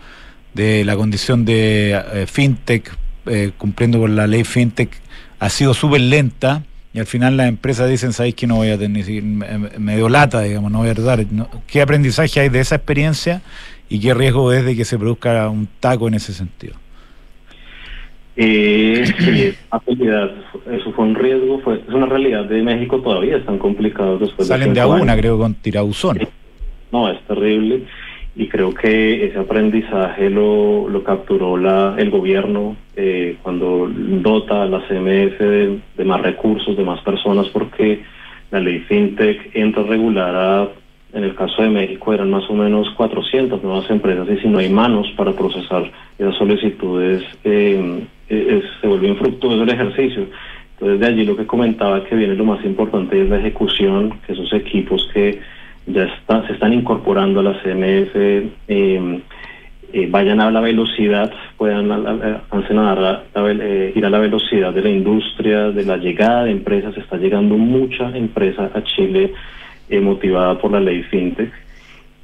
de 0.53 0.85
la 0.85 0.95
condición 0.95 1.45
de 1.45 1.99
eh, 2.13 2.27
fintech, 2.27 2.95
eh, 3.25 3.51
cumpliendo 3.57 3.99
con 3.99 4.15
la 4.15 4.27
ley 4.27 4.43
fintech, 4.43 4.91
ha 5.39 5.49
sido 5.49 5.73
súper 5.73 6.01
lenta 6.01 6.63
y 6.93 6.99
al 6.99 7.07
final 7.07 7.37
las 7.37 7.47
empresas 7.47 7.89
dicen, 7.89 8.13
¿sabéis 8.13 8.35
que 8.35 8.45
no 8.45 8.55
voy 8.57 8.69
a 8.69 8.77
tener 8.77 9.05
medio 9.23 10.09
lata, 10.09 10.41
digamos, 10.41 10.71
no 10.71 10.79
voy 10.79 10.89
a 10.89 10.93
dar? 10.93 11.25
¿Qué 11.65 11.81
aprendizaje 11.81 12.41
hay 12.41 12.49
de 12.49 12.59
esa 12.59 12.75
experiencia 12.75 13.41
y 13.89 13.99
qué 13.99 14.13
riesgo 14.13 14.51
es 14.53 14.65
de 14.65 14.75
que 14.75 14.85
se 14.85 14.97
produzca 14.97 15.49
un 15.49 15.67
taco 15.79 16.07
en 16.07 16.15
ese 16.15 16.33
sentido? 16.33 16.75
Eh, 18.41 19.03
realidad, 19.85 20.31
eso 20.71 20.93
fue 20.93 21.03
un 21.03 21.15
riesgo, 21.15 21.59
fue, 21.59 21.75
es 21.85 21.93
una 21.93 22.05
realidad 22.05 22.45
de 22.45 22.63
México 22.63 23.01
todavía, 23.01 23.35
están 23.35 23.57
complicados 23.57 24.21
después 24.21 24.47
Salen 24.47 24.73
de, 24.73 24.85
una, 24.85 25.17
creo, 25.17 25.37
con 25.37 25.55
tirauzón. 25.55 26.19
No, 26.89 27.09
es 27.09 27.19
terrible 27.23 27.83
y 28.37 28.47
creo 28.47 28.73
que 28.73 29.25
ese 29.25 29.39
aprendizaje 29.39 30.29
lo, 30.29 30.87
lo 30.87 31.03
capturó 31.03 31.57
la, 31.57 31.95
el 31.97 32.09
gobierno 32.09 32.77
eh, 32.95 33.35
cuando 33.43 33.91
dota 33.93 34.63
a 34.63 34.65
la 34.65 34.79
CMF 34.87 35.37
de, 35.97 36.05
más 36.05 36.21
recursos, 36.21 36.77
de 36.77 36.83
más 36.85 37.01
personas, 37.01 37.47
porque 37.49 38.01
la 38.51 38.61
ley 38.61 38.79
FinTech 38.87 39.53
entra 39.53 39.83
a 39.83 39.87
regular 39.87 40.35
a, 40.35 40.69
en 41.11 41.25
el 41.25 41.35
caso 41.35 41.61
de 41.61 41.69
México 41.69 42.13
eran 42.13 42.29
más 42.29 42.49
o 42.49 42.53
menos 42.53 42.89
400 42.95 43.61
nuevas 43.61 43.89
empresas 43.89 44.29
y 44.29 44.37
si 44.37 44.47
no 44.47 44.59
hay 44.59 44.69
manos 44.69 45.07
para 45.17 45.33
procesar 45.33 45.91
esas 46.17 46.35
solicitudes, 46.35 47.23
eh, 47.43 48.05
se 48.29 48.87
volvió 48.87 49.09
infructuoso 49.09 49.63
el 49.63 49.69
ejercicio. 49.69 50.27
Entonces 50.73 50.99
de 50.99 51.07
allí 51.07 51.25
lo 51.25 51.35
que 51.35 51.45
comentaba 51.45 52.05
que 52.05 52.15
viene 52.15 52.35
lo 52.35 52.45
más 52.45 52.63
importante 52.63 53.21
es 53.21 53.29
la 53.29 53.39
ejecución, 53.39 54.13
que 54.25 54.33
esos 54.33 54.53
equipos 54.53 55.09
que 55.13 55.39
ya 55.87 56.03
está, 56.03 56.45
se 56.47 56.53
están 56.53 56.73
incorporando 56.73 57.39
a 57.39 57.43
la 57.43 57.61
CMF 57.61 58.15
em, 58.67 59.21
eh, 59.91 60.07
vayan 60.09 60.39
a 60.39 60.51
la 60.51 60.61
velocidad, 60.61 61.33
puedan 61.57 61.91
a, 61.91 62.43
eh, 63.33 63.93
ir 63.95 64.05
a 64.05 64.09
la 64.09 64.19
velocidad 64.19 64.71
de 64.71 64.83
la 64.83 64.89
industria, 64.89 65.71
de 65.71 65.83
la 65.83 65.97
llegada 65.97 66.43
de 66.43 66.51
empresas. 66.51 66.95
Está 66.95 67.17
llegando 67.17 67.57
mucha 67.57 68.15
empresa 68.15 68.69
a 68.73 68.83
Chile 68.83 69.33
eh, 69.89 69.99
motivada 69.99 70.59
por 70.59 70.71
la 70.71 70.79
ley 70.79 71.01
FinTech. 71.03 71.51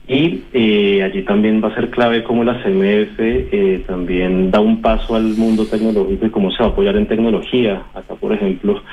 Y 0.08 0.44
eh, 0.54 1.02
allí 1.04 1.24
también 1.24 1.64
va 1.64 1.70
a 1.70 1.76
ser 1.76 1.90
clave 1.90 2.24
cómo 2.24 2.44
la 2.44 2.62
CMF 2.62 3.20
eh, 3.20 3.84
también 3.88 4.52
da 4.52 4.60
un 4.60 4.82
paso 4.82 5.16
al 5.16 5.36
mundo 5.36 5.66
tecnológico 5.66 6.28
y 6.28 6.30
cómo 6.30 6.52
se 6.52 6.62
va 6.62 6.70
a 6.70 6.72
apoyar 6.72 6.96
en 6.96 7.08
tecnología. 7.08 7.82
Acá, 7.96 8.14
por 8.14 8.32
ejemplo, 8.32 8.84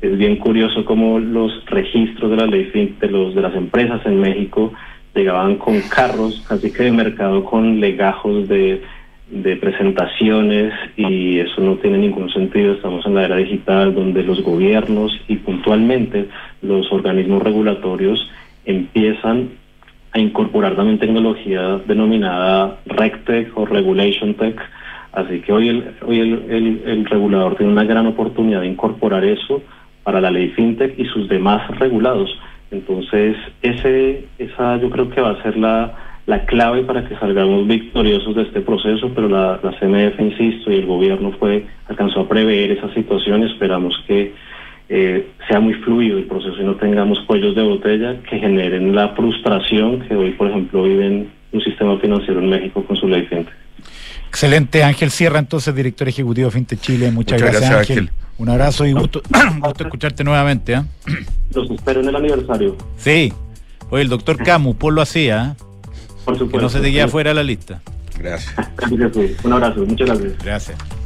es 0.00 0.16
bien 0.16 0.36
curioso 0.36 0.84
cómo 0.86 1.18
los 1.18 1.64
registros 1.66 2.30
de 2.30 2.36
la 2.36 2.46
ley 2.46 2.96
de, 2.98 3.08
los, 3.08 3.34
de 3.34 3.42
las 3.42 3.54
empresas 3.54 4.00
en 4.06 4.20
México 4.20 4.72
llegaban 5.14 5.56
con 5.56 5.78
carros, 5.82 6.42
casi 6.48 6.72
que 6.72 6.84
de 6.84 6.92
mercado, 6.92 7.44
con 7.44 7.78
legajos 7.78 8.48
de, 8.48 8.80
de 9.30 9.56
presentaciones 9.56 10.72
y 10.96 11.38
eso 11.38 11.60
no 11.60 11.76
tiene 11.76 11.98
ningún 11.98 12.32
sentido. 12.32 12.72
Estamos 12.72 13.04
en 13.04 13.14
la 13.14 13.26
era 13.26 13.36
digital 13.36 13.94
donde 13.94 14.22
los 14.22 14.42
gobiernos 14.42 15.12
y 15.28 15.36
puntualmente 15.36 16.28
los 16.62 16.90
organismos 16.90 17.42
regulatorios 17.42 18.26
empiezan 18.64 19.50
a 20.12 20.18
incorporar 20.18 20.76
también 20.76 20.98
tecnología 20.98 21.80
denominada 21.86 22.78
RegTech 22.86 23.56
o 23.56 23.64
Regulation 23.64 24.34
Tech. 24.34 24.60
Así 25.12 25.40
que 25.40 25.52
hoy, 25.52 25.68
el, 25.68 25.94
hoy 26.06 26.20
el, 26.20 26.82
el, 26.86 27.04
regulador 27.06 27.56
tiene 27.56 27.72
una 27.72 27.84
gran 27.84 28.06
oportunidad 28.06 28.60
de 28.60 28.68
incorporar 28.68 29.24
eso 29.24 29.62
para 30.04 30.20
la 30.20 30.30
ley 30.30 30.48
FinTech 30.50 30.98
y 30.98 31.04
sus 31.06 31.28
demás 31.28 31.66
regulados. 31.78 32.30
Entonces, 32.70 33.36
ese, 33.60 34.26
esa 34.38 34.78
yo 34.78 34.90
creo 34.90 35.10
que 35.10 35.20
va 35.20 35.32
a 35.32 35.42
ser 35.42 35.56
la, 35.56 35.94
la 36.26 36.44
clave 36.46 36.82
para 36.82 37.06
que 37.06 37.16
salgamos 37.16 37.66
victoriosos 37.66 38.34
de 38.34 38.42
este 38.42 38.60
proceso, 38.60 39.10
pero 39.14 39.28
la, 39.28 39.60
la 39.62 39.72
CMF, 39.78 40.18
insisto, 40.20 40.70
y 40.70 40.76
el 40.76 40.86
gobierno 40.86 41.32
fue 41.32 41.66
alcanzó 41.88 42.20
a 42.20 42.28
prever 42.28 42.70
esa 42.70 42.92
situación. 42.94 43.42
Esperamos 43.44 43.94
que 44.06 44.32
eh, 44.94 45.26
sea 45.48 45.58
muy 45.58 45.72
fluido 45.72 46.18
el 46.18 46.24
proceso 46.24 46.54
y 46.60 46.64
no 46.64 46.76
tengamos 46.76 47.18
cuellos 47.26 47.56
de 47.56 47.62
botella 47.62 48.14
que 48.28 48.38
generen 48.38 48.94
la 48.94 49.08
frustración 49.14 50.00
que 50.06 50.14
hoy, 50.14 50.32
por 50.32 50.50
ejemplo, 50.50 50.82
vive 50.82 51.28
un 51.50 51.60
sistema 51.62 51.98
financiero 51.98 52.40
en 52.40 52.50
México 52.50 52.84
con 52.84 52.94
su 52.98 53.08
ley 53.08 53.22
FinTech. 53.22 53.54
Excelente, 54.28 54.84
Ángel 54.84 55.10
Sierra, 55.10 55.38
entonces 55.38 55.74
director 55.74 56.06
ejecutivo 56.08 56.48
de 56.48 56.52
FinTech 56.52 56.78
Chile. 56.78 57.10
Muchas, 57.10 57.40
gracias, 57.40 57.70
Ángel. 57.70 58.10
Un 58.36 58.50
abrazo 58.50 58.84
y 58.84 58.92
gusto, 58.92 59.22
gusto 59.60 59.84
escucharte 59.84 60.24
nuevamente. 60.24 60.74
¿eh? 60.74 60.82
Los 61.54 61.70
espero 61.70 62.02
en 62.02 62.08
el 62.10 62.16
aniversario. 62.16 62.76
Sí. 62.98 63.32
Oye, 63.88 64.02
el 64.02 64.10
doctor 64.10 64.36
Camus, 64.36 64.76
ponlo 64.76 65.00
así, 65.00 65.30
¿eh? 65.30 65.54
Por 66.26 66.36
supuesto. 66.36 66.58
Que 66.58 66.62
no 66.62 66.68
se 66.68 66.80
te 66.80 66.92
quede 66.92 67.08
fuera 67.08 67.30
de 67.30 67.34
la 67.36 67.42
lista. 67.42 67.80
Gracias. 68.18 68.54
Un 69.42 69.52
abrazo, 69.54 69.86
muchas 69.86 70.06
gracias. 70.06 70.44
Gracias. 70.44 71.01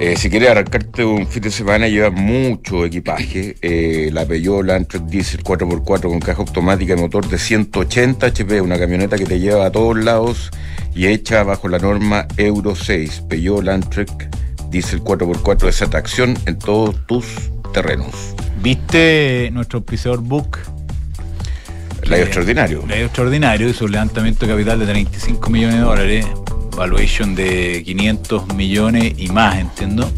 Eh, 0.00 0.16
si 0.16 0.28
quieres 0.28 0.50
arrancarte 0.50 1.04
un 1.04 1.26
fin 1.28 1.42
de 1.42 1.50
semana, 1.50 1.86
lleva 1.88 2.10
mucho 2.10 2.84
equipaje. 2.84 3.56
Eh, 3.62 4.10
la 4.12 4.26
Peugeot 4.26 4.64
Landtrek 4.64 5.04
Diesel 5.04 5.44
4x4 5.44 6.02
con 6.02 6.18
caja 6.18 6.40
automática 6.40 6.94
y 6.94 6.96
motor 6.96 7.28
de 7.28 7.38
180 7.38 8.26
HP, 8.26 8.60
una 8.60 8.78
camioneta 8.78 9.16
que 9.16 9.24
te 9.24 9.38
lleva 9.38 9.66
a 9.66 9.70
todos 9.70 9.96
lados 9.96 10.50
y 10.94 11.06
hecha 11.06 11.44
bajo 11.44 11.68
la 11.68 11.78
norma 11.78 12.26
Euro 12.36 12.74
6. 12.74 13.24
Peugeot 13.28 13.62
Landtrek 13.62 14.10
Diesel 14.70 15.00
4x4 15.00 15.68
esa 15.68 15.88
tracción 15.88 16.36
en 16.46 16.58
todos 16.58 17.06
tus 17.06 17.26
terrenos. 17.72 18.34
¿Viste 18.60 19.50
nuestro 19.52 19.78
auspiciador 19.78 20.20
Book? 20.20 20.58
La 22.02 22.18
extraordinario. 22.18 22.84
La 22.88 22.98
extraordinario 22.98 23.68
hizo 23.68 23.84
un 23.84 23.92
levantamiento 23.92 24.44
de 24.44 24.52
capital 24.52 24.78
de 24.80 24.86
35 24.86 25.50
millones 25.50 25.76
de 25.76 25.82
dólares 25.82 26.26
valuation 26.74 27.34
de 27.34 27.82
500 27.84 28.54
millones 28.54 29.14
y 29.16 29.28
más, 29.28 29.58
entiendo, 29.58 30.10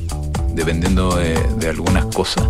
dependiendo 0.54 1.16
de, 1.16 1.68
algunas 1.68 2.06
cosas. 2.06 2.44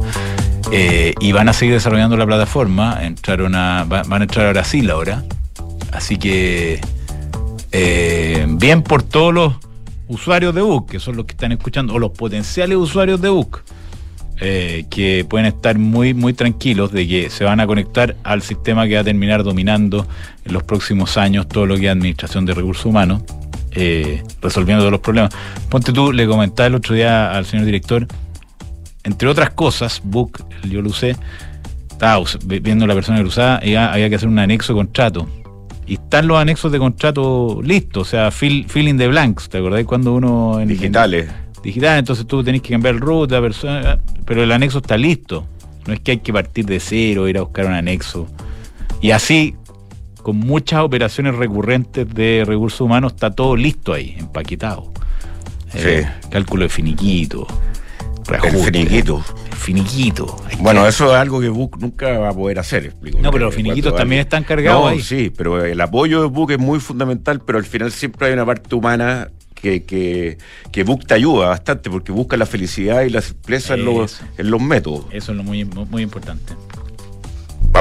Eh, 0.73 1.15
y 1.21 1.33
van 1.33 1.49
a 1.49 1.53
seguir 1.53 1.75
desarrollando 1.75 2.17
la 2.17 2.27
plataforma, 2.27 2.99
entraron 3.03 3.55
a, 3.55 3.85
van 3.85 4.21
a 4.21 4.25
entrar 4.25 4.47
a 4.47 4.51
Brasil 4.51 4.91
ahora. 4.91 5.25
Así 5.93 6.17
que 6.17 6.81
eh, 7.73 8.47
bien 8.49 8.83
por 8.83 9.03
todos 9.03 9.33
los 9.33 9.55
usuarios 10.09 10.55
de 10.55 10.63
Book, 10.63 10.91
que 10.91 11.01
son 11.01 11.17
los 11.17 11.27
que 11.27 11.33
están 11.33 11.53
escuchando, 11.53 11.95
o 11.95 11.99
los 11.99 12.13
potenciales 12.13 12.77
usuarios 12.77 13.21
de 13.21 13.29
Book, 13.29 13.63
eh, 14.41 14.85
que 14.91 15.25
pueden 15.29 15.47
estar 15.47 15.79
muy, 15.79 16.13
muy 16.13 16.35
tranquilos 16.35 16.93
de 16.93 17.09
que 17.09 17.31
se 17.31 17.45
van 17.45 17.59
a 17.61 17.67
conectar 17.67 18.17
al 18.23 18.43
sistema 18.43 18.87
que 18.87 18.95
va 18.95 19.01
a 19.01 19.05
terminar 19.05 19.43
dominando 19.43 20.07
en 20.45 20.53
los 20.53 20.63
próximos 20.63 21.17
años 21.17 21.49
todo 21.49 21.65
lo 21.65 21.77
que 21.77 21.87
es 21.87 21.93
administración 21.93 22.45
de 22.45 22.53
recursos 22.53 22.85
humanos 22.85 23.23
eh, 23.77 24.23
resolviendo 24.41 24.83
todos 24.83 24.93
los 24.93 25.01
problemas. 25.01 25.33
Ponte 25.69 25.93
tú, 25.93 26.13
le 26.13 26.27
comentaba 26.27 26.67
el 26.67 26.75
otro 26.75 26.95
día 26.95 27.31
al 27.37 27.47
señor 27.47 27.67
director, 27.67 28.07
entre 29.05 29.29
otras 29.29 29.51
cosas, 29.51 30.01
Book, 30.03 30.45
yo 30.69 30.83
lo 30.83 30.91
usé, 30.91 31.15
estaba 31.89 32.25
viendo 32.45 32.87
la 32.87 32.95
persona 32.95 33.23
usaba, 33.23 33.65
y 33.65 33.77
había 33.77 34.09
que 34.09 34.17
hacer 34.17 34.29
un 34.29 34.39
anexo 34.39 34.73
de 34.73 34.79
contrato. 34.79 35.29
Y 35.87 35.95
están 35.95 36.27
los 36.27 36.39
anexos 36.39 36.73
de 36.73 36.79
contrato 36.81 37.61
listos, 37.63 38.09
o 38.09 38.11
sea, 38.11 38.31
fill, 38.33 38.69
filling 38.69 38.99
the 38.99 39.07
blanks, 39.07 39.49
¿te 39.49 39.59
acordás 39.59 39.85
cuando 39.85 40.13
uno... 40.15 40.59
En, 40.59 40.67
Digitales. 40.67 41.31
digital, 41.63 42.01
entonces 42.01 42.27
tú 42.27 42.43
tenés 42.43 42.63
que 42.63 42.71
cambiar 42.71 42.97
el 42.97 43.01
ruta, 43.01 43.41
persona, 43.41 43.99
pero 44.25 44.43
el 44.43 44.51
anexo 44.51 44.79
está 44.79 44.97
listo. 44.97 45.47
No 45.87 45.95
es 45.95 46.01
que 46.01 46.13
hay 46.13 46.19
que 46.19 46.33
partir 46.33 46.67
de 46.67 46.81
cero, 46.81 47.29
ir 47.29 47.39
a 47.39 47.43
buscar 47.43 47.67
un 47.67 47.75
anexo. 47.75 48.27
Y 49.01 49.13
así, 49.13 49.55
con 50.27 50.39
muchas 50.39 50.81
operaciones 50.81 51.37
recurrentes 51.37 52.13
de 52.13 52.43
recursos 52.45 52.81
humanos, 52.81 53.13
está 53.13 53.31
todo 53.31 53.55
listo 53.55 53.93
ahí, 53.93 54.17
empaquetado. 54.19 54.93
Eh, 55.73 56.05
cálculo 56.33 56.65
de 56.65 56.69
finiquito. 56.69 57.47
El 58.43 58.57
finiquito. 58.59 59.25
finiquito. 59.57 60.37
Bueno, 60.59 60.85
eso 60.85 61.15
es 61.15 61.17
algo 61.17 61.41
que 61.41 61.49
Book 61.49 61.79
nunca 61.79 62.19
va 62.19 62.31
a 62.31 62.33
poder 62.33 62.59
hacer, 62.59 62.87
explico. 62.87 63.21
No, 63.21 63.31
pero 63.31 63.45
los 63.45 63.55
finiquitos 63.55 63.95
también 63.95 64.23
están 64.23 64.43
cargados 64.43 64.91
ahí. 64.91 65.01
Sí, 65.01 65.31
pero 65.31 65.65
el 65.65 65.81
apoyo 65.81 66.23
de 66.23 66.27
Book 66.27 66.51
es 66.51 66.59
muy 66.59 66.81
fundamental, 66.81 67.41
pero 67.47 67.59
al 67.59 67.65
final 67.65 67.93
siempre 67.93 68.27
hay 68.27 68.33
una 68.33 68.45
parte 68.45 68.75
humana 68.75 69.31
que, 69.55 69.85
que, 69.85 70.39
que 70.73 70.83
Book 70.83 71.07
te 71.07 71.15
ayuda 71.15 71.51
bastante 71.51 71.89
porque 71.89 72.11
busca 72.11 72.37
la 72.37 72.47
felicidad 72.47 73.03
y 73.03 73.11
la 73.11 73.21
simpleza 73.21 73.75
en 73.75 73.85
los, 73.85 74.21
en 74.39 74.51
los 74.51 74.61
métodos. 74.61 75.07
Eso 75.13 75.31
es 75.31 75.39
lo 75.39 75.45
muy, 75.45 75.65
muy 75.65 76.03
importante. 76.03 76.53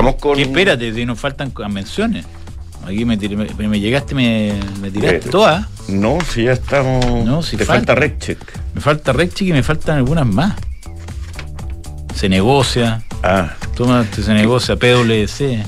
Vamos 0.06 0.22
con. 0.22 0.40
espérate, 0.40 0.94
si 0.94 1.06
nos 1.06 1.20
faltan 1.20 1.52
menciones. 1.70 2.26
Aquí 2.86 3.04
me, 3.06 3.18
me, 3.18 3.80
llegaste, 3.80 4.14
me, 4.14 4.54
me 4.80 4.92
tiraste 4.92 5.30
todas. 5.32 5.66
No, 5.90 6.20
si 6.22 6.44
ya 6.44 6.54
estamos. 6.54 7.26
No, 7.26 7.42
si 7.42 7.58
Te 7.58 7.66
falta, 7.66 7.96
RedCheck. 7.96 8.38
Me 8.76 8.82
falta 8.82 9.12
RedCheck 9.12 9.48
y 9.48 9.54
me 9.54 9.64
faltan 9.64 9.98
algunas 9.98 10.28
más. 10.28 10.56
Se 12.14 12.30
negocia. 12.30 13.04
Ah. 13.24 13.56
Toma, 13.76 14.06
se 14.06 14.32
negocia 14.36 14.76
PwC. 14.76 15.64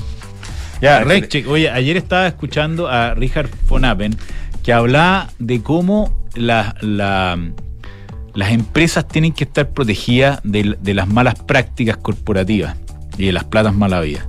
Ya, 0.80 1.00
RedCheck. 1.00 1.48
Oye, 1.48 1.68
ayer 1.70 1.96
estaba 1.96 2.28
escuchando 2.28 2.86
a 2.86 3.14
Richard 3.14 3.50
von 3.68 3.84
Appen 3.84 4.16
que 4.62 4.72
hablaba 4.72 5.30
de 5.40 5.60
cómo 5.60 6.16
la, 6.36 6.76
las 6.80 8.50
empresas 8.52 9.08
tienen 9.08 9.32
que 9.32 9.42
estar 9.42 9.70
protegidas 9.70 10.38
de, 10.44 10.76
de 10.80 10.94
las 10.94 11.08
malas 11.08 11.34
prácticas 11.34 11.96
corporativas 11.96 12.76
y 13.18 13.26
de 13.26 13.32
las 13.32 13.44
platas 13.44 13.74
malavidas. 13.74 14.26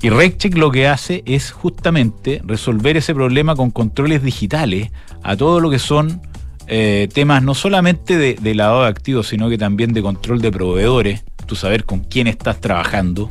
Y 0.00 0.10
RegCheck 0.10 0.56
lo 0.56 0.70
que 0.70 0.86
hace 0.86 1.24
es 1.26 1.50
justamente 1.50 2.40
resolver 2.44 2.96
ese 2.96 3.14
problema 3.14 3.56
con 3.56 3.70
controles 3.70 4.22
digitales 4.22 4.92
a 5.24 5.36
todo 5.36 5.58
lo 5.58 5.70
que 5.70 5.80
son 5.80 6.20
eh, 6.68 7.08
temas 7.12 7.42
no 7.42 7.54
solamente 7.54 8.16
de, 8.16 8.54
lavado 8.54 8.82
de 8.82 8.88
activos, 8.88 9.28
sino 9.28 9.48
que 9.48 9.58
también 9.58 9.92
de 9.92 10.02
control 10.02 10.40
de 10.40 10.52
proveedores, 10.52 11.24
tú 11.46 11.56
saber 11.56 11.84
con 11.84 12.00
quién 12.00 12.26
estás 12.26 12.60
trabajando, 12.60 13.28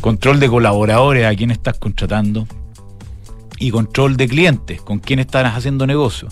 control 0.00 0.40
de 0.40 0.48
colaboradores 0.48 1.26
a 1.26 1.34
quién 1.36 1.50
estás 1.50 1.78
contratando 1.78 2.48
y 3.58 3.70
control 3.70 4.16
de 4.16 4.26
clientes, 4.26 4.80
con 4.80 4.98
quién 4.98 5.20
estás 5.20 5.54
haciendo 5.54 5.86
negocio. 5.86 6.28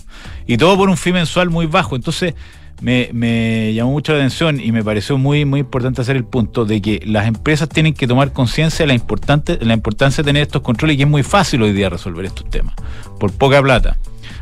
Y 0.47 0.57
todo 0.57 0.75
por 0.75 0.89
un 0.89 0.97
fee 0.97 1.13
mensual 1.13 1.49
muy 1.49 1.67
bajo. 1.67 1.95
Entonces, 1.95 2.33
me, 2.81 3.73
llamó 3.73 3.91
mucho 3.91 4.13
la 4.13 4.19
atención 4.19 4.59
y 4.59 4.71
me 4.71 4.83
pareció 4.83 5.17
muy, 5.17 5.45
muy 5.45 5.61
importante 5.61 6.01
hacer 6.01 6.15
el 6.15 6.25
punto 6.25 6.65
de 6.65 6.81
que 6.81 7.01
las 7.05 7.27
empresas 7.27 7.69
tienen 7.69 7.93
que 7.93 8.07
tomar 8.07 8.33
conciencia 8.33 8.83
de 8.83 8.87
la, 8.87 8.93
importante, 8.93 9.59
la 9.61 9.73
importancia 9.73 10.23
de 10.23 10.27
tener 10.27 10.41
estos 10.43 10.61
controles 10.61 10.95
y 10.95 10.97
que 10.97 11.03
es 11.03 11.09
muy 11.09 11.23
fácil 11.23 11.61
hoy 11.61 11.73
día 11.73 11.89
resolver 11.89 12.25
estos 12.25 12.49
temas, 12.49 12.73
por 13.19 13.31
poca 13.31 13.61
plata. 13.61 13.97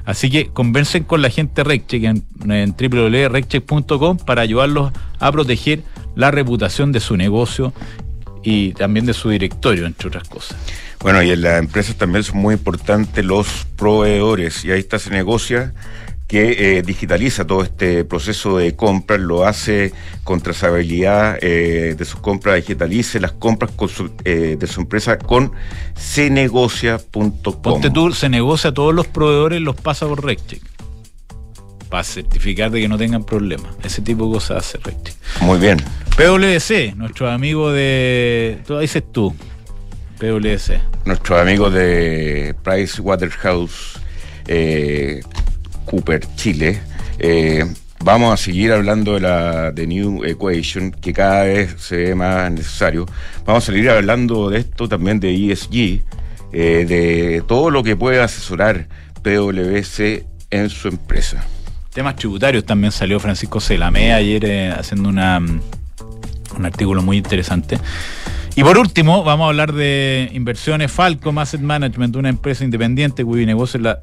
Así 0.06 0.30
que 0.30 0.48
conversen 0.48 1.04
con 1.04 1.22
la 1.22 1.30
gente 1.30 1.64
RecCheck 1.64 2.04
en, 2.04 2.24
en 2.50 2.76
www.reccheck.com 2.76 4.18
para 4.18 4.42
ayudarlos 4.42 4.92
a 5.20 5.32
proteger 5.32 5.84
la 6.16 6.32
reputación 6.32 6.92
de 6.92 7.00
su 7.00 7.18
negocio 7.18 7.74
y 8.42 8.72
también 8.74 9.06
de 9.06 9.14
su 9.14 9.30
directorio, 9.30 9.86
entre 9.86 10.08
otras 10.08 10.28
cosas. 10.28 10.58
Bueno, 11.02 11.22
y 11.22 11.32
en 11.32 11.42
las 11.42 11.60
empresas 11.60 11.96
también 11.96 12.24
son 12.24 12.38
muy 12.38 12.56
importantes 12.56 13.24
los 13.24 13.68
proveedores, 13.76 14.66
y 14.66 14.72
ahí 14.72 14.80
está 14.80 14.98
se 15.00 15.10
negocia 15.12 15.74
que 16.30 16.78
eh, 16.78 16.84
digitaliza 16.84 17.46
todo 17.48 17.64
este 17.64 18.06
proceso 18.06 18.60
de 18.60 18.76
compras, 18.76 19.20
lo 19.20 19.48
hace 19.48 19.92
con 20.24 20.42
trazabilidad 20.42 21.40
eh, 21.42 21.96
de 21.98 22.06
sus 22.06 22.20
compras, 22.20 22.58
digitalice 22.58 23.20
las 23.20 23.32
compras 23.32 23.72
eh, 24.26 24.56
de 24.58 24.68
su 24.68 24.82
empresa 24.82 25.18
con 25.18 25.52
cenegocia.com. 25.98 27.62
Ponte 27.64 27.90
tú, 27.90 28.12
se 28.12 28.30
negocia, 28.30 28.72
todos 28.72 28.94
los 28.94 29.08
proveedores 29.08 29.60
los 29.60 29.76
pasa 29.76 30.08
por 30.08 30.24
RecCheck 30.24 30.62
para 31.90 32.04
certificar 32.04 32.70
de 32.70 32.82
que 32.82 32.88
no 32.88 33.00
tengan 33.00 33.24
problemas. 33.24 33.76
Ese 33.84 34.04
tipo 34.04 34.28
de 34.28 34.34
cosas 34.34 34.58
hace 34.58 34.78
RecCheck. 34.78 35.16
Muy 35.42 35.58
bien. 35.58 35.82
PwC, 36.16 36.94
nuestro 36.96 37.32
amigo 37.32 37.72
de... 37.72 38.60
Tú 38.68 38.78
dices 38.78 39.04
tú, 39.12 39.34
PwC. 40.20 40.80
Nuestro 41.06 41.40
amigo 41.40 41.72
de 41.72 42.54
Price 42.64 43.02
Waterhouse. 43.02 44.00
Eh, 44.46 45.22
Cooper 45.90 46.22
Chile. 46.36 46.80
Eh, 47.18 47.66
vamos 48.04 48.34
a 48.34 48.38
seguir 48.38 48.72
hablando 48.72 49.16
de 49.16 49.22
la 49.22 49.72
de 49.72 49.88
New 49.88 50.24
Equation, 50.24 50.92
que 50.92 51.14
cada 51.14 51.44
vez 51.44 51.76
se 51.80 51.98
ve 51.98 52.16
más 52.16 52.52
necesario. 52.52 53.06
Vamos 53.46 53.64
a 53.64 53.72
seguir 53.72 53.90
hablando 53.90 54.50
de 54.50 54.60
esto 54.60 54.88
también 54.88 55.20
de 55.20 55.52
ESG, 55.52 56.04
eh, 56.54 56.86
de 56.88 57.44
todo 57.48 57.72
lo 57.72 57.84
que 57.84 57.96
puede 57.96 58.22
asesorar 58.22 58.88
PwC 59.24 60.26
en 60.52 60.70
su 60.70 60.88
empresa. 60.88 61.44
Temas 61.94 62.16
tributarios 62.16 62.66
también 62.66 62.92
salió 62.92 63.20
Francisco 63.20 63.60
Celamé 63.60 64.14
ayer 64.14 64.46
eh, 64.46 64.72
haciendo 64.72 65.10
una, 65.10 65.40
un 65.40 66.66
artículo 66.66 67.02
muy 67.02 67.18
interesante. 67.18 67.80
Y 68.56 68.64
por 68.64 68.78
último, 68.78 69.24
vamos 69.24 69.46
a 69.46 69.48
hablar 69.50 69.74
de 69.74 70.30
inversiones 70.34 70.92
Falcom 70.92 71.38
Asset 71.40 71.62
Management, 71.62 72.16
una 72.16 72.30
empresa 72.30 72.64
independiente 72.64 73.24
cuyo 73.24 73.46
negocio 73.46 73.78
es 73.78 73.84
la 73.84 74.02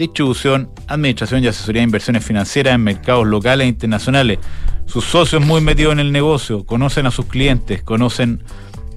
distribución, 0.00 0.70
administración 0.86 1.44
y 1.44 1.46
asesoría 1.46 1.80
de 1.80 1.84
inversiones 1.84 2.24
financieras 2.24 2.74
en 2.74 2.82
mercados 2.82 3.26
locales 3.26 3.66
e 3.66 3.68
internacionales. 3.68 4.38
Sus 4.86 5.04
socios 5.04 5.44
muy 5.44 5.60
metidos 5.60 5.92
en 5.92 6.00
el 6.00 6.10
negocio, 6.10 6.64
conocen 6.64 7.06
a 7.06 7.10
sus 7.10 7.26
clientes, 7.26 7.82
conocen 7.82 8.42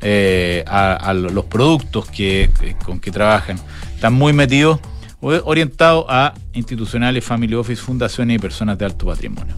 eh, 0.02 0.64
a, 0.66 1.14
los 1.14 1.46
productos 1.46 2.10
que, 2.10 2.50
con 2.86 3.02
que 3.02 3.12
trabajan. 3.12 3.58
Están 3.94 4.14
muy 4.14 4.32
metidos, 4.32 4.80
orientados 5.22 6.06
a 6.08 6.34
institucionales, 6.54 7.24
family 7.24 7.54
office, 7.54 7.82
fundaciones 7.82 8.38
y 8.38 8.40
personas 8.40 8.78
de 8.78 8.86
alto 8.86 9.06
patrimonio. 9.06 9.56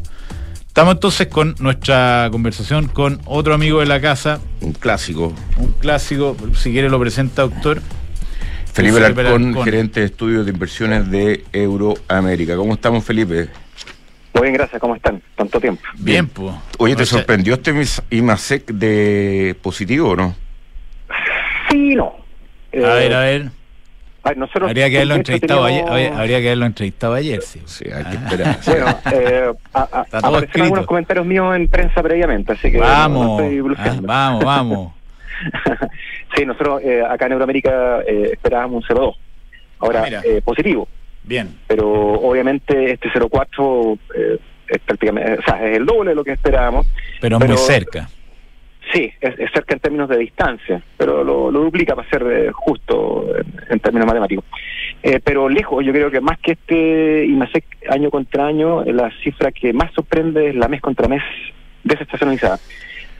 Estamos 0.67 0.95
entonces 0.95 1.27
con 1.27 1.55
nuestra 1.59 2.27
conversación 2.31 2.87
con 2.87 3.21
otro 3.25 3.53
amigo 3.53 3.79
de 3.79 3.85
la 3.85 4.01
casa. 4.01 4.41
Un 4.61 4.73
clásico. 4.73 5.31
Un 5.57 5.73
clásico, 5.79 6.35
si 6.55 6.71
quiere 6.71 6.89
lo 6.89 6.99
presenta, 6.99 7.43
doctor. 7.43 7.81
Felipe 8.75 8.99
Larcón, 8.99 9.63
gerente 9.63 10.01
de 10.01 10.05
estudios 10.07 10.45
de 10.45 10.51
inversiones 10.51 11.09
de 11.09 11.45
Euroamérica. 11.53 12.55
¿Cómo 12.55 12.73
estamos, 12.73 13.03
Felipe? 13.03 13.47
Muy 14.33 14.41
bien, 14.43 14.53
gracias. 14.53 14.81
¿Cómo 14.81 14.95
están? 14.95 15.21
Tanto 15.35 15.61
tiempo. 15.61 15.81
Bien, 15.97 16.27
pues. 16.27 16.53
Oye, 16.77 16.95
¿te 16.95 17.05
sorprendió 17.05 17.53
este 17.53 17.73
IMASEC 18.09 18.65
de 18.67 19.55
positivo 19.61 20.09
o 20.09 20.15
no? 20.17 20.35
Sí, 21.71 21.95
no. 21.95 22.15
a 22.73 22.93
ver, 22.93 23.13
a 23.13 23.19
ver 23.21 23.51
habría 24.61 24.89
que 24.89 24.95
haberlo 24.97 25.15
entrevistado 25.15 25.65
ayer, 25.65 25.85
habría 26.13 26.39
que 26.39 26.47
haberlo 26.47 26.65
entrevistado 26.65 27.13
ayer, 27.13 27.41
sí. 27.41 27.61
Sí, 27.65 27.85
hay 27.91 28.03
que 28.05 28.15
esperar. 28.15 28.59
bueno, 28.65 28.99
eh, 29.11 29.53
aparecieron 29.73 30.61
algunos 30.63 30.85
comentarios 30.85 31.25
míos 31.25 31.55
en 31.55 31.67
prensa 31.67 32.01
previamente, 32.01 32.53
así 32.53 32.71
que 32.71 32.79
vamos, 32.79 33.41
ah, 33.77 33.99
vamos, 34.01 34.43
vamos. 34.43 34.93
sí, 36.35 36.45
nosotros 36.45 36.81
eh, 36.83 37.03
acá 37.07 37.25
en 37.25 37.33
Euroamérica 37.33 38.01
eh, 38.01 38.31
esperábamos 38.33 38.89
un 38.89 38.97
0,2. 38.97 39.15
Ahora, 39.79 40.05
ah, 40.05 40.21
eh, 40.23 40.41
positivo. 40.43 40.87
Bien. 41.23 41.55
Pero 41.67 41.89
obviamente 41.89 42.91
este 42.91 43.09
0,4 43.09 43.99
eh, 44.15 44.37
es 44.67 44.79
prácticamente, 44.79 45.39
o 45.39 45.41
sea, 45.43 45.65
es 45.65 45.77
el 45.77 45.85
doble 45.85 46.11
de 46.11 46.15
lo 46.15 46.23
que 46.23 46.31
esperábamos. 46.31 46.87
Pero, 47.19 47.39
pero 47.39 47.53
muy 47.53 47.57
cerca. 47.57 48.09
Sí, 48.93 49.11
es, 49.19 49.35
cerca 49.51 49.73
en 49.73 49.79
términos 49.79 50.07
de 50.07 50.17
distancia, 50.17 50.81
pero 50.97 51.23
lo, 51.23 51.51
duplica 51.51 51.95
para 51.95 52.09
ser 52.09 52.23
eh, 52.29 52.51
justo 52.51 53.27
en, 53.69 53.79
términos 53.79 54.05
matemáticos. 54.05 54.45
Eh, 55.01 55.19
pero 55.23 55.49
lejos, 55.49 55.83
yo 55.83 55.91
creo 55.91 56.11
que 56.11 56.21
más 56.21 56.37
que 56.39 56.51
este 56.51 57.25
IMASEC 57.25 57.65
año 57.89 58.11
contra 58.11 58.45
año, 58.45 58.83
la 58.85 59.11
cifra 59.23 59.51
que 59.51 59.73
más 59.73 59.91
sorprende 59.93 60.49
es 60.49 60.55
la 60.55 60.67
mes 60.67 60.81
contra 60.81 61.07
mes 61.07 61.23
desestacionalizada, 61.83 62.59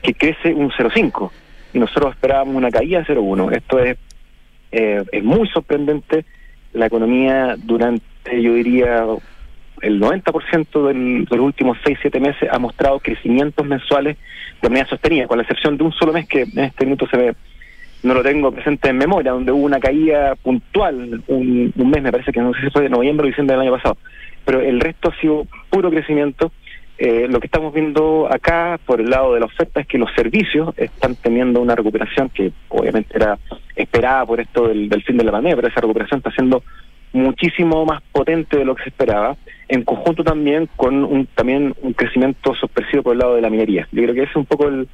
que 0.02 0.14
crece 0.14 0.54
un 0.54 0.70
0,5 0.70 1.30
y 1.76 1.78
nosotros 1.78 2.14
esperábamos 2.14 2.54
una 2.54 2.70
caída 2.70 3.00
de 3.00 3.14
0,1. 3.14 3.54
Esto 3.54 3.78
es, 3.78 3.98
eh, 4.72 5.04
es 5.12 5.22
muy 5.22 5.46
sorprendente. 5.48 6.24
La 6.72 6.86
economía 6.86 7.54
durante, 7.58 8.02
yo 8.40 8.54
diría, 8.54 9.04
el 9.82 10.00
90% 10.00 10.86
del, 10.86 11.26
de 11.26 11.36
los 11.36 11.44
últimos 11.44 11.76
6-7 11.84 12.18
meses 12.18 12.48
ha 12.50 12.58
mostrado 12.58 12.98
crecimientos 13.00 13.66
mensuales 13.66 14.16
de 14.62 14.68
manera 14.70 14.88
sostenida, 14.88 15.26
con 15.26 15.36
la 15.36 15.42
excepción 15.42 15.76
de 15.76 15.84
un 15.84 15.92
solo 15.92 16.14
mes 16.14 16.26
que 16.26 16.42
en 16.42 16.60
este 16.60 16.86
minuto 16.86 17.06
se 17.08 17.16
ve, 17.18 17.34
no 18.02 18.14
lo 18.14 18.22
tengo 18.22 18.50
presente 18.50 18.88
en 18.88 18.96
memoria, 18.96 19.32
donde 19.32 19.52
hubo 19.52 19.62
una 19.62 19.78
caída 19.78 20.34
puntual, 20.36 21.22
un, 21.26 21.72
mes, 21.76 22.02
me 22.02 22.10
parece 22.10 22.32
que 22.32 22.40
no 22.40 22.54
sé 22.54 22.62
si 22.62 22.70
fue 22.70 22.84
de 22.84 22.88
noviembre 22.88 23.24
o 23.24 23.28
diciembre 23.28 23.54
del 23.54 23.66
año 23.66 23.76
pasado, 23.76 23.98
pero 24.46 24.62
el 24.62 24.80
resto 24.80 25.10
ha 25.10 25.20
sido 25.20 25.46
puro 25.68 25.90
crecimiento. 25.90 26.52
Eh, 26.98 27.26
lo 27.28 27.40
que 27.40 27.46
estamos 27.46 27.74
viendo 27.74 28.26
acá 28.30 28.80
por 28.86 29.00
el 29.00 29.10
lado 29.10 29.34
de 29.34 29.40
la 29.40 29.46
oferta 29.46 29.80
es 29.80 29.86
que 29.86 29.98
los 29.98 30.10
servicios 30.14 30.72
están 30.78 31.14
teniendo 31.16 31.60
una 31.60 31.74
recuperación 31.74 32.30
que 32.30 32.52
obviamente 32.68 33.14
era 33.16 33.38
esperada 33.74 34.24
por 34.24 34.40
esto 34.40 34.68
del, 34.68 34.88
del 34.88 35.02
fin 35.02 35.18
de 35.18 35.24
la 35.24 35.32
pandemia, 35.32 35.56
pero 35.56 35.68
esa 35.68 35.82
recuperación 35.82 36.18
está 36.18 36.30
siendo 36.30 36.62
muchísimo 37.12 37.84
más 37.84 38.02
potente 38.12 38.58
de 38.58 38.64
lo 38.64 38.74
que 38.74 38.84
se 38.84 38.88
esperaba, 38.90 39.36
en 39.68 39.82
conjunto 39.82 40.24
también 40.24 40.68
con 40.76 41.04
un, 41.04 41.26
también 41.26 41.74
un 41.82 41.92
crecimiento 41.92 42.54
sorpresivo 42.54 43.02
por 43.02 43.12
el 43.14 43.18
lado 43.18 43.34
de 43.34 43.42
la 43.42 43.50
minería. 43.50 43.88
Yo 43.92 44.02
creo 44.02 44.14
que 44.14 44.22
ese 44.22 44.30
es 44.30 44.36
un 44.36 44.46
poco 44.46 44.68
el, 44.68 44.88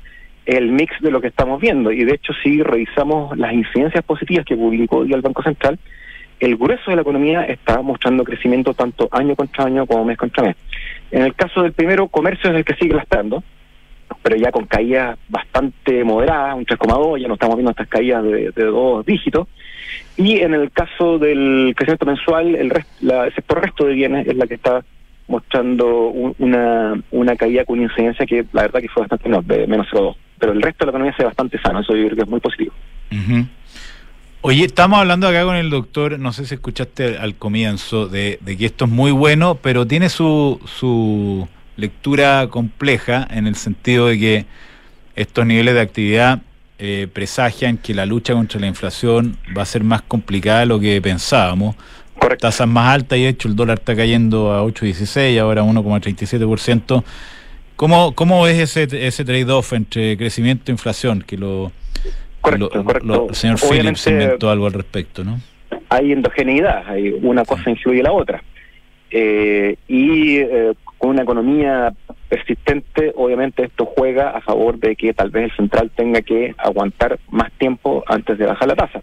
el 0.47 0.73
mix 0.73 0.95
de 1.01 1.11
lo 1.11 1.21
que 1.21 1.29
estamos 1.29 1.61
viendo. 1.61 1.93
Y 1.93 2.05
de 2.05 2.15
hecho, 2.15 2.33
si 2.43 2.63
revisamos 2.63 3.37
las 3.37 3.53
incidencias 3.53 4.05
positivas 4.05 4.45
que 4.47 4.57
publicó 4.57 5.03
el 5.03 5.21
Banco 5.21 5.43
Central, 5.43 5.79
el 6.43 6.57
grueso 6.57 6.90
de 6.90 6.97
la 6.97 7.03
economía 7.03 7.45
está 7.45 7.80
mostrando 7.82 8.24
crecimiento 8.24 8.74
tanto 8.74 9.09
año 9.12 9.36
contra 9.36 9.64
año 9.64 9.86
como 9.86 10.05
mes 10.05 10.18
contra 10.18 10.43
mes. 10.43 10.57
En 11.12 11.22
el 11.22 11.34
caso 11.34 11.62
del 11.62 11.72
primero, 11.72 12.09
comercio 12.09 12.51
es 12.51 12.57
el 12.57 12.64
que 12.64 12.74
sigue 12.74 12.95
lastrando, 12.95 13.45
pero 14.22 14.34
ya 14.34 14.51
con 14.51 14.66
caídas 14.66 15.16
bastante 15.28 16.03
moderadas, 16.03 16.57
un 16.57 16.66
3,2, 16.66 17.20
ya 17.20 17.28
no 17.28 17.34
estamos 17.34 17.57
viendo 17.57 17.70
estas 17.70 17.86
caídas 17.86 18.24
de, 18.24 18.51
de 18.51 18.64
dos 18.64 19.07
dígitos. 19.07 19.47
Y 20.16 20.40
en 20.40 20.55
el 20.55 20.72
caso 20.72 21.18
del 21.20 21.74
crecimiento 21.76 22.07
mensual, 22.07 22.57
el, 22.57 22.72
sector 23.34 23.62
resto 23.62 23.86
de 23.86 23.95
bienes 23.95 24.26
es 24.26 24.34
la 24.34 24.49
que 24.49 24.55
está 24.55 24.84
mostrando 25.28 26.09
una, 26.09 27.01
una 27.12 27.36
caída 27.36 27.64
con 27.64 27.80
incidencia 27.80 28.26
que 28.26 28.45
la 28.53 28.62
verdad 28.62 28.80
que 28.80 28.88
fue 28.88 29.03
bastante 29.03 29.28
menor, 29.28 29.45
de 29.45 29.68
menos 29.68 29.86
0,2. 29.93 30.16
Pero 30.40 30.53
el 30.55 30.61
resto 30.61 30.80
de 30.80 30.86
la 30.86 30.90
economía 30.90 31.16
se 31.16 31.22
ve 31.22 31.26
bastante 31.26 31.59
sano, 31.61 31.80
eso 31.80 31.95
yo 31.95 32.07
creo 32.07 32.16
que 32.16 32.22
es 32.22 32.28
muy 32.28 32.40
positivo. 32.40 32.72
Oye, 34.45 34.64
estamos 34.64 34.99
hablando 34.99 35.28
acá 35.28 35.45
con 35.45 35.55
el 35.55 35.70
doctor, 35.70 36.18
no 36.18 36.32
sé 36.32 36.47
si 36.47 36.55
escuchaste 36.55 37.16
al 37.16 37.36
comienzo, 37.36 38.09
de, 38.09 38.40
de 38.40 38.57
que 38.57 38.66
esto 38.66 38.86
es 38.86 38.90
muy 38.90 39.12
bueno, 39.12 39.55
pero 39.55 39.86
tiene 39.86 40.09
su, 40.09 40.61
su 40.66 41.47
lectura 41.76 42.49
compleja 42.51 43.24
en 43.30 43.47
el 43.47 43.55
sentido 43.55 44.09
de 44.09 44.18
que 44.18 44.47
estos 45.14 45.47
niveles 45.47 45.74
de 45.74 45.80
actividad 45.80 46.43
eh, 46.80 47.07
presagian 47.12 47.78
que 47.78 47.95
la 47.95 48.05
lucha 48.05 48.34
contra 48.34 48.59
la 48.59 48.66
inflación 48.66 49.38
va 49.57 49.62
a 49.62 49.64
ser 49.64 49.84
más 49.84 50.03
complicada 50.03 50.59
de 50.59 50.66
lo 50.66 50.80
que 50.80 51.01
pensábamos. 51.01 51.76
Correcto. 52.18 52.49
Tasas 52.49 52.66
más 52.66 52.93
altas 52.93 53.20
y 53.20 53.22
de 53.22 53.28
hecho 53.28 53.47
el 53.47 53.55
dólar 53.55 53.78
está 53.78 53.95
cayendo 53.95 54.53
a 54.53 54.64
8,16, 54.64 55.38
ahora 55.38 55.62
1,37%. 55.62 57.05
¿Cómo, 57.76 58.12
¿Cómo 58.16 58.43
ves 58.43 58.59
ese, 58.59 59.07
ese 59.07 59.24
trade-off 59.24 59.72
entre 59.72 60.16
crecimiento 60.16 60.64
e 60.66 60.72
inflación? 60.72 61.22
Que 61.22 61.36
lo, 61.36 61.70
correcto, 62.43 63.28
el 63.28 63.34
señor 63.34 63.59
Phillips 63.59 64.07
inventó 64.07 64.51
algo 64.51 64.66
al 64.66 64.72
respecto, 64.72 65.24
¿no? 65.24 65.40
Hay 65.88 66.12
endogeneidad, 66.12 66.84
hay 66.86 67.11
una 67.22 67.45
cosa 67.45 67.70
influye 67.70 68.03
la 68.03 68.12
otra. 68.12 68.43
Eh, 69.11 69.76
y 69.88 70.38
eh, 70.38 70.72
con 70.97 71.11
una 71.11 71.22
economía 71.22 71.93
persistente, 72.28 73.12
obviamente 73.14 73.64
esto 73.64 73.84
juega 73.84 74.30
a 74.30 74.40
favor 74.40 74.78
de 74.78 74.97
que 74.97 75.12
tal 75.12 75.30
vez 75.30 75.51
el 75.51 75.57
central 75.57 75.90
tenga 75.95 76.22
que 76.22 76.55
aguantar 76.57 77.18
más 77.30 77.53
tiempo 77.53 78.03
antes 78.07 78.38
de 78.38 78.47
bajar 78.47 78.68
la 78.68 78.76
tasa. 78.76 79.03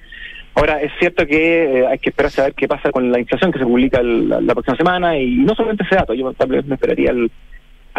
Ahora, 0.55 0.81
es 0.81 0.91
cierto 0.99 1.25
que 1.27 1.81
eh, 1.81 1.87
hay 1.87 1.99
que 1.99 2.09
esperar 2.09 2.31
a 2.37 2.43
ver 2.43 2.53
qué 2.53 2.67
pasa 2.67 2.91
con 2.91 3.11
la 3.11 3.19
inflación 3.19 3.51
que 3.51 3.59
se 3.59 3.65
publica 3.65 4.01
la, 4.01 4.53
próxima 4.53 4.77
semana 4.77 5.17
y 5.17 5.35
no 5.35 5.53
solamente 5.55 5.83
ese 5.83 5.95
dato, 5.95 6.13
yo 6.13 6.33
tal 6.33 6.49
vez 6.49 6.65
me 6.65 6.75
esperaría 6.75 7.13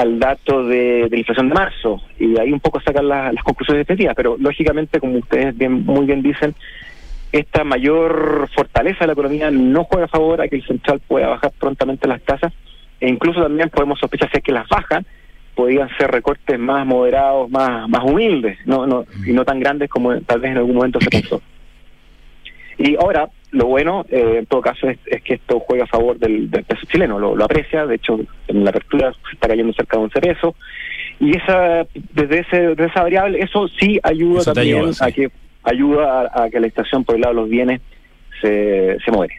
al 0.00 0.18
dato 0.18 0.64
de, 0.64 1.08
la 1.10 1.18
inflación 1.18 1.50
de 1.50 1.54
marzo 1.54 2.00
y 2.18 2.38
ahí 2.38 2.52
un 2.52 2.60
poco 2.60 2.80
sacar 2.80 3.04
las 3.04 3.42
conclusiones 3.42 3.86
de 3.86 3.92
este 3.92 4.02
día, 4.02 4.14
pero 4.14 4.36
lógicamente, 4.38 4.98
como 4.98 5.18
ustedes 5.18 5.56
bien, 5.56 5.84
muy 5.84 6.06
bien 6.06 6.22
dicen, 6.22 6.54
esta 7.32 7.64
mayor 7.64 8.48
fortaleza 8.54 9.00
de 9.00 9.08
la 9.08 9.12
economía 9.12 9.50
no 9.50 9.84
juega 9.84 10.06
a 10.06 10.08
favor 10.08 10.40
a 10.40 10.48
que 10.48 10.56
el 10.56 10.66
central 10.66 11.00
pueda 11.06 11.28
bajar 11.28 11.52
prontamente 11.58 12.08
las 12.08 12.22
tasas 12.22 12.52
e 12.98 13.08
incluso 13.08 13.42
también 13.42 13.68
podemos 13.68 13.98
sospechar 13.98 14.30
si 14.30 14.38
es 14.38 14.42
que 14.42 14.52
las 14.52 14.68
bajan 14.68 15.04
podrían 15.54 15.88
ser 15.98 16.10
recortes 16.10 16.58
más 16.58 16.86
moderados, 16.86 17.50
más 17.50 17.86
más 17.88 18.02
humildes, 18.02 18.58
no 18.64 18.86
no 18.86 19.04
y 19.26 19.32
no 19.32 19.44
tan 19.44 19.60
grandes 19.60 19.90
como 19.90 20.18
tal 20.22 20.40
vez 20.40 20.52
en 20.52 20.58
algún 20.58 20.76
momento 20.76 20.98
se 21.00 21.10
pensó. 21.10 21.42
Y 22.78 22.96
ahora, 22.96 23.28
lo 23.52 23.66
bueno, 23.66 24.04
eh, 24.08 24.36
en 24.38 24.46
todo 24.46 24.60
caso, 24.60 24.88
es, 24.88 24.98
que 25.22 25.34
esto 25.34 25.60
juega 25.60 25.84
a 25.84 25.88
favor 25.88 26.18
del, 26.18 26.48
peso 26.48 26.86
chileno, 26.86 27.18
lo, 27.18 27.44
aprecia, 27.44 27.86
de 27.86 27.96
hecho, 27.96 28.18
en 28.48 28.64
la 28.64 28.70
apertura 28.70 29.12
se 29.12 29.34
está 29.34 29.48
cayendo 29.48 29.72
cerca 29.72 29.96
de 29.96 30.04
11 30.04 30.20
pesos, 30.20 30.54
y 31.18 31.36
esa 31.36 31.86
desde, 32.14 32.40
ese, 32.40 32.72
esa 32.72 33.02
variable, 33.02 33.40
eso 33.40 33.68
sí 33.68 33.98
ayuda 34.02 34.54
también 34.54 34.90
a 35.00 35.10
que 35.10 35.30
ayuda 35.62 36.30
a, 36.32 36.48
que 36.48 36.60
la 36.60 36.66
estación 36.66 37.04
por 37.04 37.16
el 37.16 37.22
lado 37.22 37.34
de 37.34 37.40
los 37.42 37.50
bienes 37.50 37.80
se, 38.40 38.96
se 39.04 39.10
muere 39.10 39.34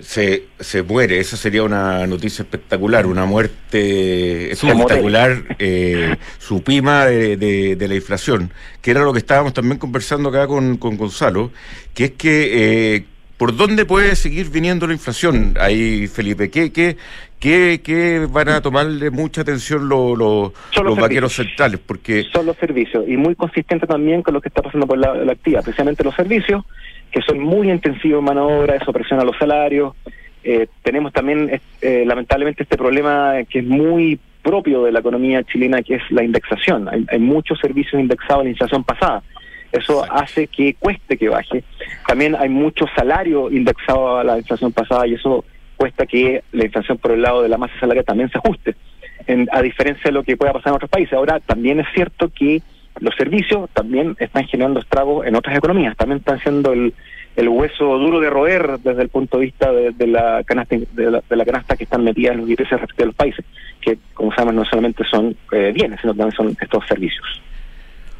se, 0.00 0.44
se 0.58 0.82
muere. 0.82 1.18
Esa 1.18 1.36
sería 1.36 1.62
una 1.62 2.06
noticia 2.06 2.42
espectacular, 2.42 3.06
una 3.06 3.26
muerte 3.26 4.52
espectacular, 4.52 5.56
eh, 5.58 6.16
su 6.38 6.62
pima 6.62 7.06
de, 7.06 7.36
de, 7.36 7.88
la 7.88 7.94
inflación, 7.94 8.52
que 8.80 8.90
era 8.90 9.02
lo 9.02 9.12
que 9.12 9.18
estábamos 9.18 9.54
también 9.54 9.78
conversando 9.78 10.28
acá 10.28 10.46
con, 10.46 10.76
con 10.76 10.96
Gonzalo, 10.96 11.50
que 11.94 12.04
es 12.04 12.10
que 12.12 12.96
eh, 12.96 13.04
por 13.36 13.56
dónde 13.56 13.84
puede 13.84 14.16
seguir 14.16 14.50
viniendo 14.50 14.86
la 14.86 14.92
inflación 14.92 15.54
ahí, 15.60 16.08
Felipe. 16.08 16.50
¿Qué, 16.50 16.72
qué, 16.72 16.96
qué, 17.38 17.80
qué 17.84 18.26
van 18.28 18.48
a 18.48 18.60
tomarle 18.60 19.10
mucha 19.10 19.42
atención 19.42 19.88
los, 19.88 20.18
los, 20.18 20.52
los 20.74 21.32
centrales? 21.32 21.80
Porque 21.84 22.26
son 22.32 22.46
los 22.46 22.56
servicios 22.56 23.04
y 23.06 23.16
muy 23.16 23.36
consistente 23.36 23.86
también 23.86 24.22
con 24.22 24.34
lo 24.34 24.40
que 24.40 24.48
está 24.48 24.60
pasando 24.60 24.86
por 24.86 24.98
la, 24.98 25.14
la 25.14 25.32
actividad, 25.32 25.62
precisamente 25.62 26.02
los 26.02 26.16
servicios 26.16 26.64
que 27.10 27.22
son 27.22 27.40
muy 27.40 27.70
intensivos 27.70 28.18
en 28.18 28.24
mano 28.24 28.46
de 28.46 28.54
obra, 28.58 28.76
eso 28.76 28.92
presiona 28.92 29.24
los 29.24 29.36
salarios. 29.38 29.94
Eh, 30.44 30.66
tenemos 30.82 31.12
también, 31.12 31.60
eh, 31.80 32.04
lamentablemente, 32.06 32.62
este 32.62 32.76
problema 32.76 33.34
que 33.48 33.60
es 33.60 33.64
muy 33.64 34.18
propio 34.42 34.84
de 34.84 34.92
la 34.92 35.00
economía 35.00 35.42
chilena, 35.42 35.82
que 35.82 35.96
es 35.96 36.02
la 36.10 36.22
indexación. 36.22 36.88
Hay, 36.88 37.04
hay 37.10 37.18
muchos 37.18 37.58
servicios 37.58 38.00
indexados 38.00 38.40
a 38.40 38.44
la 38.44 38.50
inflación 38.50 38.84
pasada. 38.84 39.22
Eso 39.72 40.04
hace 40.10 40.46
que 40.46 40.74
cueste 40.74 41.18
que 41.18 41.28
baje. 41.28 41.62
También 42.06 42.34
hay 42.36 42.48
mucho 42.48 42.86
salario 42.96 43.50
indexado 43.50 44.18
a 44.18 44.24
la 44.24 44.38
inflación 44.38 44.72
pasada 44.72 45.06
y 45.06 45.14
eso 45.14 45.44
cuesta 45.76 46.06
que 46.06 46.42
la 46.52 46.64
inflación 46.64 46.98
por 46.98 47.12
el 47.12 47.22
lado 47.22 47.42
de 47.42 47.48
la 47.48 47.58
masa 47.58 47.74
salarial 47.78 48.04
también 48.04 48.30
se 48.30 48.38
ajuste, 48.38 48.74
en, 49.26 49.48
a 49.52 49.62
diferencia 49.62 50.04
de 50.04 50.12
lo 50.12 50.24
que 50.24 50.36
pueda 50.36 50.52
pasar 50.52 50.70
en 50.70 50.76
otros 50.76 50.90
países. 50.90 51.12
Ahora, 51.12 51.38
también 51.40 51.80
es 51.80 51.86
cierto 51.94 52.30
que 52.30 52.62
los 53.00 53.14
servicios 53.16 53.68
también 53.72 54.16
están 54.18 54.46
generando 54.46 54.80
estragos 54.80 55.26
en 55.26 55.34
otras 55.36 55.56
economías, 55.56 55.96
también 55.96 56.18
están 56.18 56.40
siendo 56.40 56.72
el, 56.72 56.92
hueso 57.48 57.98
duro 57.98 58.18
de 58.18 58.30
roer 58.30 58.80
desde 58.80 59.02
el 59.02 59.08
punto 59.08 59.38
de 59.38 59.44
vista 59.44 59.70
de, 59.70 60.06
la 60.06 60.42
canasta 60.44 60.76
de 60.76 61.36
la, 61.36 61.44
canasta 61.44 61.76
que 61.76 61.84
están 61.84 62.02
metidas 62.02 62.34
en 62.34 62.40
los 62.40 62.50
intereses 62.50 62.80
de 62.96 63.06
los 63.06 63.14
países, 63.14 63.44
que 63.80 63.98
como 64.14 64.32
sabemos 64.32 64.54
no 64.54 64.64
solamente 64.64 65.04
son 65.04 65.36
eh, 65.52 65.70
bienes, 65.72 66.00
sino 66.00 66.14
también 66.14 66.36
son 66.36 66.56
estos 66.60 66.84
servicios. 66.86 67.24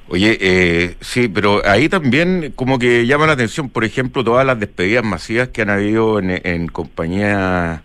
Oye, 0.09 0.39
eh, 0.41 0.95
sí, 1.01 1.29
pero 1.29 1.61
ahí 1.67 1.89
también 1.89 2.53
como 2.55 2.79
que 2.79 3.07
llama 3.07 3.27
la 3.27 3.33
atención, 3.33 3.69
por 3.69 3.85
ejemplo, 3.85 4.23
todas 4.23 4.47
las 4.47 4.59
despedidas 4.59 5.05
masivas 5.05 5.49
que 5.49 5.63
han 5.63 5.71
habido 5.71 6.21
en 6.21 6.69
compañías 6.69 7.83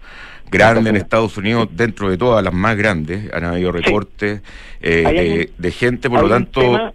grandes 0.53 0.87
en 0.87 0.95
Estados 0.95 1.37
Unidos, 1.37 1.67
dentro 1.71 2.09
de 2.09 2.17
todas 2.17 2.43
las 2.43 2.53
más 2.53 2.77
grandes, 2.77 3.33
han 3.33 3.43
habido 3.43 3.71
recortes 3.71 4.41
eh, 4.81 5.49
de, 5.57 5.71
gente, 5.71 6.09
por 6.09 6.23
lo 6.23 6.29
tanto... 6.29 6.61
Un 6.61 6.77
tema, 6.77 6.93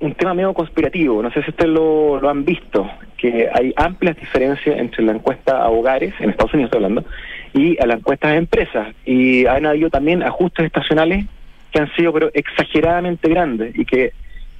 un 0.00 0.14
tema 0.14 0.34
medio 0.34 0.54
conspirativo, 0.54 1.22
no 1.22 1.30
sé 1.30 1.42
si 1.42 1.50
ustedes 1.50 1.70
lo, 1.70 2.20
lo 2.20 2.30
han 2.30 2.44
visto, 2.44 2.88
que 3.16 3.48
hay 3.52 3.72
amplias 3.76 4.16
diferencias 4.16 4.78
entre 4.78 5.04
la 5.04 5.12
encuesta 5.12 5.58
a 5.58 5.68
hogares, 5.68 6.14
en 6.20 6.30
Estados 6.30 6.54
Unidos 6.54 6.68
estoy 6.68 6.84
hablando, 6.84 7.04
y 7.52 7.82
a 7.82 7.86
la 7.86 7.94
encuesta 7.94 8.28
a 8.28 8.36
empresas. 8.36 8.94
Y 9.04 9.46
han 9.46 9.66
habido 9.66 9.90
también 9.90 10.22
ajustes 10.22 10.66
estacionales 10.66 11.26
que 11.72 11.80
han 11.80 11.92
sido 11.94 12.12
pero 12.12 12.30
exageradamente 12.34 13.28
grandes 13.28 13.76
y 13.76 13.84
que 13.84 14.12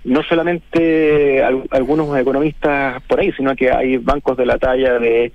no 0.05 0.23
solamente 0.23 1.43
algunos 1.43 2.17
economistas 2.17 3.03
por 3.03 3.21
ahí, 3.21 3.33
sino 3.33 3.55
que 3.57 3.71
hay 3.71 3.97
bancos 3.97 4.37
de 4.37 4.47
la 4.47 4.57
talla 4.57 4.99
de 4.99 5.33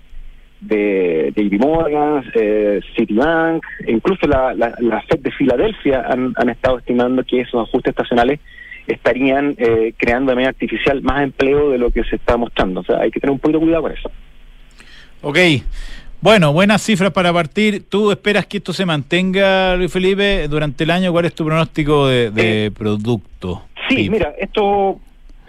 de, 0.62 1.34
de 1.36 1.58
Morgan, 1.58 2.24
eh, 2.36 2.80
Citibank, 2.96 3.64
incluso 3.88 4.28
la, 4.28 4.54
la, 4.54 5.02
Fed 5.10 5.20
de 5.20 5.32
Filadelfia 5.32 6.06
han, 6.08 6.34
han 6.38 6.50
estado 6.50 6.78
estimando 6.78 7.24
que 7.24 7.42
esos 7.42 7.68
ajustes 7.68 7.92
estacionales 7.92 8.40
estarían 8.88 9.56
eh, 9.58 9.94
creando 9.98 10.32
de 10.32 10.36
manera 10.36 10.50
artificial 10.50 11.02
más 11.02 11.24
empleo 11.24 11.72
de 11.72 11.78
lo 11.78 11.92
que 11.92 12.04
se 12.04 12.16
está 12.16 12.38
mostrando. 12.38 12.82
O 12.82 12.84
sea, 12.84 13.00
hay 13.00 13.12
que 13.12 13.20
tener 13.20 13.32
un 13.32 13.40
poquito 13.40 13.60
de 13.60 13.66
cuidado 13.66 13.84
con 13.84 13.92
eso. 13.92 14.12
Ok. 15.22 15.38
Bueno, 16.22 16.54
buenas 16.54 16.84
cifras 16.84 17.12
para 17.12 17.34
partir. 17.34 17.90
¿Tú 17.90 18.12
esperas 18.12 18.46
que 18.46 18.58
esto 18.58 18.74
se 18.74 18.86
mantenga, 18.86 19.76
Luis 19.76 19.92
Felipe, 19.92 20.48
durante 20.48 20.84
el 20.84 20.92
año? 20.92 21.12
¿Cuál 21.12 21.26
es 21.26 21.34
tu 21.34 21.46
pronóstico 21.46 22.08
de, 22.08 22.30
de 22.30 22.66
eh, 22.66 22.72
producto? 22.72 23.64
Sí, 23.90 24.08
mira, 24.10 24.34
esto, 24.40 25.00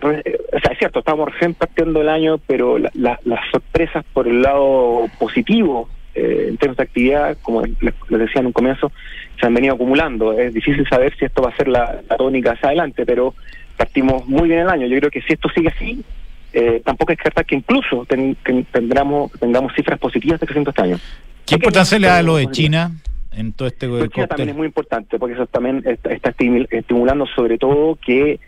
o 0.03 0.61
sea, 0.61 0.73
es 0.73 0.79
cierto, 0.79 0.99
estamos 0.99 1.33
recién 1.33 1.55
partiendo 1.55 2.01
el 2.01 2.09
año, 2.09 2.39
pero 2.39 2.79
las 2.79 3.19
sorpresas 3.51 4.05
por 4.13 4.27
el 4.27 4.43
lado 4.43 5.07
positivo 5.19 5.89
eh, 6.15 6.47
en 6.49 6.57
términos 6.59 6.77
de 6.77 6.83
actividad, 6.83 7.39
como 7.41 7.63
les, 7.63 7.95
decía 8.09 8.41
en 8.41 8.47
un 8.47 8.53
comienzo, 8.53 8.93
se 9.41 9.47
han 9.47 9.55
venido 9.55 9.75
acumulando. 9.75 10.33
Es 10.33 10.53
difícil 10.53 10.87
saber 10.89 11.17
si 11.19 11.25
esto 11.25 11.43
va 11.43 11.51
a 11.51 11.57
ser 11.57 11.69
la, 11.69 12.01
tónica 12.19 12.53
hacia 12.53 12.69
adelante, 12.69 13.07
pero 13.07 13.35
partimos 13.77 14.27
muy 14.27 14.49
bien 14.49 14.61
el 14.61 14.69
año. 14.69 14.87
Yo 14.87 14.99
creo 14.99 15.11
que 15.11 15.23
si 15.23 15.33
esto 15.33 15.49
sigue 15.55 15.69
así, 15.69 16.05
eh, 16.53 16.83
tampoco 16.85 17.13
es 17.13 17.19
cierto 17.19 17.43
que 17.45 17.55
incluso 17.55 18.07
tendremos, 18.07 19.33
tengamos 19.33 19.73
cifras 19.75 19.99
positivas 19.99 20.39
de 20.41 20.47
crecimiento 20.47 20.71
este 20.71 20.83
año. 20.83 20.99
¿Qué 21.47 21.55
importancia 21.55 21.99
le 21.99 22.09
da 22.09 22.23
lo 22.23 22.37
de 22.37 22.51
China? 22.51 22.93
en 23.35 23.53
todo 23.53 23.69
este 23.69 23.87
China 24.11 24.27
también 24.27 24.51
es 24.51 24.57
muy 24.57 24.67
importante 24.67 25.19
porque 25.19 25.35
eso 25.35 25.47
también 25.47 25.83
está, 25.87 26.35
estimulando 26.71 27.27
sobre 27.27 27.57
todo 27.57 27.97
que 27.97 28.39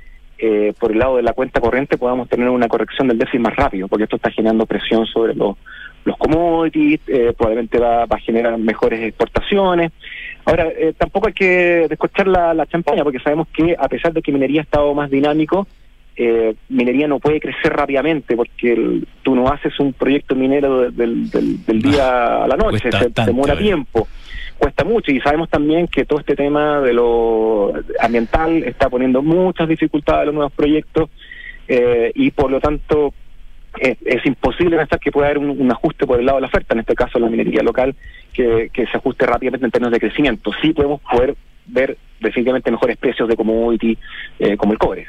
eh, 0.46 0.74
por 0.78 0.92
el 0.92 0.98
lado 0.98 1.16
de 1.16 1.22
la 1.22 1.32
cuenta 1.32 1.58
corriente 1.58 1.96
podamos 1.96 2.28
tener 2.28 2.50
una 2.50 2.68
corrección 2.68 3.08
del 3.08 3.16
déficit 3.16 3.40
más 3.40 3.56
rápido 3.56 3.88
porque 3.88 4.04
esto 4.04 4.16
está 4.16 4.30
generando 4.30 4.66
presión 4.66 5.06
sobre 5.06 5.34
los, 5.34 5.56
los 6.04 6.18
commodities, 6.18 7.00
eh, 7.06 7.32
probablemente 7.34 7.78
va, 7.78 8.02
a 8.02 8.18
generar 8.18 8.58
mejores 8.58 9.00
exportaciones. 9.00 9.90
Ahora, 10.44 10.68
eh, 10.68 10.92
tampoco 10.98 11.28
hay 11.28 11.32
que 11.32 11.86
descorchar 11.88 12.26
la, 12.28 12.52
la 12.52 12.66
champaña 12.66 13.02
porque 13.02 13.20
sabemos 13.20 13.48
que 13.48 13.74
a 13.78 13.88
pesar 13.88 14.12
de 14.12 14.20
que 14.20 14.32
minería 14.32 14.60
ha 14.60 14.64
estado 14.64 14.92
más 14.92 15.10
dinámico, 15.10 15.66
eh, 16.16 16.54
minería 16.68 17.08
no 17.08 17.18
puede 17.18 17.40
crecer 17.40 17.72
rápidamente 17.72 18.36
porque 18.36 19.00
tú 19.22 19.34
no 19.34 19.48
haces 19.48 19.78
un 19.80 19.92
proyecto 19.92 20.34
minero 20.34 20.90
del, 20.90 21.30
del, 21.30 21.82
día 21.82 22.44
a 22.44 22.48
la 22.48 22.56
noche, 22.56 22.90
se 22.90 23.24
demora 23.24 23.56
tiempo 23.56 24.06
cuesta 24.58 24.84
mucho 24.84 25.10
y 25.10 25.20
sabemos 25.20 25.48
también 25.50 25.88
que 25.88 26.04
todo 26.04 26.20
este 26.20 26.36
tema 26.36 26.80
de 26.80 26.92
lo 26.92 27.72
ambiental 28.00 28.62
está 28.64 28.88
poniendo 28.88 29.22
muchas 29.22 29.68
dificultades 29.68 30.22
a 30.22 30.24
los 30.26 30.34
nuevos 30.34 30.52
proyectos 30.52 31.10
eh, 31.68 32.12
y 32.14 32.30
por 32.30 32.50
lo 32.50 32.60
tanto 32.60 33.12
es, 33.78 34.24
imposible 34.24 34.76
pensar 34.76 35.00
que 35.00 35.10
pueda 35.10 35.26
haber 35.26 35.38
un, 35.38 35.70
ajuste 35.70 36.06
por 36.06 36.20
el 36.20 36.26
lado 36.26 36.38
de 36.38 36.42
la 36.42 36.46
oferta, 36.46 36.74
en 36.74 36.80
este 36.80 36.94
caso 36.94 37.18
la 37.18 37.28
minería 37.28 37.62
local, 37.62 37.94
que, 38.32 38.70
se 38.72 38.96
ajuste 38.96 39.26
rápidamente 39.26 39.66
en 39.66 39.72
términos 39.72 39.92
de 39.92 40.00
crecimiento. 40.00 40.52
Sí 40.62 40.72
podemos 40.72 41.00
poder 41.00 41.34
ver 41.66 41.98
definitivamente 42.20 42.70
mejores 42.70 42.96
precios 42.96 43.28
de 43.28 43.36
commodity 43.36 43.98
eh, 44.38 44.56
como 44.56 44.72
el 44.72 44.78
cobre. 44.78 45.06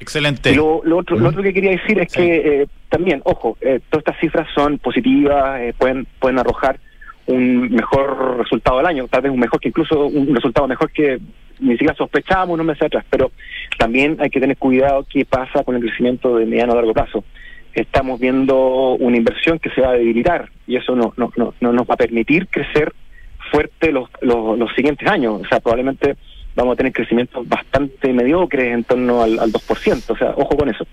Excelente. 0.00 0.54
lo, 0.54 0.82
otro, 0.96 1.18
lo 1.18 1.28
otro 1.28 1.42
que 1.42 1.54
quería 1.54 1.72
decir 1.72 1.98
es 1.98 2.12
que 2.12 2.62
eh, 2.62 2.66
también, 2.88 3.22
ojo, 3.24 3.56
todas 3.60 4.00
estas 4.00 4.18
cifras 4.20 4.48
son 4.54 4.78
positivas, 4.78 5.60
pueden, 5.78 6.06
pueden 6.18 6.38
arrojar 6.38 6.78
un 7.26 7.70
mejor 7.70 8.38
resultado 8.38 8.78
del 8.78 8.86
año, 8.86 9.08
tal 9.08 9.22
vez 9.22 9.32
un 9.32 9.40
mejor 9.40 9.60
que 9.60 9.68
incluso 9.68 10.06
un 10.06 10.34
resultado 10.34 10.68
mejor 10.68 10.90
que 10.90 11.18
ni 11.60 11.72
siquiera 11.72 11.94
sospechábamos 11.94 12.54
unos 12.54 12.66
meses 12.66 12.82
atrás, 12.82 13.04
pero 13.08 13.32
también 13.78 14.16
hay 14.20 14.30
que 14.30 14.40
tener 14.40 14.56
cuidado 14.56 15.06
qué 15.10 15.24
pasa 15.24 15.64
con 15.64 15.76
el 15.76 15.82
crecimiento 15.82 16.36
de 16.36 16.46
mediano 16.46 16.72
a 16.72 16.76
largo 16.76 16.92
plazo. 16.92 17.24
Estamos 17.72 18.20
viendo 18.20 18.94
una 18.94 19.16
inversión 19.16 19.58
que 19.58 19.70
se 19.70 19.80
va 19.80 19.90
a 19.90 19.94
debilitar 19.94 20.48
y 20.66 20.76
eso 20.76 20.94
no, 20.94 21.12
no, 21.16 21.32
no, 21.36 21.54
no 21.60 21.72
nos 21.72 21.88
va 21.88 21.94
a 21.94 21.98
permitir 21.98 22.46
crecer 22.48 22.92
fuerte 23.50 23.92
los, 23.92 24.08
los, 24.20 24.72
siguientes 24.74 25.08
años. 25.08 25.40
O 25.42 25.48
sea, 25.48 25.60
probablemente 25.60 26.16
vamos 26.54 26.74
a 26.74 26.76
tener 26.76 26.92
crecimientos 26.92 27.46
bastante 27.48 28.12
mediocres 28.12 28.72
en 28.72 28.84
torno 28.84 29.22
al, 29.22 29.38
al 29.38 29.52
2%. 29.52 30.02
O 30.08 30.16
sea, 30.16 30.34
ojo 30.36 30.56
con 30.56 30.68
eso. 30.68 30.86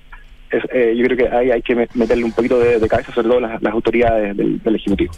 Eh, 0.73 0.93
yo 0.97 1.05
creo 1.05 1.17
que 1.17 1.35
ahí 1.35 1.51
hay 1.51 1.61
que 1.61 1.75
meterle 1.93 2.25
un 2.25 2.33
poquito 2.33 2.59
de, 2.59 2.85
cabeza, 2.87 3.13
sobre 3.13 3.29
todo 3.29 3.39
las, 3.39 3.61
las 3.61 3.73
autoridades 3.73 4.35
del, 4.35 4.61
del 4.61 4.75
Ejecutivo. 4.75 5.13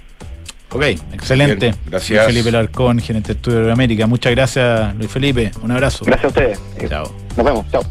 Ok, 0.73 0.83
excelente. 1.13 1.73
gracias. 1.85 2.25
Luis 2.25 2.35
Felipe 2.35 2.51
Larcón, 2.51 2.99
gerente 2.99 3.27
de 3.29 3.33
Estudio 3.33 3.65
de 3.65 3.71
América. 3.71 4.07
Muchas 4.07 4.31
gracias, 4.31 4.95
Luis 4.95 5.09
Felipe. 5.09 5.51
Un 5.61 5.71
abrazo. 5.71 6.03
Gracias 6.03 6.25
a 6.25 6.27
ustedes. 6.27 6.59
Chao. 6.89 7.11
Nos 7.37 7.45
vemos. 7.45 7.65
Chao. 7.71 7.83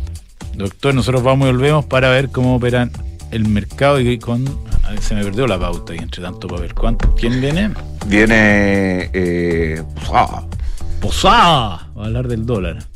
Doctor, 0.55 0.95
nosotros 0.95 1.23
vamos 1.23 1.49
y 1.49 1.53
volvemos 1.53 1.85
para 1.85 2.11
ver 2.11 2.29
cómo 2.31 2.57
operan 2.57 2.91
el 3.31 3.49
mercado 3.49 4.01
y 4.01 4.19
con. 4.19 4.45
se 5.01 5.15
me 5.15 5.23
perdió 5.23 5.47
la 5.47 5.59
pauta 5.59 5.95
y 5.95 5.99
entre 5.99 6.23
tanto 6.23 6.49
para 6.49 6.63
ver 6.63 6.75
cuánto. 6.75 7.15
¿Quién 7.15 7.41
viene? 7.41 7.71
Viene. 8.07 9.11
Eh, 9.13 9.81
Posada. 9.95 10.45
Posada. 11.03 11.91
Va 11.99 12.03
a 12.03 12.07
hablar 12.07 12.29
del 12.29 12.47
dólar. 12.47 12.87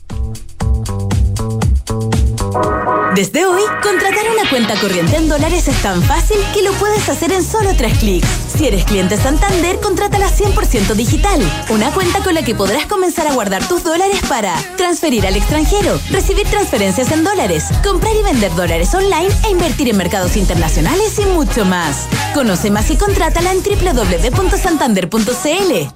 Desde 3.14 3.44
hoy, 3.46 3.60
contratar 3.82 4.24
una 4.30 4.48
cuenta 4.48 4.78
corriente 4.78 5.16
en 5.16 5.28
dólares 5.28 5.66
es 5.68 5.82
tan 5.82 6.02
fácil 6.02 6.38
que 6.54 6.62
lo 6.62 6.72
puedes 6.74 7.08
hacer 7.08 7.32
en 7.32 7.42
solo 7.42 7.70
tres 7.76 7.98
clics. 7.98 8.28
Si 8.56 8.64
eres 8.66 8.84
cliente 8.84 9.16
Santander, 9.16 9.80
contrátala 9.80 10.28
100% 10.28 10.94
digital. 10.94 11.40
Una 11.70 11.90
cuenta 11.92 12.22
con 12.22 12.34
la 12.34 12.42
que 12.42 12.54
podrás 12.54 12.86
comenzar 12.86 13.26
a 13.26 13.32
guardar 13.32 13.66
tus 13.66 13.82
dólares 13.82 14.20
para 14.28 14.54
transferir 14.76 15.26
al 15.26 15.34
extranjero, 15.34 15.98
recibir 16.10 16.46
transferencias 16.46 17.10
en 17.10 17.24
dólares, 17.24 17.64
comprar 17.82 18.14
y 18.14 18.22
vender 18.22 18.54
dólares 18.54 18.94
online 18.94 19.30
e 19.46 19.50
invertir 19.50 19.88
en 19.88 19.96
mercados 19.96 20.36
internacionales 20.36 21.18
y 21.18 21.24
mucho 21.24 21.64
más. 21.64 22.06
Conoce 22.34 22.70
más 22.70 22.88
y 22.90 22.96
contrátala 22.96 23.50
en 23.52 23.62
www.santander.cl. 23.62 25.95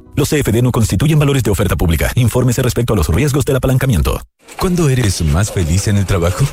Los 0.15 0.29
CFD 0.29 0.61
no 0.61 0.71
constituyen 0.71 1.19
valores 1.19 1.43
de 1.43 1.51
oferta 1.51 1.75
pública. 1.75 2.11
Infórmese 2.15 2.61
respecto 2.61 2.93
a 2.93 2.95
los 2.97 3.07
riesgos 3.07 3.45
del 3.45 3.55
apalancamiento. 3.55 4.21
¿Cuándo 4.59 4.89
eres 4.89 5.21
más 5.21 5.51
feliz 5.51 5.87
en 5.87 5.97
el 5.97 6.05
trabajo? 6.05 6.45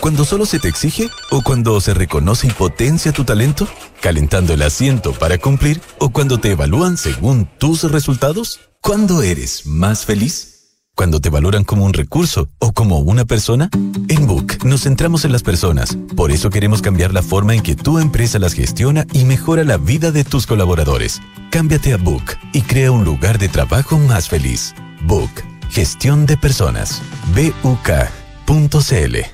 ¿Cuando 0.00 0.24
solo 0.24 0.44
se 0.44 0.58
te 0.58 0.68
exige 0.68 1.08
o 1.30 1.42
cuando 1.42 1.80
se 1.80 1.94
reconoce 1.94 2.48
y 2.48 2.50
potencia 2.50 3.12
tu 3.12 3.24
talento? 3.24 3.68
¿Calentando 4.00 4.52
el 4.52 4.62
asiento 4.62 5.12
para 5.12 5.38
cumplir 5.38 5.80
o 5.98 6.10
cuando 6.10 6.38
te 6.38 6.50
evalúan 6.50 6.96
según 6.96 7.48
tus 7.58 7.90
resultados? 7.90 8.60
¿Cuándo 8.80 9.22
eres 9.22 9.64
más 9.64 10.04
feliz? 10.04 10.53
¿Cuando 10.94 11.20
te 11.20 11.28
valoran 11.28 11.64
como 11.64 11.84
un 11.84 11.92
recurso 11.92 12.48
o 12.60 12.72
como 12.72 13.00
una 13.00 13.24
persona? 13.24 13.68
En 14.08 14.26
Book 14.26 14.64
nos 14.64 14.82
centramos 14.82 15.24
en 15.24 15.32
las 15.32 15.42
personas. 15.42 15.98
Por 16.16 16.30
eso 16.30 16.50
queremos 16.50 16.82
cambiar 16.82 17.12
la 17.12 17.22
forma 17.22 17.54
en 17.54 17.62
que 17.62 17.74
tu 17.74 17.98
empresa 17.98 18.38
las 18.38 18.52
gestiona 18.52 19.04
y 19.12 19.24
mejora 19.24 19.64
la 19.64 19.76
vida 19.76 20.12
de 20.12 20.22
tus 20.22 20.46
colaboradores. 20.46 21.20
Cámbiate 21.50 21.94
a 21.94 21.96
Book 21.96 22.36
y 22.52 22.62
crea 22.62 22.92
un 22.92 23.04
lugar 23.04 23.38
de 23.38 23.48
trabajo 23.48 23.98
más 23.98 24.28
feliz. 24.28 24.74
Book. 25.02 25.30
Gestión 25.70 26.26
de 26.26 26.36
personas. 26.36 27.02
BUK.cl 27.34 29.33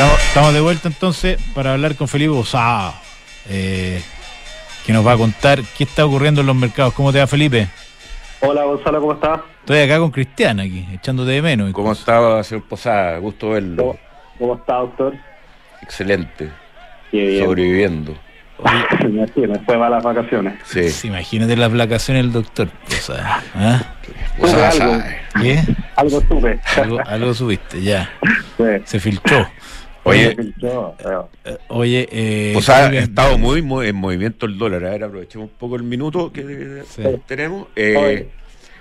Estamos, 0.00 0.54
de 0.54 0.60
vuelta 0.60 0.86
entonces 0.86 1.42
para 1.56 1.72
hablar 1.72 1.96
con 1.96 2.06
Felipe 2.06 2.30
Bosado, 2.30 2.94
eh, 3.48 4.00
que 4.86 4.92
nos 4.92 5.04
va 5.04 5.14
a 5.14 5.16
contar 5.16 5.58
qué 5.76 5.82
está 5.82 6.06
ocurriendo 6.06 6.40
en 6.40 6.46
los 6.46 6.54
mercados. 6.54 6.94
¿Cómo 6.94 7.12
te 7.12 7.18
va, 7.18 7.26
Felipe? 7.26 7.66
Hola, 8.40 8.62
Gonzalo, 8.62 9.00
¿cómo 9.00 9.14
estás? 9.14 9.40
Estoy 9.58 9.80
acá 9.80 9.98
con 9.98 10.12
Cristiana, 10.12 10.62
aquí, 10.62 10.86
echándote 10.92 11.32
de 11.32 11.42
menos. 11.42 11.72
¿Cómo 11.72 11.90
está, 11.90 12.44
señor 12.44 12.62
Posada? 12.68 13.18
Gusto 13.18 13.50
verlo. 13.50 13.98
¿Cómo, 14.38 14.54
está, 14.54 14.74
doctor? 14.74 15.16
Excelente. 15.82 16.48
Sobreviviendo. 17.10 18.16
Me 19.08 19.26
fue 19.26 19.76
las 19.78 20.04
vacaciones. 20.04 20.60
Sí. 20.64 21.08
imagínate 21.08 21.56
las 21.56 21.76
vacaciones 21.76 22.22
del 22.22 22.32
doctor. 22.32 22.68
Posada. 22.84 23.42
¿ah? 23.56 23.82
algo. 24.70 25.02
¿Qué? 25.42 25.60
Algo 25.96 26.20
tuve. 26.20 26.60
Algo, 27.04 27.34
subiste, 27.34 27.82
ya. 27.82 28.08
Se 28.84 29.00
filtró. 29.00 29.44
Oye, 30.08 30.36
oye, 31.68 32.08
eh, 32.10 32.54
o 32.56 32.60
sea, 32.60 32.86
ha 32.86 32.94
estado 32.94 33.38
muy, 33.38 33.62
muy, 33.62 33.88
en 33.88 33.96
movimiento 33.96 34.46
el 34.46 34.58
dólar. 34.58 34.84
A 34.84 34.90
ver, 34.90 35.04
aprovechemos 35.04 35.50
un 35.50 35.58
poco 35.58 35.76
el 35.76 35.82
minuto 35.82 36.32
que 36.32 36.82
tenemos. 37.26 37.68
Eh, 37.76 38.28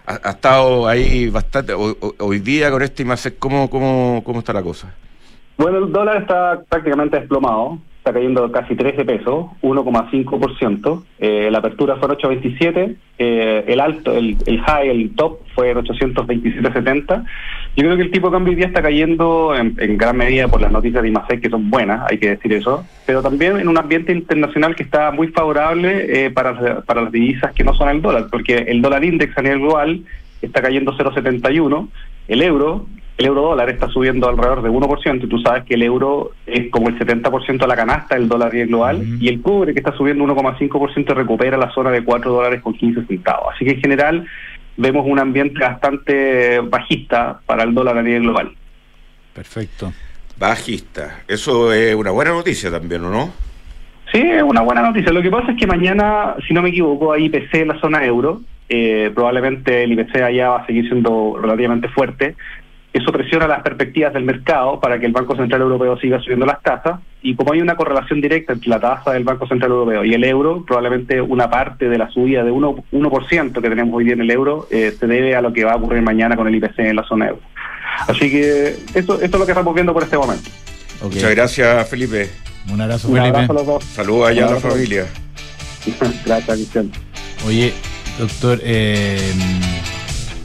ha, 0.06 0.30
estado 0.30 0.88
ahí 0.88 1.30
bastante. 1.30 1.74
Hoy, 1.74 2.40
día 2.40 2.72
con 2.72 2.82
este 2.82 3.04
IMASEC, 3.04 3.38
¿cómo, 3.40 3.70
cómo, 3.70 4.22
¿cómo 4.24 4.40
está 4.40 4.54
la 4.54 4.64
cosa? 4.64 4.94
Bueno, 5.58 5.80
el 5.80 5.92
dólar 5.92 6.22
está 6.22 6.62
prácticamente 6.70 7.20
desplomado 7.20 7.80
está 8.08 8.14
cayendo 8.14 8.50
casi 8.54 8.76
13 8.76 9.04
pesos, 9.04 9.48
1,5%. 9.62 11.04
Eh, 11.20 11.50
la 11.52 11.58
apertura 11.58 11.98
fue 11.98 12.06
en 12.06 12.12
827, 12.12 12.96
eh, 13.20 13.66
el 13.68 13.80
alto, 13.82 14.16
el, 14.16 14.38
high, 14.66 14.90
el 14.90 15.14
top 15.14 15.40
fue 15.54 15.72
en 15.72 15.78
827.70. 15.80 17.26
Yo 17.76 17.84
creo 17.84 17.98
que 17.98 18.04
el 18.04 18.12
tipo 18.12 18.28
de 18.28 18.34
cambio 18.34 18.52
hoy 18.52 18.56
día 18.56 18.68
está 18.68 18.82
cayendo 18.82 19.54
en, 19.56 19.98
gran 19.98 20.16
medida 20.16 20.48
por 20.48 20.62
las 20.62 20.72
noticias 20.72 21.04
de 21.04 21.10
IMASEC, 21.10 21.42
que 21.42 21.50
son 21.50 21.70
buenas, 21.70 22.10
hay 22.10 22.18
que 22.18 22.30
decir 22.30 22.54
eso, 22.54 22.86
pero 23.06 23.22
también 23.22 23.58
en 23.58 23.68
un 23.68 23.78
ambiente 23.78 24.14
internacional 24.14 24.74
que 24.74 24.84
está 24.84 25.12
muy 25.12 25.28
favorable 25.28 26.26
eh, 26.26 26.32
para, 26.32 26.82
para 26.82 27.02
las 27.02 27.12
divisas 27.12 27.52
que 27.54 27.66
no 27.66 27.74
son 27.74 27.90
el 27.90 28.02
dólar, 28.02 28.28
porque 28.32 28.56
el 28.56 28.82
dólar 28.82 29.04
index 29.04 29.38
a 29.38 29.42
nivel 29.42 29.60
global 29.60 30.02
está 30.42 30.62
cayendo 30.62 30.94
0,71. 30.94 31.90
El 32.28 32.42
euro, 32.42 32.88
el 33.18 33.26
euro 33.26 33.42
dólar 33.42 33.70
está 33.70 33.88
subiendo 33.88 34.28
alrededor 34.28 34.62
de 34.62 34.70
1%. 34.70 35.24
Y 35.24 35.28
tú 35.28 35.40
sabes 35.40 35.64
que 35.64 35.76
el 35.76 35.84
euro 35.84 36.32
es 36.46 36.70
como 36.70 36.90
el 36.90 37.00
70% 37.00 37.60
de 37.60 37.68
la 37.68 37.76
canasta 37.76 38.16
del 38.16 38.28
dólar 38.28 38.52
global. 38.52 39.04
Y 39.20 39.28
el 39.28 39.42
cobre, 39.42 39.74
que 39.74 39.80
está 39.80 39.96
subiendo 39.96 40.26
1,5%, 40.26 41.14
recupera 41.14 41.58
la 41.58 41.72
zona 41.74 41.92
de 41.92 42.04
4 42.04 42.32
dólares 42.32 42.62
con 42.62 42.74
15 42.74 43.06
centavos. 43.06 43.56
Así 43.56 43.66
que 43.66 43.72
en 43.72 43.82
general 43.82 44.28
vemos 44.76 45.06
un 45.08 45.20
ambiente 45.20 45.60
bastante 45.60 46.60
bajista 46.60 47.40
para 47.46 47.64
el 47.64 47.74
dólar 47.74 47.98
a 47.98 48.04
nivel 48.04 48.24
global. 48.24 48.52
Perfecto. 49.34 49.94
Bajista. 50.38 51.24
Eso 51.28 51.74
es 51.74 51.96
una 51.96 52.12
buena 52.12 52.32
noticia 52.32 52.70
también, 52.70 53.04
¿o 53.04 53.10
no? 53.10 53.47
Sí, 54.12 54.22
es 54.22 54.44
una 54.44 54.62
buena 54.62 54.82
noticia. 54.82 55.12
Lo 55.12 55.22
que 55.22 55.32
pasa 55.32 55.52
es 55.52 55.58
que 55.58 55.68
mañana, 55.68 56.36
si 56.48 56.54
no 56.54 56.62
me 56.62 56.70
equivoco, 56.70 57.12
hay 57.12 57.26
IPC 57.26 57.56
en 57.56 57.68
la 57.70 57.80
zona 57.80 58.06
euro. 58.06 58.42
Eh, 58.70 59.12
probablemente 59.14 59.84
el 59.84 59.94
IPC 59.94 60.16
allá 60.22 60.50
va 60.50 60.58
a 60.60 60.66
seguir 60.66 60.88
siendo 60.88 61.38
relativamente 61.42 61.88
fuerte. 61.90 62.36
Eso 62.94 63.12
presiona 63.12 63.48
las 63.48 63.62
perspectivas 63.62 64.14
del 64.14 64.24
mercado 64.24 64.80
para 64.80 64.98
que 64.98 65.06
el 65.06 65.12
Banco 65.12 65.36
Central 65.36 65.62
Europeo 65.62 65.98
siga 66.00 66.20
subiendo 66.20 66.46
las 66.46 66.64
tasas. 66.64 67.00
Y 67.22 67.36
como 67.36 67.54
hay 67.54 67.62
una 67.62 67.76
correlación 67.76 68.22
directa 68.22 68.54
entre 68.54 68.70
la 68.70 68.80
tasa 68.80 69.12
del 69.14 69.24
Banco 69.24 69.46
Central 69.46 69.72
Europeo 69.72 70.04
y 70.06 70.14
el 70.14 70.24
euro, 70.24 70.64
probablemente 70.66 71.22
una 71.22 71.50
parte 71.50 71.90
de 71.90 71.98
la 71.98 72.10
subida 72.10 72.44
de 72.44 72.52
1%, 72.52 72.84
1 72.92 73.12
que 73.54 73.70
tenemos 73.70 73.94
hoy 73.94 74.06
día 74.06 74.14
en 74.14 74.22
el 74.22 74.32
euro 74.32 74.68
eh, 74.72 74.94
se 74.98 75.06
debe 75.06 75.36
a 75.36 75.42
lo 75.42 75.52
que 75.54 75.66
va 75.66 75.74
a 75.74 75.76
ocurrir 75.76 76.02
mañana 76.02 76.36
con 76.36 76.48
el 76.48 76.56
IPC 76.56 76.80
en 76.80 76.96
la 76.96 77.04
zona 77.04 77.28
euro. 77.28 77.42
Así 78.08 78.32
que 78.32 78.70
esto, 78.96 79.16
esto 79.16 79.26
es 79.26 79.40
lo 79.40 79.46
que 79.46 79.52
estamos 79.52 79.74
viendo 79.76 79.94
por 79.94 80.04
este 80.04 80.18
momento. 80.18 80.50
Muchas 81.04 81.36
gracias, 81.36 81.90
Felipe. 81.90 82.30
Un 82.70 82.82
abrazo, 82.82 83.08
Un 83.08 83.16
Felipe. 83.16 83.30
abrazo 83.38 83.52
a 83.52 83.56
los 83.56 83.66
dos. 83.66 83.84
Saludos 83.84 84.30
allá 84.30 84.48
a 84.48 84.52
la 84.52 84.60
familia. 84.60 85.06
Gracias, 86.26 86.56
Cristian. 86.58 86.92
Oye, 87.46 87.74
doctor, 88.20 88.60
eh, 88.64 89.32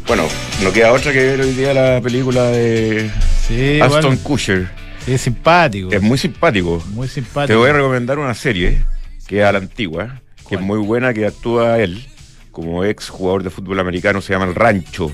Bueno, 0.06 0.24
no 0.62 0.72
queda 0.72 0.92
otra 0.92 1.12
que 1.12 1.18
ver 1.18 1.40
hoy 1.40 1.52
día 1.52 1.74
la 1.74 2.00
película 2.00 2.44
de 2.48 3.10
sí, 3.48 3.80
Aston 3.80 4.00
igual, 4.00 4.18
Kutcher. 4.20 4.70
es 5.06 5.20
simpático. 5.20 5.90
Es 5.92 6.02
muy 6.02 6.18
simpático. 6.18 6.82
muy 6.90 7.08
simpático. 7.08 7.46
Te 7.48 7.56
voy 7.56 7.70
a 7.70 7.72
recomendar 7.72 8.18
una 8.18 8.34
serie 8.34 8.84
que 9.26 9.40
es 9.40 9.44
a 9.44 9.52
la 9.52 9.58
antigua, 9.58 10.20
que 10.48 10.56
es 10.56 10.60
muy 10.60 10.78
buena, 10.78 11.12
que 11.14 11.26
actúa 11.26 11.78
él 11.78 12.06
como 12.50 12.84
ex 12.84 13.08
jugador 13.08 13.42
de 13.42 13.50
fútbol 13.50 13.80
americano, 13.80 14.20
se 14.20 14.32
llama 14.34 14.44
El 14.44 14.54
Rancho. 14.54 15.10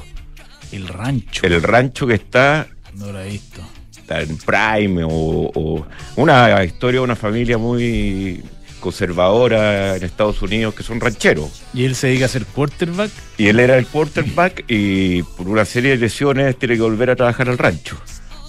El 0.73 0.89
rancho. 0.89 1.47
El 1.47 1.63
Rancho 1.63 2.07
que 2.07 2.15
está, 2.15 2.67
No 2.95 3.13
lo 3.13 3.21
he 3.21 3.31
visto. 3.31 3.63
En 4.11 4.37
Prime 4.39 5.05
o, 5.05 5.51
o 5.55 5.87
una 6.17 6.65
historia 6.65 7.01
de 7.01 7.05
una 7.05 7.17
familia 7.17 7.59
muy 7.59 8.43
conservadora 8.81 9.97
en 9.97 10.05
Estados 10.05 10.41
Unidos 10.43 10.75
que 10.75 10.83
son 10.83 11.01
rancheros. 11.01 11.63
¿Y 11.75 11.85
él 11.85 11.95
se 11.95 12.09
dedica 12.09 12.25
a 12.27 12.29
ser 12.29 12.45
quarterback? 12.47 13.11
Y 13.37 13.49
él 13.49 13.61
era 13.61 13.77
el 13.77 13.87
quarterback 13.87 14.65
y 14.69 15.23
por 15.23 15.49
una 15.49 15.65
serie 15.65 15.91
de 15.93 15.97
lesiones 15.99 16.59
tiene 16.59 16.75
que 16.77 16.81
volver 16.83 17.11
a 17.11 17.17
trabajar 17.17 17.49
al 17.49 17.59
rancho. 17.59 17.97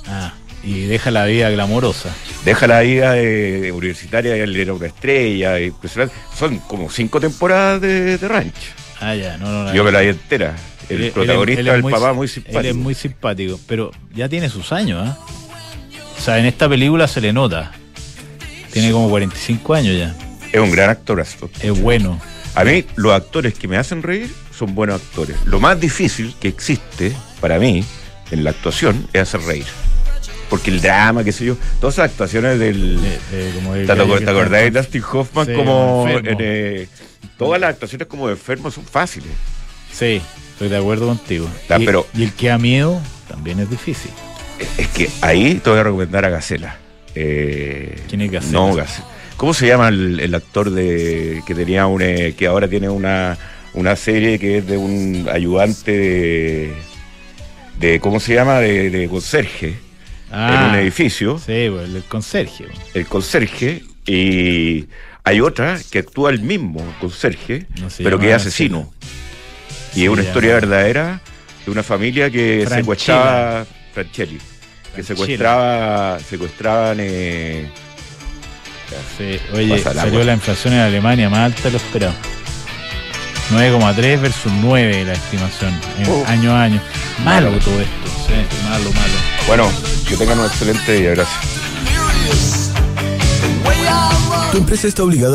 Ah, 0.07 0.33
y 0.63 0.81
deja 0.81 1.11
la 1.11 1.25
vida 1.25 1.49
glamorosa. 1.49 2.09
Deja 2.45 2.67
la 2.67 2.81
vida 2.81 3.13
de, 3.13 3.71
universitaria, 3.71 4.35
él 4.35 4.55
era 4.55 4.73
una 4.73 4.87
estrella, 4.87 5.59
impresionante. 5.59 6.15
Son 6.35 6.57
como 6.59 6.89
cinco 6.89 7.19
temporadas 7.19 7.81
de, 7.81 8.17
de 8.17 8.27
rancho. 8.27 8.71
Ah, 8.99 9.15
ya, 9.15 9.37
no, 9.37 9.49
no, 9.51 9.63
no. 9.65 9.73
Yo 9.73 9.83
me 9.83 9.91
la 9.91 10.01
vi 10.01 10.09
entera. 10.09 10.55
El 10.89 10.97
Él- 10.97 11.03
él- 11.05 11.11
protagonista 11.11 11.61
él 11.61 11.67
es 11.67 11.73
del 11.73 11.81
muy- 11.83 11.93
papá 11.93 12.13
muy 12.13 12.25
Él 12.25 12.29
simpático. 12.29 12.61
es 12.61 12.75
muy 12.75 12.93
simpático, 12.95 13.59
pero 13.67 13.91
ya 14.13 14.27
tiene 14.27 14.49
sus 14.49 14.71
años, 14.71 15.01
¿ah? 15.07 15.17
O 16.19 16.21
sea, 16.21 16.37
en 16.37 16.45
esta 16.45 16.67
película 16.67 17.07
se 17.07 17.21
le 17.21 17.31
nota. 17.31 17.71
Tiene 18.73 18.91
como 18.91 19.09
45 19.09 19.73
años 19.73 19.97
ya. 19.97 20.13
Es 20.51 20.59
un 20.59 20.69
gran 20.69 20.89
actorazo. 20.89 21.49
Es 21.61 21.79
bueno. 21.79 22.19
A 22.55 22.65
mí, 22.65 22.83
los 22.97 23.13
actores 23.13 23.53
que 23.53 23.69
me 23.69 23.77
hacen 23.77 24.03
reír 24.03 24.29
son 24.55 24.75
buenos 24.75 25.01
actores. 25.01 25.37
Lo 25.45 25.61
más 25.61 25.79
difícil 25.79 26.35
que 26.39 26.49
existe 26.49 27.15
para 27.39 27.57
mí 27.57 27.85
en 28.31 28.43
la 28.43 28.49
actuación 28.49 29.07
es 29.13 29.21
hacer 29.21 29.41
reír. 29.41 29.65
Porque 30.49 30.71
el 30.71 30.81
drama, 30.81 31.23
qué 31.23 31.31
sé 31.31 31.45
yo, 31.45 31.55
todas 31.79 31.95
esas 31.95 32.11
actuaciones 32.11 32.59
del. 32.59 32.99
De- 33.01 33.51
como 33.55 33.75
el 33.75 33.85
¿Te, 33.85 33.91
acordás 33.93 34.61
de 34.63 34.71
Dustin 34.71 35.03
Hoffman 35.09 35.45
Sí, 35.45 35.53
como 35.53 36.05
en, 36.09 36.37
eh, 36.39 36.87
todas 37.37 37.61
las 37.61 37.69
actuaciones 37.71 38.07
como 38.07 38.27
de 38.27 38.33
enfermo 38.33 38.71
son 38.71 38.83
fáciles. 38.83 39.29
Sí, 39.93 40.21
estoy 40.51 40.67
de 40.67 40.77
acuerdo 40.77 41.07
contigo. 41.07 41.47
Y, 41.77 41.85
pero- 41.85 42.07
y 42.13 42.23
el 42.23 42.33
que 42.33 42.47
da 42.49 42.57
miedo 42.57 42.99
también 43.29 43.59
es 43.59 43.69
difícil. 43.69 44.11
Es 44.77 44.87
que 44.89 45.09
ahí 45.21 45.55
te 45.63 45.69
voy 45.69 45.79
a 45.79 45.83
recomendar 45.83 46.25
a 46.25 46.29
Gacela. 46.29 46.77
Eh, 47.15 47.95
¿Quién 48.07 48.21
es 48.21 48.31
Gacela? 48.31 48.53
No, 48.53 48.73
Gacela. 48.73 49.07
¿Cómo 49.37 49.53
se 49.53 49.67
llama 49.67 49.87
el, 49.89 50.19
el 50.19 50.35
actor 50.35 50.69
de 50.71 51.41
que 51.47 51.55
tenía 51.55 51.87
un 51.87 52.01
eh, 52.01 52.33
que 52.37 52.47
ahora 52.47 52.67
tiene 52.67 52.89
una, 52.89 53.37
una 53.73 53.95
serie 53.95 54.37
que 54.37 54.57
es 54.57 54.67
de 54.67 54.75
un 54.77 55.27
ayudante 55.31 55.91
de, 55.97 56.73
de 57.79 57.99
¿cómo 58.01 58.19
se 58.19 58.33
llama? 58.33 58.59
de, 58.59 58.89
de 58.89 59.07
conserje 59.07 59.75
en 60.31 60.63
un 60.69 60.75
edificio, 60.75 61.39
Sí, 61.39 61.67
pues, 61.71 61.89
el 61.89 62.03
conserje. 62.07 62.65
el 62.93 63.05
conserje 63.07 63.81
y 64.05 64.85
hay 65.23 65.41
otra 65.41 65.79
que 65.89 65.99
actúa 65.99 66.29
el 66.31 66.41
mismo 66.41 66.83
conserje, 66.99 67.65
No 67.79 67.87
pero 67.97 68.19
que 68.19 68.29
es 68.29 68.35
asesino. 68.35 68.93
Y 69.95 70.03
es 70.03 70.09
una 70.09 70.21
historia 70.21 70.53
verdadera 70.53 71.21
de 71.65 71.71
una 71.71 71.81
familia 71.81 72.29
que 72.29 72.59
Franchella. 72.67 72.81
secuestraba 72.81 73.65
Franchelli, 73.93 74.39
que 74.95 75.03
secuestraba 75.03 76.19
secuestraban 76.19 76.97
eh, 76.99 77.69
Sí, 79.17 79.39
Oye, 79.53 79.77
salió 79.83 80.01
agua. 80.01 80.23
la 80.23 80.33
inflación 80.33 80.73
en 80.73 80.79
Alemania 80.79 81.29
más 81.29 81.41
alta 81.41 81.63
de 81.63 81.71
lo 81.71 81.77
esperado. 81.77 82.13
9,3 83.51 84.21
versus 84.21 84.51
9 84.61 85.05
la 85.05 85.13
estimación, 85.13 85.79
año 86.27 86.51
a 86.55 86.63
año. 86.63 86.81
Malo 87.23 87.49
todo 87.59 87.79
esto, 87.79 88.09
sí, 88.27 88.33
malo, 88.63 88.91
malo. 88.91 89.13
Bueno, 89.47 89.71
que 90.07 90.15
tengan 90.17 90.39
un 90.39 90.45
excelente 90.45 90.93
día, 90.93 91.11
gracias. 91.11 91.39
Tu 94.51 94.57
empresa 94.57 94.87
está 94.87 95.03
obligada 95.03 95.27